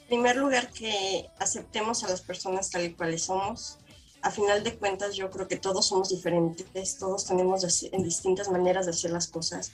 En 0.01 0.07
primer 0.07 0.37
lugar, 0.37 0.71
que 0.71 1.29
aceptemos 1.39 2.03
a 2.03 2.09
las 2.09 2.21
personas 2.21 2.69
tal 2.69 2.85
y 2.85 2.93
cuales 2.93 3.23
somos. 3.23 3.77
A 4.21 4.31
final 4.31 4.63
de 4.63 4.75
cuentas, 4.77 5.15
yo 5.15 5.29
creo 5.29 5.47
que 5.47 5.57
todos 5.57 5.87
somos 5.87 6.09
diferentes, 6.09 6.97
todos 6.97 7.25
tenemos 7.25 7.83
en 7.91 8.03
distintas 8.03 8.49
maneras 8.49 8.85
de 8.85 8.91
hacer 8.91 9.11
las 9.11 9.27
cosas. 9.27 9.71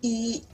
Y 0.00 0.44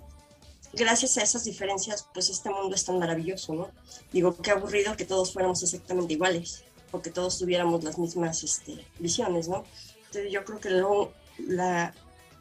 gracias 0.73 1.17
a 1.17 1.23
esas 1.23 1.45
diferencias, 1.45 2.07
pues 2.13 2.29
este 2.29 2.51
mundo 2.51 2.75
es 2.75 2.85
tan 2.85 2.99
maravilloso, 2.99 3.55
¿no? 3.55 3.69
Digo, 4.13 4.37
qué 4.37 4.51
aburrido 4.51 4.97
que 4.97 5.05
todos 5.05 5.33
fuéramos 5.33 5.63
exactamente 5.63 6.13
iguales, 6.13 6.65
o 6.93 7.01
que 7.01 7.11
todos 7.11 7.39
tuviéramos 7.39 7.85
las 7.85 7.99
mismas 7.99 8.43
este, 8.43 8.85
visiones, 8.99 9.49
¿no? 9.49 9.65
Este, 10.09 10.31
yo 10.31 10.43
creo 10.43 10.59
que 10.59 10.71
lo, 10.71 11.13
la, 11.37 11.93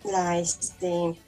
la, 0.05 0.39
este, 0.39 1.19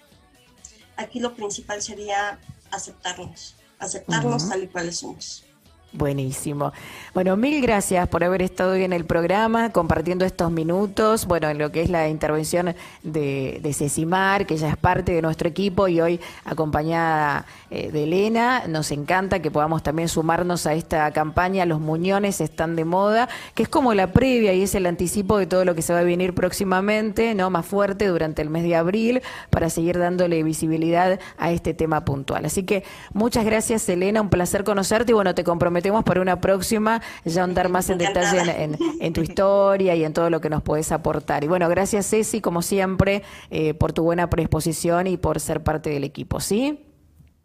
aquí 0.95 1.19
lo 1.19 1.35
principal 1.35 1.81
sería 1.81 2.39
aceptarnos, 2.71 3.55
aceptarnos 3.77 4.47
tal 4.47 4.63
y 4.63 4.67
cuales 4.67 4.99
somos. 4.99 5.45
Buenísimo. 5.91 6.71
Bueno, 7.15 7.35
mil 7.35 7.63
gracias 7.63 8.07
por 8.07 8.23
haber 8.23 8.43
estado 8.43 8.73
hoy 8.73 8.83
en 8.83 8.93
el 8.93 9.05
programa, 9.05 9.71
compartiendo 9.71 10.23
estos 10.23 10.51
minutos, 10.51 11.25
bueno, 11.25 11.49
en 11.49 11.57
lo 11.57 11.71
que 11.71 11.81
es 11.81 11.89
la 11.89 12.07
intervención 12.07 12.75
de, 13.01 13.59
de 13.63 13.73
Cecimar, 13.73 14.45
que 14.45 14.55
ya 14.55 14.69
es 14.69 14.77
parte 14.77 15.13
de 15.13 15.23
nuestro 15.23 15.49
equipo 15.49 15.87
y 15.87 15.99
hoy 15.99 16.19
acompañada 16.45 17.45
eh, 17.71 17.91
de 17.91 18.03
Elena. 18.03 18.63
Nos 18.67 18.91
encanta 18.91 19.41
que 19.41 19.49
podamos 19.49 19.81
también 19.81 20.09
sumarnos 20.09 20.67
a 20.67 20.75
esta 20.75 21.09
campaña. 21.11 21.65
Los 21.65 21.79
muñones 21.79 22.39
están 22.39 22.75
de 22.75 22.85
moda, 22.85 23.27
que 23.55 23.63
es 23.63 23.69
como 23.69 23.95
la 23.95 24.11
previa 24.11 24.53
y 24.53 24.61
es 24.61 24.75
el 24.75 24.85
anticipo 24.85 25.39
de 25.39 25.47
todo 25.47 25.65
lo 25.65 25.73
que 25.73 25.81
se 25.81 25.91
va 25.91 25.99
a 25.99 26.03
venir 26.03 26.35
próximamente, 26.35 27.33
¿no? 27.33 27.49
Más 27.49 27.65
fuerte 27.65 28.05
durante 28.05 28.43
el 28.43 28.51
mes 28.51 28.61
de 28.61 28.75
abril, 28.75 29.23
para 29.49 29.71
seguir 29.71 29.97
dándole 29.97 30.43
visibilidad 30.43 31.19
a 31.39 31.51
este 31.51 31.73
tema 31.73 32.05
puntual. 32.05 32.45
Así 32.45 32.61
que 32.61 32.83
muchas 33.11 33.43
gracias, 33.43 33.89
Elena, 33.89 34.21
un 34.21 34.29
placer 34.29 34.63
conocerte 34.63 35.13
y 35.13 35.15
bueno, 35.15 35.33
te 35.33 35.43
comprometemos 35.79 36.03
para 36.03 36.21
una 36.21 36.41
próxima 36.41 37.01
ya 37.23 37.43
andar 37.43 37.69
más 37.69 37.89
en 37.89 37.97
detalle 37.97 38.69
en, 38.99 39.13
tu 39.13 39.21
historia 39.21 39.95
y 39.95 40.03
en 40.03 40.13
todo 40.13 40.29
lo 40.29 40.41
que 40.41 40.49
nos 40.49 40.61
puedes 40.61 40.91
aportar. 40.91 41.43
Y 41.43 41.47
bueno, 41.47 41.69
gracias 41.69 42.09
Ceci, 42.09 42.41
como 42.41 42.61
siempre, 42.61 43.23
eh, 43.49 43.73
por 43.73 43.93
tu 43.93 44.03
buena 44.03 44.29
predisposición 44.29 45.07
y 45.07 45.17
por 45.17 45.39
ser 45.39 45.63
parte 45.63 45.89
del 45.89 46.03
equipo, 46.03 46.39
¿sí? 46.39 46.85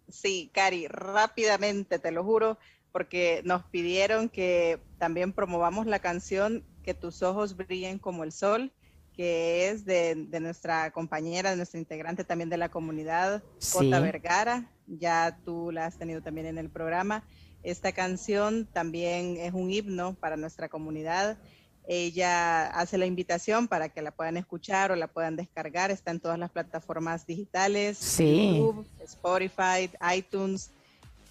Sí, 0.08 0.50
Cari, 0.52 0.86
rápidamente, 0.88 1.98
te 1.98 2.10
lo 2.10 2.24
juro, 2.24 2.58
porque 2.92 3.42
nos 3.44 3.64
pidieron 3.64 4.28
que 4.28 4.80
también 4.98 5.32
promovamos 5.32 5.86
la 5.86 5.98
canción 5.98 6.64
Que 6.82 6.94
tus 6.94 7.22
ojos 7.22 7.56
brillen 7.56 7.98
como 7.98 8.24
el 8.24 8.32
sol, 8.32 8.70
que 9.16 9.70
es 9.70 9.84
de, 9.84 10.26
nuestra 10.40 10.90
compañera, 10.90 11.50
de 11.50 11.56
nuestra 11.56 11.80
integrante 11.80 12.24
también 12.24 12.50
de 12.50 12.58
la 12.58 12.68
comunidad, 12.68 13.42
Jota 13.72 14.00
Vergara. 14.00 14.70
Ya 14.86 15.38
tú 15.44 15.70
la 15.72 15.86
has 15.86 15.96
tenido 15.96 16.20
también 16.20 16.46
en 16.46 16.58
el 16.58 16.68
programa. 16.68 17.24
Esta 17.64 17.92
canción 17.92 18.66
también 18.66 19.38
es 19.38 19.54
un 19.54 19.70
himno 19.70 20.14
para 20.14 20.36
nuestra 20.36 20.68
comunidad. 20.68 21.38
Ella 21.86 22.66
hace 22.66 22.98
la 22.98 23.06
invitación 23.06 23.68
para 23.68 23.88
que 23.88 24.02
la 24.02 24.10
puedan 24.10 24.36
escuchar 24.36 24.92
o 24.92 24.96
la 24.96 25.08
puedan 25.08 25.36
descargar. 25.36 25.90
Está 25.90 26.10
en 26.10 26.20
todas 26.20 26.38
las 26.38 26.50
plataformas 26.50 27.26
digitales, 27.26 28.18
YouTube, 28.18 28.86
Spotify, 29.02 29.90
iTunes. 30.14 30.70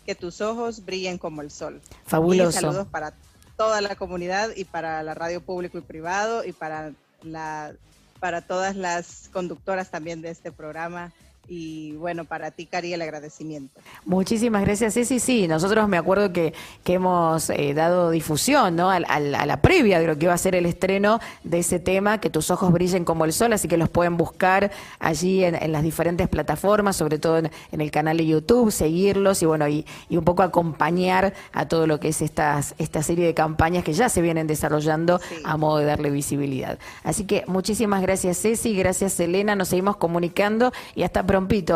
Que 0.05 0.15
tus 0.15 0.41
ojos 0.41 0.83
brillen 0.83 1.17
como 1.17 1.41
el 1.41 1.49
sol. 1.49 1.81
Fabuloso. 2.05 2.51
saludos 2.51 2.87
para 2.87 3.13
toda 3.55 3.79
la 3.79 3.95
comunidad 3.95 4.49
y 4.55 4.65
para 4.65 5.01
la 5.01 5.13
radio 5.13 5.39
público 5.39 5.77
y 5.77 5.81
privado 5.81 6.43
y 6.43 6.51
para 6.51 6.91
la 7.21 7.73
para 8.19 8.41
todas 8.41 8.75
las 8.75 9.29
conductoras 9.31 9.91
también 9.91 10.21
de 10.21 10.29
este 10.29 10.51
programa 10.51 11.13
y 11.47 11.93
bueno, 11.93 12.25
para 12.25 12.51
ti, 12.51 12.65
Cari, 12.65 12.93
el 12.93 13.01
agradecimiento. 13.01 13.81
Muchísimas 14.05 14.63
gracias, 14.63 14.93
Ceci. 14.93 15.19
Sí, 15.19 15.47
nosotros 15.47 15.87
me 15.89 15.97
acuerdo 15.97 16.31
que, 16.31 16.53
que 16.83 16.93
hemos 16.93 17.49
eh, 17.49 17.73
dado 17.73 18.11
difusión 18.11 18.75
¿no? 18.75 18.89
A, 18.89 18.99
la 18.99 19.61
previa 19.61 19.99
de 19.99 20.07
lo 20.07 20.17
que 20.17 20.25
iba 20.25 20.33
a 20.33 20.37
ser 20.37 20.55
el 20.55 20.65
estreno 20.65 21.19
de 21.43 21.59
ese 21.59 21.79
tema, 21.79 22.19
que 22.19 22.29
tus 22.29 22.51
ojos 22.51 22.71
brillen 22.71 23.05
como 23.05 23.25
el 23.25 23.33
sol, 23.33 23.53
así 23.53 23.67
que 23.67 23.77
los 23.77 23.89
pueden 23.89 24.17
buscar 24.17 24.71
allí 24.99 25.43
en, 25.43 25.71
las 25.71 25.83
diferentes 25.83 26.27
plataformas, 26.27 26.95
sobre 26.95 27.19
todo 27.19 27.37
en, 27.37 27.51
el 27.71 27.91
canal 27.91 28.17
de 28.17 28.25
YouTube, 28.25 28.71
seguirlos 28.71 29.41
y 29.41 29.45
bueno, 29.45 29.67
y, 29.67 29.85
y, 30.09 30.17
un 30.17 30.23
poco 30.23 30.43
acompañar 30.43 31.33
a 31.51 31.67
todo 31.67 31.87
lo 31.87 31.99
que 31.99 32.09
es 32.09 32.21
estas, 32.21 32.75
esta 32.77 33.03
serie 33.03 33.25
de 33.25 33.33
campañas 33.33 33.83
que 33.83 33.93
ya 33.93 34.09
se 34.09 34.21
vienen 34.21 34.47
desarrollando 34.47 35.19
a 35.43 35.57
modo 35.57 35.79
de 35.79 35.85
darle 35.85 36.09
visibilidad. 36.09 36.79
Así 37.03 37.25
que 37.25 37.43
muchísimas 37.47 38.01
gracias, 38.01 38.41
Ceci, 38.41 38.75
gracias, 38.75 39.19
Elena, 39.19 39.55
nos 39.55 39.69
seguimos 39.69 39.97
comunicando 39.97 40.71
y 40.95 41.03
hasta 41.03 41.25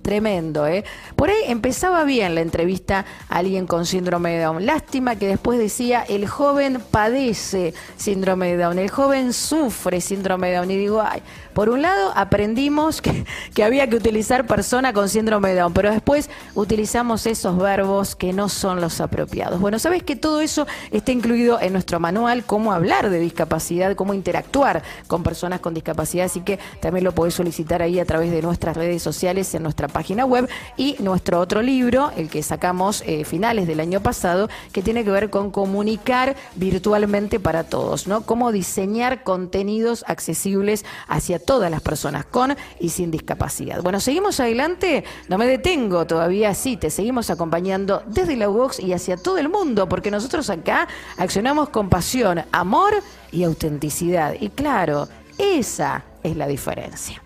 Tremendo, 0.02 0.66
¿eh? 0.66 0.84
Por 1.14 1.28
ahí 1.28 1.36
empezaba 1.46 2.04
bien 2.04 2.34
la 2.34 2.40
entrevista 2.40 3.04
a 3.28 3.36
alguien 3.36 3.66
con 3.66 3.84
síndrome 3.84 4.30
de 4.30 4.44
Down. 4.44 4.64
Lástima 4.64 5.16
que 5.16 5.26
después 5.26 5.58
decía, 5.58 6.02
el 6.08 6.26
joven 6.26 6.82
padece 6.90 7.74
síndrome 7.96 8.56
de 8.56 8.62
Down, 8.62 8.78
el 8.78 8.90
joven 8.90 9.34
sufre 9.34 10.00
síndrome 10.00 10.48
de 10.48 10.56
Down. 10.56 10.70
Y 10.70 10.76
digo, 10.76 11.02
ay, 11.02 11.22
por 11.52 11.68
un 11.68 11.82
lado 11.82 12.12
aprendimos 12.14 13.02
que, 13.02 13.24
había 13.62 13.88
que 13.88 13.96
utilizar 13.96 14.46
persona 14.46 14.92
con 14.92 15.08
síndrome 15.08 15.50
de 15.50 15.56
Down, 15.56 15.72
pero 15.72 15.90
después 15.90 16.30
utilizamos 16.54 17.26
esos 17.26 17.58
verbos 17.58 18.16
que 18.16 18.32
no 18.32 18.48
son 18.48 18.80
los 18.80 19.00
apropiados. 19.00 19.60
Bueno, 19.60 19.78
sabes 19.78 20.02
que 20.02 20.16
todo 20.16 20.40
eso 20.40 20.66
está 20.90 21.12
incluido 21.12 21.60
en 21.60 21.72
nuestro 21.72 22.00
manual, 22.00 22.44
cómo 22.44 22.72
hablar 22.72 23.10
de 23.10 23.18
discapacidad, 23.18 23.94
cómo 23.96 24.14
interactuar 24.14 24.82
con 25.06 25.22
personas 25.22 25.60
con 25.60 25.74
discapacidad, 25.74 26.26
así 26.26 26.40
que 26.40 26.58
también 26.80 27.04
lo 27.04 27.12
podés 27.12 27.34
solicitar 27.34 27.82
ahí 27.82 27.98
a 27.98 28.04
través 28.04 28.30
de 28.30 28.42
nuestras 28.42 28.76
redes 28.76 29.02
sociales 29.02 29.52
en 29.54 29.62
nuestra 29.62 29.88
página 29.88 30.24
web 30.24 30.48
y 30.76 30.96
nuestro 31.00 31.40
otro 31.40 31.62
libro, 31.62 32.12
el 32.16 32.28
que 32.28 32.42
sacamos 32.42 33.02
eh, 33.06 33.24
finales 33.24 33.66
del 33.66 33.80
año 33.80 34.00
pasado, 34.00 34.48
que 34.72 34.82
tiene 34.82 35.04
que 35.04 35.10
ver 35.10 35.30
con 35.30 35.50
comunicar 35.50 36.36
virtualmente 36.54 37.40
para 37.40 37.64
todos, 37.64 38.06
¿no? 38.06 38.22
Cómo 38.22 38.52
diseñar 38.52 39.22
contenidos 39.22 40.04
accesibles 40.06 40.84
hacia 41.08 41.39
todas 41.44 41.70
las 41.70 41.80
personas 41.80 42.24
con 42.26 42.56
y 42.78 42.90
sin 42.90 43.10
discapacidad. 43.10 43.82
Bueno, 43.82 44.00
seguimos 44.00 44.40
adelante, 44.40 45.04
no 45.28 45.38
me 45.38 45.46
detengo 45.46 46.06
todavía, 46.06 46.54
sí, 46.54 46.76
te 46.76 46.90
seguimos 46.90 47.30
acompañando 47.30 48.02
desde 48.06 48.36
la 48.36 48.48
UOX 48.48 48.80
y 48.80 48.92
hacia 48.92 49.16
todo 49.16 49.38
el 49.38 49.48
mundo, 49.48 49.88
porque 49.88 50.10
nosotros 50.10 50.48
acá 50.50 50.88
accionamos 51.16 51.70
con 51.70 51.88
pasión, 51.88 52.44
amor 52.52 52.94
y 53.32 53.44
autenticidad. 53.44 54.34
Y 54.38 54.50
claro, 54.50 55.08
esa 55.38 56.04
es 56.22 56.36
la 56.36 56.46
diferencia. 56.46 57.22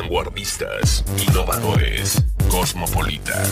Vanguardistas, 0.00 1.02
innovadores, 1.26 2.22
cosmopolitas 2.50 3.50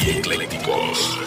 y 0.00 0.10
eclécticos. 0.10 1.18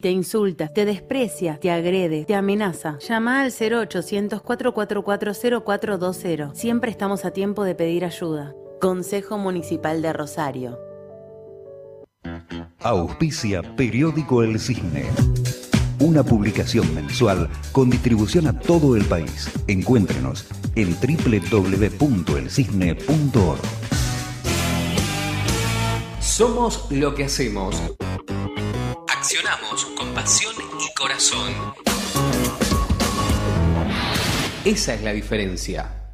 te 0.00 0.10
insulta, 0.10 0.68
te 0.68 0.84
desprecia, 0.84 1.58
te 1.58 1.70
agrede, 1.70 2.24
te 2.26 2.34
amenaza. 2.34 2.98
Llama 2.98 3.40
al 3.40 3.50
0800 3.50 4.42
444 4.42 5.32
0420. 5.64 6.54
Siempre 6.54 6.90
estamos 6.92 7.24
a 7.24 7.32
tiempo 7.32 7.64
de 7.64 7.74
pedir 7.74 8.04
ayuda. 8.04 8.54
Consejo 8.80 9.36
Municipal 9.38 10.02
de 10.02 10.12
Rosario. 10.12 10.93
Auspicia 12.80 13.62
Periódico 13.76 14.42
El 14.42 14.58
Cisne. 14.60 15.06
Una 16.00 16.22
publicación 16.22 16.94
mensual 16.94 17.50
con 17.72 17.90
distribución 17.90 18.46
a 18.46 18.58
todo 18.58 18.96
el 18.96 19.04
país. 19.04 19.50
Encuéntrenos 19.66 20.46
en 20.74 20.94
www.elcisne.org. 20.94 23.60
Somos 26.20 26.86
lo 26.90 27.14
que 27.14 27.24
hacemos. 27.24 27.76
Accionamos 29.08 29.84
con 29.96 30.12
pasión 30.14 30.54
y 30.58 30.94
corazón. 30.94 31.52
Esa 34.64 34.94
es 34.94 35.02
la 35.02 35.12
diferencia. 35.12 36.04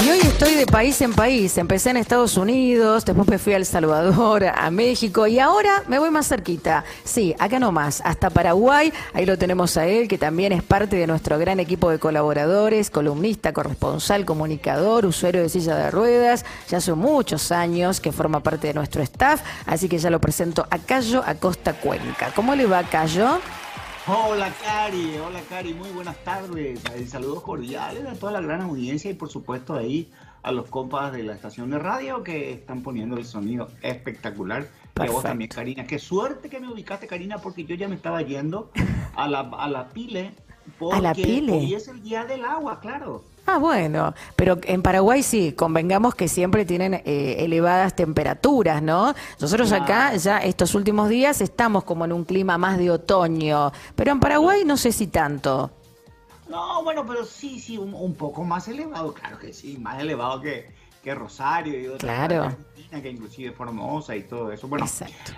Y 0.00 0.08
hoy 0.10 0.18
estoy 0.18 0.54
de 0.54 0.64
país 0.64 1.00
en 1.00 1.12
país. 1.12 1.58
Empecé 1.58 1.90
en 1.90 1.96
Estados 1.96 2.36
Unidos, 2.36 3.04
después 3.04 3.26
me 3.26 3.38
fui 3.38 3.54
a 3.54 3.56
El 3.56 3.66
Salvador, 3.66 4.44
a 4.44 4.70
México 4.70 5.26
y 5.26 5.40
ahora 5.40 5.82
me 5.88 5.98
voy 5.98 6.10
más 6.10 6.28
cerquita. 6.28 6.84
Sí, 7.02 7.34
acá 7.40 7.58
nomás, 7.58 8.00
hasta 8.04 8.30
Paraguay. 8.30 8.92
Ahí 9.12 9.26
lo 9.26 9.36
tenemos 9.36 9.76
a 9.76 9.86
él, 9.86 10.06
que 10.06 10.16
también 10.16 10.52
es 10.52 10.62
parte 10.62 10.94
de 10.94 11.08
nuestro 11.08 11.36
gran 11.36 11.58
equipo 11.58 11.90
de 11.90 11.98
colaboradores, 11.98 12.90
columnista, 12.90 13.52
corresponsal, 13.52 14.24
comunicador, 14.24 15.04
usuario 15.04 15.42
de 15.42 15.48
silla 15.48 15.74
de 15.74 15.90
ruedas. 15.90 16.44
Ya 16.68 16.78
hace 16.78 16.92
muchos 16.94 17.50
años 17.50 18.00
que 18.00 18.12
forma 18.12 18.40
parte 18.40 18.68
de 18.68 18.74
nuestro 18.74 19.02
staff, 19.02 19.42
así 19.66 19.88
que 19.88 19.98
ya 19.98 20.10
lo 20.10 20.20
presento 20.20 20.64
a 20.70 20.78
Cayo 20.78 21.24
Acosta 21.26 21.72
Cuenca. 21.72 22.30
¿Cómo 22.36 22.54
le 22.54 22.66
va, 22.66 22.84
Cayo? 22.84 23.40
Hola 24.10 24.50
Cari, 24.64 25.18
hola 25.18 25.40
Cari, 25.50 25.74
muy 25.74 25.90
buenas 25.90 26.16
tardes. 26.24 26.80
Saludos 27.08 27.42
cordiales 27.42 28.06
a 28.06 28.14
toda 28.14 28.32
la 28.32 28.40
gran 28.40 28.62
audiencia 28.62 29.10
y 29.10 29.14
por 29.14 29.28
supuesto 29.28 29.74
ahí 29.74 30.10
a 30.42 30.50
los 30.50 30.70
compas 30.70 31.12
de 31.12 31.24
la 31.24 31.34
estación 31.34 31.68
de 31.68 31.78
radio 31.78 32.24
que 32.24 32.52
están 32.52 32.82
poniendo 32.82 33.18
el 33.18 33.26
sonido 33.26 33.68
espectacular. 33.82 34.66
Y 34.96 35.02
a 35.02 35.10
vos 35.10 35.22
también, 35.22 35.50
Karina. 35.50 35.86
Qué 35.86 35.98
suerte 35.98 36.48
que 36.48 36.58
me 36.58 36.72
ubicaste, 36.72 37.06
Karina, 37.06 37.36
porque 37.36 37.66
yo 37.66 37.74
ya 37.74 37.86
me 37.86 37.96
estaba 37.96 38.22
yendo 38.22 38.70
a 39.14 39.28
la, 39.28 39.40
a 39.40 39.68
la 39.68 39.90
pile. 39.90 40.32
Porque 40.78 40.96
¿A 40.96 41.02
la 41.02 41.14
pile? 41.14 41.52
hoy 41.52 41.74
es 41.74 41.88
el 41.88 42.02
día 42.02 42.24
del 42.24 42.46
agua, 42.46 42.80
claro. 42.80 43.24
Ah, 43.50 43.56
bueno, 43.56 44.12
pero 44.36 44.58
en 44.64 44.82
Paraguay 44.82 45.22
sí, 45.22 45.52
convengamos 45.52 46.14
que 46.14 46.28
siempre 46.28 46.66
tienen 46.66 46.92
eh, 47.06 47.36
elevadas 47.38 47.96
temperaturas, 47.96 48.82
¿no? 48.82 49.14
Nosotros 49.40 49.72
acá 49.72 50.14
ya 50.16 50.36
estos 50.36 50.74
últimos 50.74 51.08
días 51.08 51.40
estamos 51.40 51.84
como 51.84 52.04
en 52.04 52.12
un 52.12 52.26
clima 52.26 52.58
más 52.58 52.76
de 52.76 52.90
otoño, 52.90 53.72
pero 53.96 54.12
en 54.12 54.20
Paraguay 54.20 54.66
no 54.66 54.76
sé 54.76 54.92
si 54.92 55.06
tanto. 55.06 55.70
No, 56.50 56.84
bueno, 56.84 57.06
pero 57.06 57.24
sí, 57.24 57.58
sí, 57.58 57.78
un, 57.78 58.14
poco 58.16 58.44
más 58.44 58.68
elevado, 58.68 59.14
claro 59.14 59.38
que 59.38 59.54
sí, 59.54 59.78
más 59.78 59.98
elevado 59.98 60.42
que, 60.42 60.66
que 61.02 61.14
Rosario 61.14 61.80
y 61.80 61.86
otras 61.86 62.00
claro. 62.00 62.44
Argentina, 62.44 63.00
que 63.00 63.10
inclusive 63.10 63.52
Formosa 63.52 64.14
y 64.14 64.24
todo 64.24 64.52
eso. 64.52 64.68
Bueno, 64.68 64.84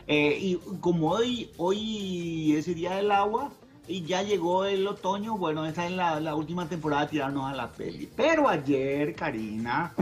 eh, 0.09 0.37
y 0.37 0.57
como 0.81 1.13
hoy, 1.13 1.53
hoy 1.59 2.57
es 2.57 2.67
el 2.67 2.75
día 2.75 2.97
del 2.97 3.13
agua, 3.13 3.53
y 3.91 4.05
ya 4.05 4.23
llegó 4.23 4.65
el 4.65 4.87
otoño, 4.87 5.37
bueno, 5.37 5.67
esta 5.67 5.85
es 5.85 5.91
la, 5.91 6.35
última 6.37 6.69
temporada 6.69 7.03
de 7.03 7.09
tirarnos 7.09 7.51
a 7.51 7.57
la 7.57 7.73
peli. 7.73 8.09
Pero 8.15 8.49
ayer, 8.49 9.17
Karina, 9.17 9.93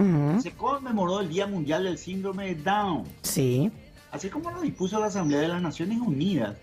se 0.42 0.52
conmemoró 0.52 1.20
el 1.20 1.30
Día 1.30 1.46
Mundial 1.46 1.84
del 1.84 1.96
Síndrome 1.96 2.54
de 2.54 2.62
Down. 2.62 3.04
Sí. 3.22 3.72
Así 4.10 4.28
como 4.28 4.50
lo 4.50 4.60
dispuso 4.60 5.00
la 5.00 5.06
Asamblea 5.06 5.40
de 5.40 5.48
las 5.48 5.62
Naciones 5.62 6.00
Unidas 6.00 6.56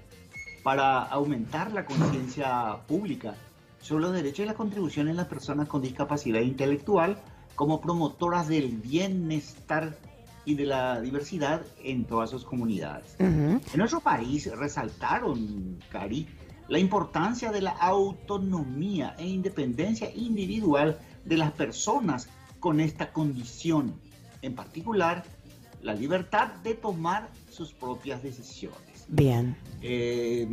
para 0.61 1.01
aumentar 1.01 1.71
la 1.71 1.85
conciencia 1.85 2.77
pública 2.87 3.33
sobre 3.81 4.03
los 4.03 4.13
derechos 4.13 4.41
y 4.41 4.45
las 4.45 4.55
contribuciones 4.55 5.15
de 5.15 5.17
las 5.17 5.27
personas 5.27 5.67
con 5.67 5.81
discapacidad 5.81 6.41
intelectual 6.41 7.17
como 7.55 7.81
promotoras 7.81 8.47
del 8.47 8.67
bienestar 8.67 9.97
y 10.45 10.53
de 10.53 10.65
la 10.65 11.01
diversidad 11.01 11.63
en 11.83 12.05
todas 12.05 12.29
sus 12.29 12.45
comunidades. 12.45 13.15
En 13.19 13.61
nuestro 13.75 13.99
país 13.99 14.47
resaltaron, 14.55 15.79
Cari, 15.91 16.27
la 16.67 16.79
importancia 16.79 17.51
de 17.51 17.61
la 17.61 17.71
autonomía 17.71 19.15
e 19.17 19.27
independencia 19.27 20.11
individual 20.13 20.99
de 21.23 21.37
las 21.37 21.51
personas 21.51 22.29
con 22.59 22.79
esta 22.79 23.11
condición, 23.13 23.93
en 24.41 24.55
particular 24.55 25.23
la 25.81 25.93
libertad 25.93 26.53
de 26.63 26.73
tomar 26.73 27.29
sus 27.49 27.71
propias 27.71 28.23
decisiones. 28.23 29.05
Bien. 29.07 29.55
Eh, 29.81 30.47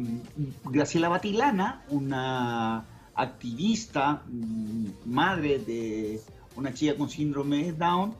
Graciela 0.64 1.08
Batilana, 1.08 1.84
una 1.88 2.84
activista, 3.14 4.22
mm, 4.26 4.86
madre 5.06 5.58
de 5.58 6.20
una 6.56 6.74
chica 6.74 6.94
con 6.96 7.08
síndrome 7.08 7.64
de 7.64 7.72
Down, 7.72 8.14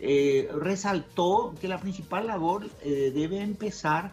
eh, 0.00 0.48
resaltó 0.54 1.54
que 1.58 1.68
la 1.68 1.78
principal 1.78 2.26
labor 2.26 2.68
eh, 2.82 3.10
debe 3.14 3.40
empezar 3.40 4.12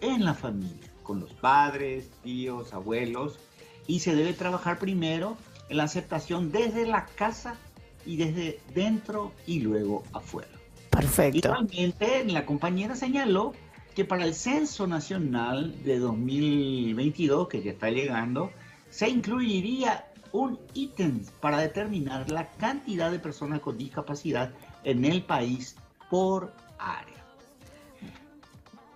en 0.00 0.24
la 0.24 0.34
familia 0.34 0.93
con 1.04 1.20
los 1.20 1.32
padres, 1.34 2.10
tíos, 2.24 2.74
abuelos, 2.74 3.38
y 3.86 4.00
se 4.00 4.16
debe 4.16 4.32
trabajar 4.32 4.80
primero 4.80 5.36
en 5.68 5.76
la 5.76 5.84
aceptación 5.84 6.50
desde 6.50 6.86
la 6.86 7.06
casa 7.06 7.56
y 8.04 8.16
desde 8.16 8.58
dentro 8.74 9.32
y 9.46 9.60
luego 9.60 10.02
afuera. 10.12 10.48
Perfecto. 10.90 11.48
Igualmente, 11.48 12.24
la 12.24 12.44
compañera 12.44 12.96
señaló 12.96 13.52
que 13.94 14.04
para 14.04 14.24
el 14.24 14.34
Censo 14.34 14.86
Nacional 14.86 15.82
de 15.84 15.98
2022, 15.98 17.48
que 17.48 17.62
ya 17.62 17.70
está 17.70 17.90
llegando, 17.90 18.50
se 18.90 19.08
incluiría 19.08 20.06
un 20.32 20.58
ítem 20.74 21.24
para 21.40 21.58
determinar 21.58 22.28
la 22.30 22.50
cantidad 22.50 23.10
de 23.10 23.20
personas 23.20 23.60
con 23.60 23.78
discapacidad 23.78 24.52
en 24.82 25.04
el 25.04 25.22
país 25.22 25.76
por 26.10 26.52
área. 26.78 27.13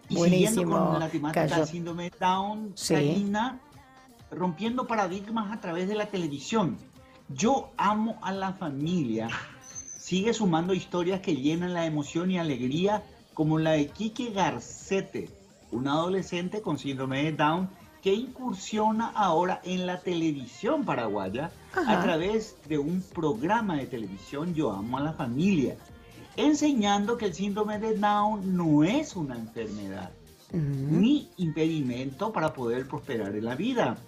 Y 0.08 0.14
Buenísimo. 0.14 0.90
con 0.90 1.00
la 1.00 1.08
temática 1.08 1.66
síndrome 1.66 2.10
Down, 2.18 2.74
rompiendo 4.30 4.86
paradigmas 4.86 5.52
a 5.52 5.60
través 5.60 5.88
de 5.88 5.94
la 5.94 6.06
televisión. 6.06 6.78
Yo 7.28 7.70
amo 7.76 8.18
a 8.22 8.32
la 8.32 8.52
familia. 8.52 9.28
Sigue 9.98 10.32
sumando 10.32 10.72
historias 10.72 11.20
que 11.20 11.36
llenan 11.36 11.74
la 11.74 11.84
emoción 11.84 12.30
y 12.30 12.38
alegría, 12.38 13.02
como 13.34 13.58
la 13.58 13.72
de 13.72 13.88
Kike 13.88 14.30
Garcete, 14.30 15.28
un 15.70 15.88
adolescente 15.88 16.62
con 16.62 16.78
síndrome 16.78 17.24
de 17.24 17.32
Down 17.32 17.68
que 18.02 18.14
incursiona 18.14 19.08
ahora 19.14 19.60
en 19.64 19.86
la 19.86 20.00
televisión 20.00 20.84
paraguaya 20.84 21.50
a 21.74 22.00
través 22.02 22.56
de 22.68 22.78
un 22.78 23.02
programa 23.02 23.76
de 23.76 23.86
televisión 23.86 24.54
Yo 24.54 24.72
amo 24.72 24.98
a 24.98 25.00
la 25.00 25.12
familia 25.12 25.76
enseñando 26.38 27.18
que 27.18 27.26
el 27.26 27.34
síndrome 27.34 27.78
de 27.78 27.96
Down 27.96 28.56
no 28.56 28.84
es 28.84 29.16
una 29.16 29.36
enfermedad 29.36 30.10
ni 30.52 31.28
impedimento 31.36 32.32
para 32.32 32.54
poder 32.54 32.86
prosperar 32.88 33.34
en 33.34 33.44
la 33.44 33.54
vida. 33.54 33.98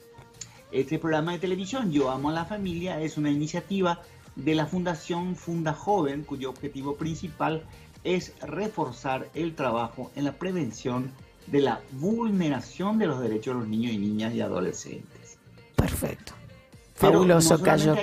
Este 0.72 0.99
programa 0.99 1.33
de 1.33 1.39
televisión, 1.41 1.91
Yo 1.91 2.09
Amo 2.09 2.31
a 2.31 2.33
la 2.33 2.45
Familia, 2.47 3.01
es 3.03 3.18
una 3.18 3.31
iniciativa 3.31 4.01
de 4.37 4.55
la 4.55 4.64
Fundación 4.64 5.37
Funda 5.37 5.74
Joven, 5.74 6.22
cuyo 6.22 6.49
objetivo 6.49 6.95
principal 6.95 7.64
es 8.05 8.33
reforzar 8.41 9.28
el 9.35 9.55
trabajo 9.55 10.11
en 10.14 10.24
la 10.24 10.33
prevención 10.33 11.11
de 11.49 11.61
la 11.61 11.81
vulneración 11.93 12.99
de 12.99 13.09
los 13.09 13.20
derechos 13.20 13.55
de 13.55 13.61
los 13.61 13.68
niños 13.68 13.93
y 13.93 13.99
niñas 13.99 14.33
y 14.35 14.41
adolescentes. 14.41 15.37
Perfecto. 15.74 16.33
Fabuloso, 16.95 17.61
Cayo. 17.61 17.97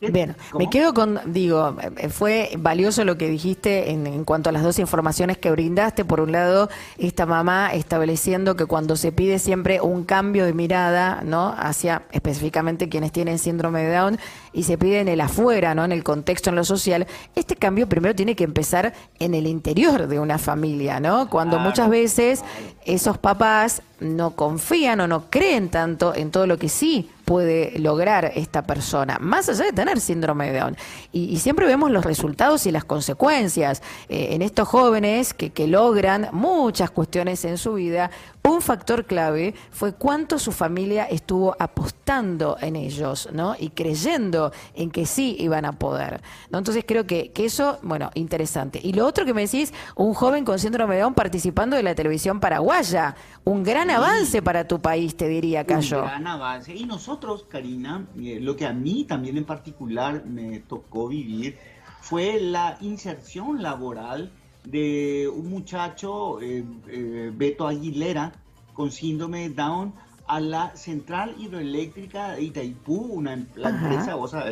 Bien, 0.00 0.36
me 0.58 0.68
quedo 0.68 0.92
con, 0.92 1.20
digo, 1.32 1.74
eh, 1.96 2.10
fue 2.10 2.50
valioso 2.58 3.04
lo 3.04 3.16
que 3.16 3.28
dijiste 3.28 3.90
en, 3.90 4.24
cuanto 4.24 4.50
a 4.50 4.52
las 4.52 4.62
dos 4.62 4.78
informaciones 4.78 5.38
que 5.38 5.50
brindaste. 5.50 6.04
Por 6.04 6.20
un 6.20 6.32
lado, 6.32 6.68
esta 6.98 7.24
mamá 7.24 7.72
estableciendo 7.72 8.56
que 8.56 8.66
cuando 8.66 8.96
se 8.96 9.10
pide 9.10 9.38
siempre 9.38 9.80
un 9.80 10.04
cambio 10.04 10.44
de 10.44 10.52
mirada, 10.52 11.22
¿no? 11.24 11.54
Hacia 11.56 12.02
específicamente 12.12 12.88
quienes 12.90 13.10
tienen 13.10 13.38
síndrome 13.38 13.84
de 13.84 13.94
Down 13.94 14.18
y 14.52 14.64
se 14.64 14.76
pide 14.76 15.00
en 15.00 15.08
el 15.08 15.20
afuera, 15.20 15.74
¿no? 15.74 15.84
En 15.84 15.92
el 15.92 16.04
contexto, 16.04 16.50
en 16.50 16.56
lo 16.56 16.64
social, 16.64 17.06
este 17.34 17.56
cambio 17.56 17.88
primero 17.88 18.14
tiene 18.14 18.36
que 18.36 18.44
empezar 18.44 18.92
en 19.18 19.34
el 19.34 19.46
interior 19.46 20.08
de 20.08 20.20
una 20.20 20.38
familia, 20.38 21.00
¿no? 21.00 21.30
Cuando 21.30 21.58
muchas 21.58 21.88
veces 21.88 22.44
esos 22.84 23.16
papás 23.16 23.82
no 24.00 24.32
confían 24.36 25.00
o 25.00 25.08
no 25.08 25.30
creen 25.30 25.68
tanto 25.68 26.14
en 26.14 26.30
todo 26.30 26.46
lo 26.46 26.58
que 26.58 26.68
sí 26.68 27.10
puede 27.24 27.76
lograr 27.80 28.30
esta 28.36 28.62
persona, 28.62 29.18
más 29.20 29.48
allá 29.48 29.64
de 29.64 29.72
tener 29.72 30.00
síndrome 30.00 30.52
de 30.52 30.60
Down. 30.60 30.76
Y, 31.12 31.38
siempre 31.38 31.66
vemos 31.66 31.90
los 31.90 32.04
resultados 32.04 32.66
y 32.66 32.70
las 32.70 32.84
consecuencias 32.84 33.82
eh, 34.08 34.28
en 34.30 34.42
estos 34.42 34.68
jóvenes 34.68 35.34
que, 35.34 35.50
que 35.50 35.66
logran 35.66 36.28
muchas 36.32 36.90
cuestiones 36.90 37.44
en 37.44 37.58
su 37.58 37.74
vida. 37.74 38.10
Un 38.46 38.62
factor 38.62 39.06
clave 39.06 39.54
fue 39.72 39.94
cuánto 39.94 40.38
su 40.38 40.52
familia 40.52 41.04
estuvo 41.06 41.56
apostando 41.58 42.56
en 42.60 42.76
ellos, 42.76 43.28
¿no? 43.32 43.56
Y 43.58 43.70
creyendo 43.70 44.52
en 44.74 44.92
que 44.92 45.04
sí 45.04 45.36
iban 45.40 45.64
a 45.64 45.72
poder. 45.72 46.20
¿no? 46.50 46.58
Entonces 46.58 46.84
creo 46.86 47.08
que, 47.08 47.32
que 47.32 47.46
eso, 47.46 47.80
bueno, 47.82 48.12
interesante. 48.14 48.78
Y 48.80 48.92
lo 48.92 49.04
otro 49.04 49.24
que 49.24 49.34
me 49.34 49.40
decís, 49.40 49.74
un 49.96 50.14
joven 50.14 50.44
con 50.44 50.60
síndrome 50.60 50.94
de 50.94 51.00
Down 51.00 51.14
participando 51.14 51.74
de 51.74 51.82
la 51.82 51.96
televisión 51.96 52.38
paraguaya. 52.38 53.16
Un 53.42 53.64
gran 53.64 53.90
avance 53.90 54.40
para 54.42 54.68
tu 54.68 54.80
país, 54.80 55.16
te 55.16 55.26
diría, 55.26 55.66
Cayo. 55.66 56.02
Un 56.02 56.06
gran 56.06 56.26
avance. 56.28 56.72
Y 56.72 56.84
nosotros, 56.84 57.46
Karina, 57.48 58.06
eh, 58.16 58.38
lo 58.40 58.54
que 58.54 58.64
a 58.64 58.72
mí 58.72 59.04
también 59.08 59.38
en 59.38 59.44
particular 59.44 60.24
me 60.24 60.60
tocó 60.60 61.08
vivir 61.08 61.58
fue 62.00 62.40
la 62.40 62.78
inserción 62.80 63.60
laboral 63.60 64.30
de 64.66 65.28
un 65.28 65.48
muchacho, 65.48 66.40
eh, 66.40 66.64
eh, 66.88 67.32
Beto 67.34 67.66
Aguilera, 67.66 68.32
con 68.74 68.90
síndrome 68.90 69.48
de 69.48 69.54
Down, 69.54 69.92
a 70.26 70.40
la 70.40 70.76
central 70.76 71.36
hidroeléctrica 71.38 72.32
de 72.32 72.42
Itaipú, 72.42 72.96
una 72.96 73.46
la 73.54 73.70
empresa, 73.70 74.16
o 74.16 74.26
sea, 74.26 74.44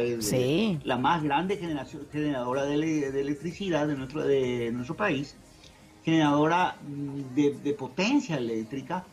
la 0.85 0.99
más 0.99 1.23
grande 1.23 1.57
generación, 1.57 2.07
generadora 2.13 2.65
de, 2.65 2.75
electricidad 3.21 3.89
de 3.89 3.97
nuestro, 3.97 4.23
de 4.23 4.71
nuestro 4.73 4.97
país, 4.97 5.37
generadora 6.05 6.77
mm, 6.87 7.35
de, 7.35 7.75
potencia 7.77 8.37
eléctrica, 8.37 9.05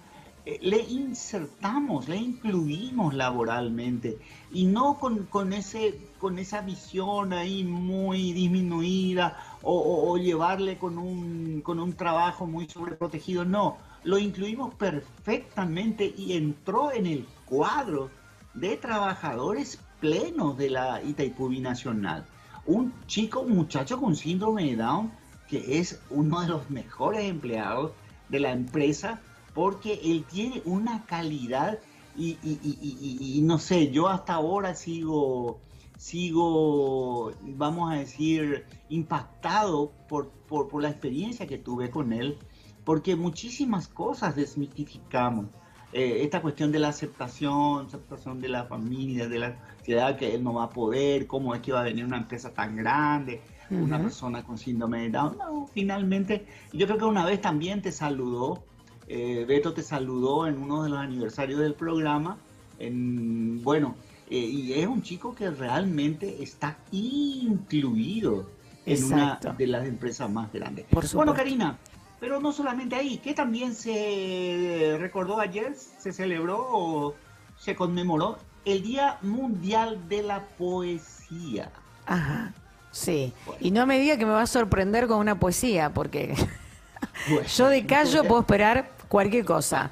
eh, 0.46 0.60
le 0.62 0.82
insertamos, 0.82 2.08
le 2.08 2.18
incluimos 2.18 3.14
laboralmente 3.14 4.18
y 4.52 4.66
no 4.66 5.00
con, 5.00 5.54
ese, 5.54 6.00
con 6.20 6.40
esa 6.40 6.62
visión 6.62 7.34
ahí 7.34 7.64
muy 7.64 8.34
disminuida 8.34 9.38
o, 9.64 10.18
llevarle 10.18 10.78
con 10.78 10.98
un, 10.98 11.62
con 11.62 11.80
un 11.80 11.94
trabajo 11.94 12.48
muy 12.48 12.68
sobreprotegido, 12.68 13.46
no, 13.46 13.78
lo 14.04 14.18
incluimos 14.18 14.74
perfectamente 14.76 16.14
y 16.18 16.34
entró 16.34 16.92
en 16.92 17.06
el 17.06 17.26
cuadro 17.46 18.10
de 18.54 18.78
trabajadores 18.78 19.80
plenos 20.00 20.58
de 20.58 20.70
la 20.72 21.02
Itaipú 21.02 21.50
Nacional. 21.50 22.26
Un 22.66 22.94
chico, 23.08 23.42
un 23.42 23.56
muchacho 23.56 24.00
con 24.00 24.16
síndrome 24.16 24.66
de 24.66 24.76
Down, 24.76 25.12
que 25.48 25.80
es 25.80 26.02
uno 26.10 26.42
de 26.42 26.48
los 26.48 26.70
mejores 26.70 27.30
empleados 27.30 27.92
de 28.30 28.40
la 28.40 28.52
empresa, 28.52 29.22
porque 29.54 30.00
él 30.04 30.26
tiene 30.30 30.62
una 30.66 31.06
calidad 31.06 31.80
y, 32.18 33.40
no 33.44 33.58
sé, 33.58 33.92
yo 33.92 34.08
hasta 34.08 34.34
ahora 34.34 34.76
sigo, 34.76 35.60
sigo, 36.02 37.32
vamos 37.44 37.94
a 37.94 37.98
decir, 37.98 38.66
impactado 38.90 39.92
por, 40.10 40.32
por 40.48 40.82
la 40.82 40.90
experiencia 40.90 41.46
que 41.46 41.60
tuve 41.60 41.92
con 41.92 42.12
él, 42.12 42.40
porque 42.84 43.16
muchísimas 43.16 43.88
cosas 43.88 44.36
desmitificamos. 44.36 45.46
Eh, 45.94 46.24
esta 46.24 46.42
cuestión 46.42 46.72
de 46.72 46.80
la 46.80 46.88
aceptación, 46.88 47.86
aceptación 47.86 48.42
de 48.42 48.50
la 48.50 48.64
familia, 48.64 49.30
de 49.30 49.38
la 49.38 49.56
sociedad, 49.78 50.18
que 50.18 50.34
él 50.34 50.44
no 50.44 50.56
va 50.56 50.64
a 50.64 50.70
poder, 50.72 51.28
cómo 51.28 51.54
es 51.54 51.62
que 51.62 51.72
va 51.72 51.82
a 51.82 51.84
venir 51.84 52.04
una 52.04 52.18
empresa 52.18 52.52
tan 52.52 52.76
grande, 52.78 53.40
una 53.70 54.02
persona 54.02 54.44
con 54.44 54.58
síndrome 54.58 55.04
de 55.04 55.12
Down. 55.12 55.38
No, 55.38 55.68
finalmente, 55.72 56.48
yo 56.74 56.88
creo 56.88 56.98
que 56.98 57.06
una 57.06 57.26
vez 57.26 57.40
también 57.42 57.84
te 57.84 57.92
saludó, 57.92 58.64
eh, 59.08 59.46
Beto 59.48 59.74
te 59.74 59.84
saludó 59.84 60.48
en 60.48 60.58
uno 60.58 60.82
de 60.82 60.90
los 60.90 60.98
aniversarios 60.98 61.60
del 61.60 61.76
programa, 61.76 62.38
en, 62.80 63.62
bueno, 63.62 63.96
eh, 64.32 64.38
y 64.38 64.74
es 64.80 64.88
un 64.88 65.02
chico 65.02 65.36
que 65.36 65.50
realmente 65.50 66.42
está 66.42 66.78
incluido 66.94 68.50
en 68.86 69.04
una 69.04 69.38
de 69.58 69.68
las 69.68 69.86
empresas 69.86 70.30
más 70.30 70.54
grandes. 70.54 70.86
bueno, 71.14 71.34
Karina, 71.34 71.78
pero 72.18 72.40
no 72.40 72.54
solamente 72.54 72.96
ahí, 72.96 73.18
que 73.18 73.34
también 73.34 73.76
se 73.76 74.96
recordó 75.02 75.42
ayer, 75.42 75.76
se 75.76 76.14
celebró 76.14 76.66
o 76.72 77.16
se 77.60 77.76
conmemoró 77.76 78.38
el 78.64 78.82
Día 78.84 79.18
Mundial 79.22 80.08
de 80.08 80.24
la 80.24 80.46
Poesía. 80.58 81.70
Ajá, 82.06 82.54
sí. 82.90 83.34
Y 83.60 83.72
no 83.72 83.86
me 83.86 84.00
diga 84.00 84.16
que 84.16 84.26
me 84.26 84.32
va 84.32 84.44
a 84.44 84.48
sorprender 84.48 85.08
con 85.08 85.18
una 85.18 85.40
poesía, 85.40 85.94
porque 85.94 86.36
yo 87.58 87.68
de 87.68 87.86
callo 87.86 88.24
puedo 88.24 88.40
esperar 88.40 88.92
cualquier 89.10 89.44
cosa. 89.44 89.92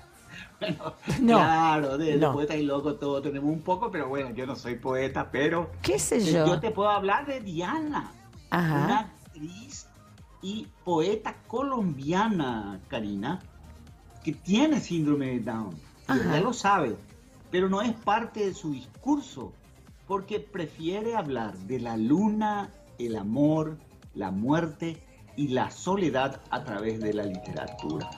Bueno, 0.59 0.93
no, 1.21 1.37
claro, 1.37 1.97
de, 1.97 2.17
poeta 2.17 2.55
y 2.55 2.63
loco 2.63 2.95
todos 2.95 3.23
tenemos 3.23 3.51
un 3.51 3.61
poco, 3.61 3.89
pero 3.91 4.09
bueno, 4.09 4.31
yo 4.31 4.45
no 4.45 4.55
soy 4.55 4.75
poeta, 4.75 5.29
pero... 5.31 5.71
¿Qué 5.81 5.97
sé 5.99 6.19
yo? 6.19 6.45
Yo 6.45 6.59
te 6.59 6.71
puedo 6.71 6.89
hablar 6.89 7.25
de 7.25 7.39
Diana, 7.39 8.11
Ajá. 8.49 8.85
una 8.85 8.99
actriz 8.99 9.87
y 10.41 10.67
poeta 10.83 11.35
colombiana, 11.47 12.79
Karina, 12.87 13.39
que 14.23 14.33
tiene 14.33 14.79
síndrome 14.79 15.27
de 15.27 15.39
Down. 15.39 15.75
Ella 16.09 16.41
lo 16.41 16.53
sabe, 16.53 16.95
pero 17.51 17.69
no 17.69 17.81
es 17.81 17.93
parte 17.93 18.45
de 18.45 18.53
su 18.53 18.71
discurso, 18.71 19.53
porque 20.07 20.39
prefiere 20.39 21.15
hablar 21.15 21.55
de 21.59 21.79
la 21.79 21.95
luna, 21.97 22.69
el 22.97 23.15
amor, 23.15 23.77
la 24.15 24.31
muerte 24.31 25.01
y 25.39 25.47
la 25.47 25.71
soledad 25.71 26.41
a 26.49 26.61
través 26.65 26.99
de 26.99 27.13
la 27.13 27.23
literatura. 27.23 28.09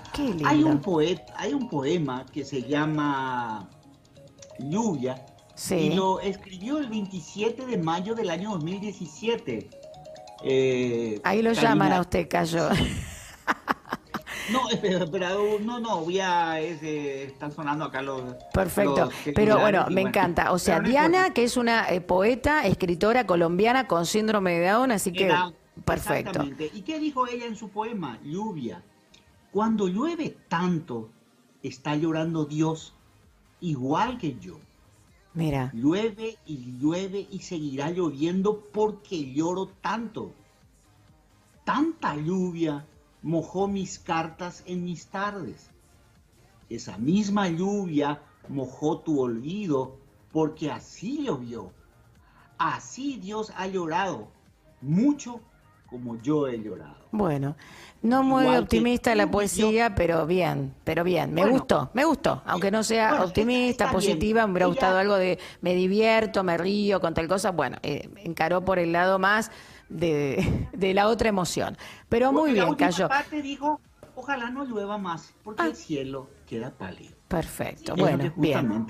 Hay 0.43 0.63
un 0.63 0.81
poeta, 0.81 1.31
hay 1.37 1.53
un 1.53 1.69
poema 1.69 2.25
que 2.33 2.43
se 2.43 2.63
llama 2.63 3.69
Lluvia 4.57 5.23
y 5.69 5.93
lo 5.93 6.19
escribió 6.19 6.79
el 6.79 6.89
27 6.89 7.67
de 7.67 7.77
mayo 7.77 8.15
del 8.15 8.31
año 8.31 8.53
2017 8.53 9.69
eh, 10.43 11.21
Ahí 11.23 11.43
lo 11.43 11.53
llaman 11.53 11.93
a 11.93 12.01
usted, 12.01 12.27
Cayo. 12.27 12.69
No, 14.51 14.59
pero, 14.81 15.59
no, 15.61 15.79
no, 15.79 16.01
voy 16.01 16.19
a, 16.19 16.59
están 16.59 17.53
sonando 17.53 17.85
acá 17.85 18.01
los... 18.01 18.21
Perfecto, 18.51 19.09
pero 19.33 19.59
bueno, 19.59 19.85
me 19.89 20.01
encanta. 20.01 20.51
O 20.51 20.59
sea, 20.59 20.81
Diana, 20.81 21.29
que 21.33 21.43
es 21.43 21.55
una 21.55 21.89
eh, 21.89 22.01
poeta, 22.01 22.65
escritora 22.65 23.25
colombiana 23.25 23.87
con 23.87 24.05
síndrome 24.05 24.59
de 24.59 24.67
Down, 24.67 24.91
así 24.91 25.13
que... 25.13 25.31
perfecto. 25.85 26.43
¿Y 26.73 26.81
qué 26.81 26.99
dijo 26.99 27.27
ella 27.27 27.45
en 27.45 27.55
su 27.55 27.69
poema? 27.69 28.19
Lluvia. 28.23 28.83
Cuando 29.51 29.87
llueve 29.87 30.37
tanto, 30.47 31.09
está 31.61 31.95
llorando 31.95 32.45
Dios, 32.45 32.93
igual 33.59 34.17
que 34.17 34.37
yo. 34.39 34.59
Mira. 35.33 35.71
Llueve 35.73 36.37
y 36.45 36.77
llueve 36.77 37.27
y 37.31 37.39
seguirá 37.39 37.89
lloviendo 37.89 38.65
porque 38.71 39.33
lloro 39.33 39.67
tanto. 39.67 40.33
Tanta 41.63 42.15
lluvia 42.15 42.85
mojó 43.21 43.67
mis 43.67 43.99
cartas 43.99 44.63
en 44.65 44.83
mis 44.83 45.07
tardes. 45.07 45.69
Esa 46.69 46.97
misma 46.97 47.49
lluvia 47.49 48.21
mojó 48.49 48.99
tu 48.99 49.19
olvido 49.19 49.97
porque 50.31 50.71
así 50.71 51.23
llovió. 51.25 51.71
Así 52.57 53.17
Dios 53.17 53.51
ha 53.55 53.67
llorado, 53.67 54.29
mucho 54.81 55.41
como 55.91 56.15
yo 56.21 56.47
he 56.47 56.57
llorado. 56.57 56.95
Bueno, 57.11 57.57
no 58.01 58.23
muy 58.23 58.47
optimista 58.55 59.13
la 59.13 59.29
poesía, 59.29 59.93
pero 59.93 60.25
bien, 60.25 60.73
pero 60.85 61.03
bien. 61.03 61.33
Me 61.33 61.45
gustó, 61.45 61.91
me 61.93 62.05
gustó. 62.05 62.41
Aunque 62.45 62.71
no 62.71 62.81
sea 62.81 63.21
optimista, 63.25 63.91
positiva, 63.91 64.47
me 64.47 64.53
hubiera 64.53 64.67
gustado 64.67 64.97
algo 64.97 65.15
de 65.17 65.37
me 65.59 65.75
divierto, 65.75 66.45
me 66.45 66.57
río 66.57 67.01
con 67.01 67.13
tal 67.13 67.27
cosa. 67.27 67.51
Bueno, 67.51 67.77
eh, 67.83 68.09
encaró 68.23 68.63
por 68.63 68.79
el 68.79 68.93
lado 68.93 69.19
más 69.19 69.51
de, 69.89 70.69
la 70.79 71.09
otra 71.09 71.27
emoción. 71.27 71.77
Pero 72.07 72.31
muy 72.31 72.53
bien, 72.53 72.73
cayó. 72.75 73.09
parte 73.09 73.41
dijo, 73.41 73.81
ojalá 74.15 74.49
no 74.49 74.63
llueva 74.63 74.97
más, 74.97 75.33
porque 75.43 75.63
el 75.63 75.71
ah. 75.71 75.75
cielo 75.75 76.29
queda 76.47 76.71
pálido. 76.71 77.13
Perfecto, 77.27 77.95
bueno, 77.97 78.31
bien. 78.37 78.87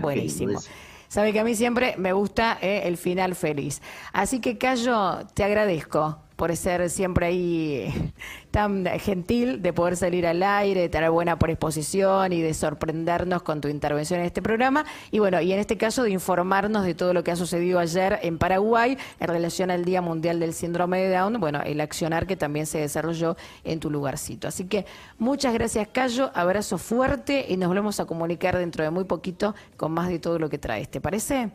Buenísimo. 0.00 0.60
Sabe 1.08 1.32
que 1.32 1.40
a 1.40 1.44
mí 1.44 1.56
siempre 1.56 1.96
me 1.98 2.12
gusta 2.12 2.58
eh, 2.60 2.82
el 2.84 2.96
final 2.96 3.34
feliz. 3.34 3.82
Así 4.12 4.40
que, 4.40 4.56
Cayo, 4.56 5.26
te 5.34 5.42
agradezco 5.42 6.27
por 6.38 6.56
ser 6.56 6.88
siempre 6.88 7.26
ahí 7.26 8.12
tan 8.52 8.86
gentil, 9.00 9.60
de 9.60 9.72
poder 9.72 9.96
salir 9.96 10.24
al 10.24 10.40
aire, 10.44 10.82
de 10.82 10.88
tener 10.88 11.10
buena 11.10 11.36
predisposición 11.36 12.32
y 12.32 12.40
de 12.40 12.54
sorprendernos 12.54 13.42
con 13.42 13.60
tu 13.60 13.66
intervención 13.66 14.20
en 14.20 14.26
este 14.26 14.40
programa. 14.40 14.86
Y 15.10 15.18
bueno, 15.18 15.40
y 15.40 15.52
en 15.52 15.58
este 15.58 15.76
caso 15.76 16.04
de 16.04 16.10
informarnos 16.10 16.84
de 16.84 16.94
todo 16.94 17.12
lo 17.12 17.24
que 17.24 17.32
ha 17.32 17.36
sucedido 17.36 17.80
ayer 17.80 18.20
en 18.22 18.38
Paraguay 18.38 18.96
en 19.18 19.26
relación 19.26 19.72
al 19.72 19.84
Día 19.84 20.00
Mundial 20.00 20.38
del 20.38 20.54
Síndrome 20.54 21.02
de 21.02 21.10
Down, 21.10 21.40
bueno, 21.40 21.60
el 21.62 21.80
accionar 21.80 22.28
que 22.28 22.36
también 22.36 22.66
se 22.66 22.78
desarrolló 22.78 23.36
en 23.64 23.80
tu 23.80 23.90
lugarcito. 23.90 24.46
Así 24.46 24.66
que 24.66 24.86
muchas 25.18 25.52
gracias, 25.52 25.88
Cayo, 25.88 26.30
abrazo 26.34 26.78
fuerte 26.78 27.46
y 27.48 27.56
nos 27.56 27.66
volvemos 27.66 27.98
a 27.98 28.06
comunicar 28.06 28.56
dentro 28.56 28.84
de 28.84 28.90
muy 28.90 29.04
poquito 29.04 29.56
con 29.76 29.90
más 29.90 30.08
de 30.08 30.20
todo 30.20 30.38
lo 30.38 30.48
que 30.48 30.58
traes. 30.58 30.88
¿Te 30.88 31.00
parece? 31.00 31.50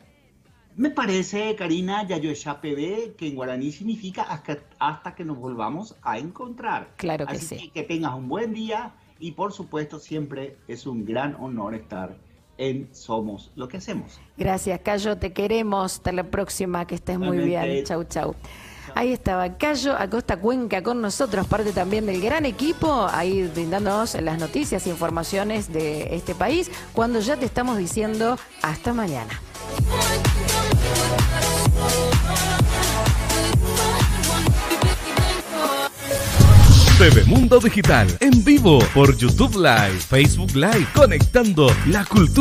Me 0.76 0.90
parece, 0.90 1.56
Karina, 1.56 2.08
PB, 2.08 3.16
que 3.16 3.28
en 3.28 3.36
guaraní 3.36 3.72
significa 3.72 4.24
hasta, 4.80 5.16
que 5.16 5.24
nos 5.24 5.38
volvamos 5.38 5.96
a 6.02 6.18
encontrar. 6.18 6.90
Claro 6.98 7.28
que 7.28 7.38
sí. 7.38 7.70
Que, 7.74 7.84
tengas 7.84 8.16
un 8.16 8.28
buen 8.28 8.54
día 8.54 8.94
y 9.20 9.32
por 9.32 9.54
supuesto 9.54 10.00
siempre 10.00 10.58
es 10.68 10.88
un 10.88 11.06
gran 11.06 11.36
honor 11.36 11.76
estar 11.76 12.18
en 12.58 12.90
Somos 12.94 13.52
lo 13.56 13.68
que 13.68 13.78
hacemos. 13.78 14.20
Gracias, 14.38 14.80
Cayo, 14.82 15.18
te 15.18 15.34
queremos. 15.34 15.94
Hasta 15.94 16.12
la 16.12 16.24
próxima, 16.24 16.86
que 16.88 16.96
estés 16.96 17.20
muy 17.20 17.38
bien. 17.38 17.84
Chau, 17.84 18.04
chau. 18.06 18.36
Ahí 18.96 19.12
estaba 19.12 19.58
Cayo 19.58 19.96
Acosta 19.98 20.38
Cuenca 20.38 20.84
con 20.84 21.02
nosotros, 21.02 21.48
parte 21.48 21.72
también 21.72 22.06
del 22.06 22.22
gran 22.22 22.46
equipo, 22.46 23.08
ahí 23.10 23.48
brindándonos 23.48 24.16
las 24.22 24.38
noticias 24.38 24.86
e 24.86 24.90
informaciones 24.90 25.72
de 25.72 26.16
este 26.16 26.36
país, 26.36 26.70
cuando 26.94 27.20
ya 27.20 27.38
te 27.38 27.46
estamos 27.46 27.78
diciendo 27.78 28.38
hasta 28.62 28.94
mañana. 28.94 29.40
TV 37.04 37.26
Mundo 37.26 37.60
Digital 37.60 38.08
en 38.22 38.44
vivo 38.46 38.80
por 38.94 39.18
YouTube 39.18 39.56
Live, 39.56 40.00
Facebook 40.00 40.56
Live, 40.56 40.88
conectando 40.94 41.68
la 41.88 42.06
cultura. 42.06 42.34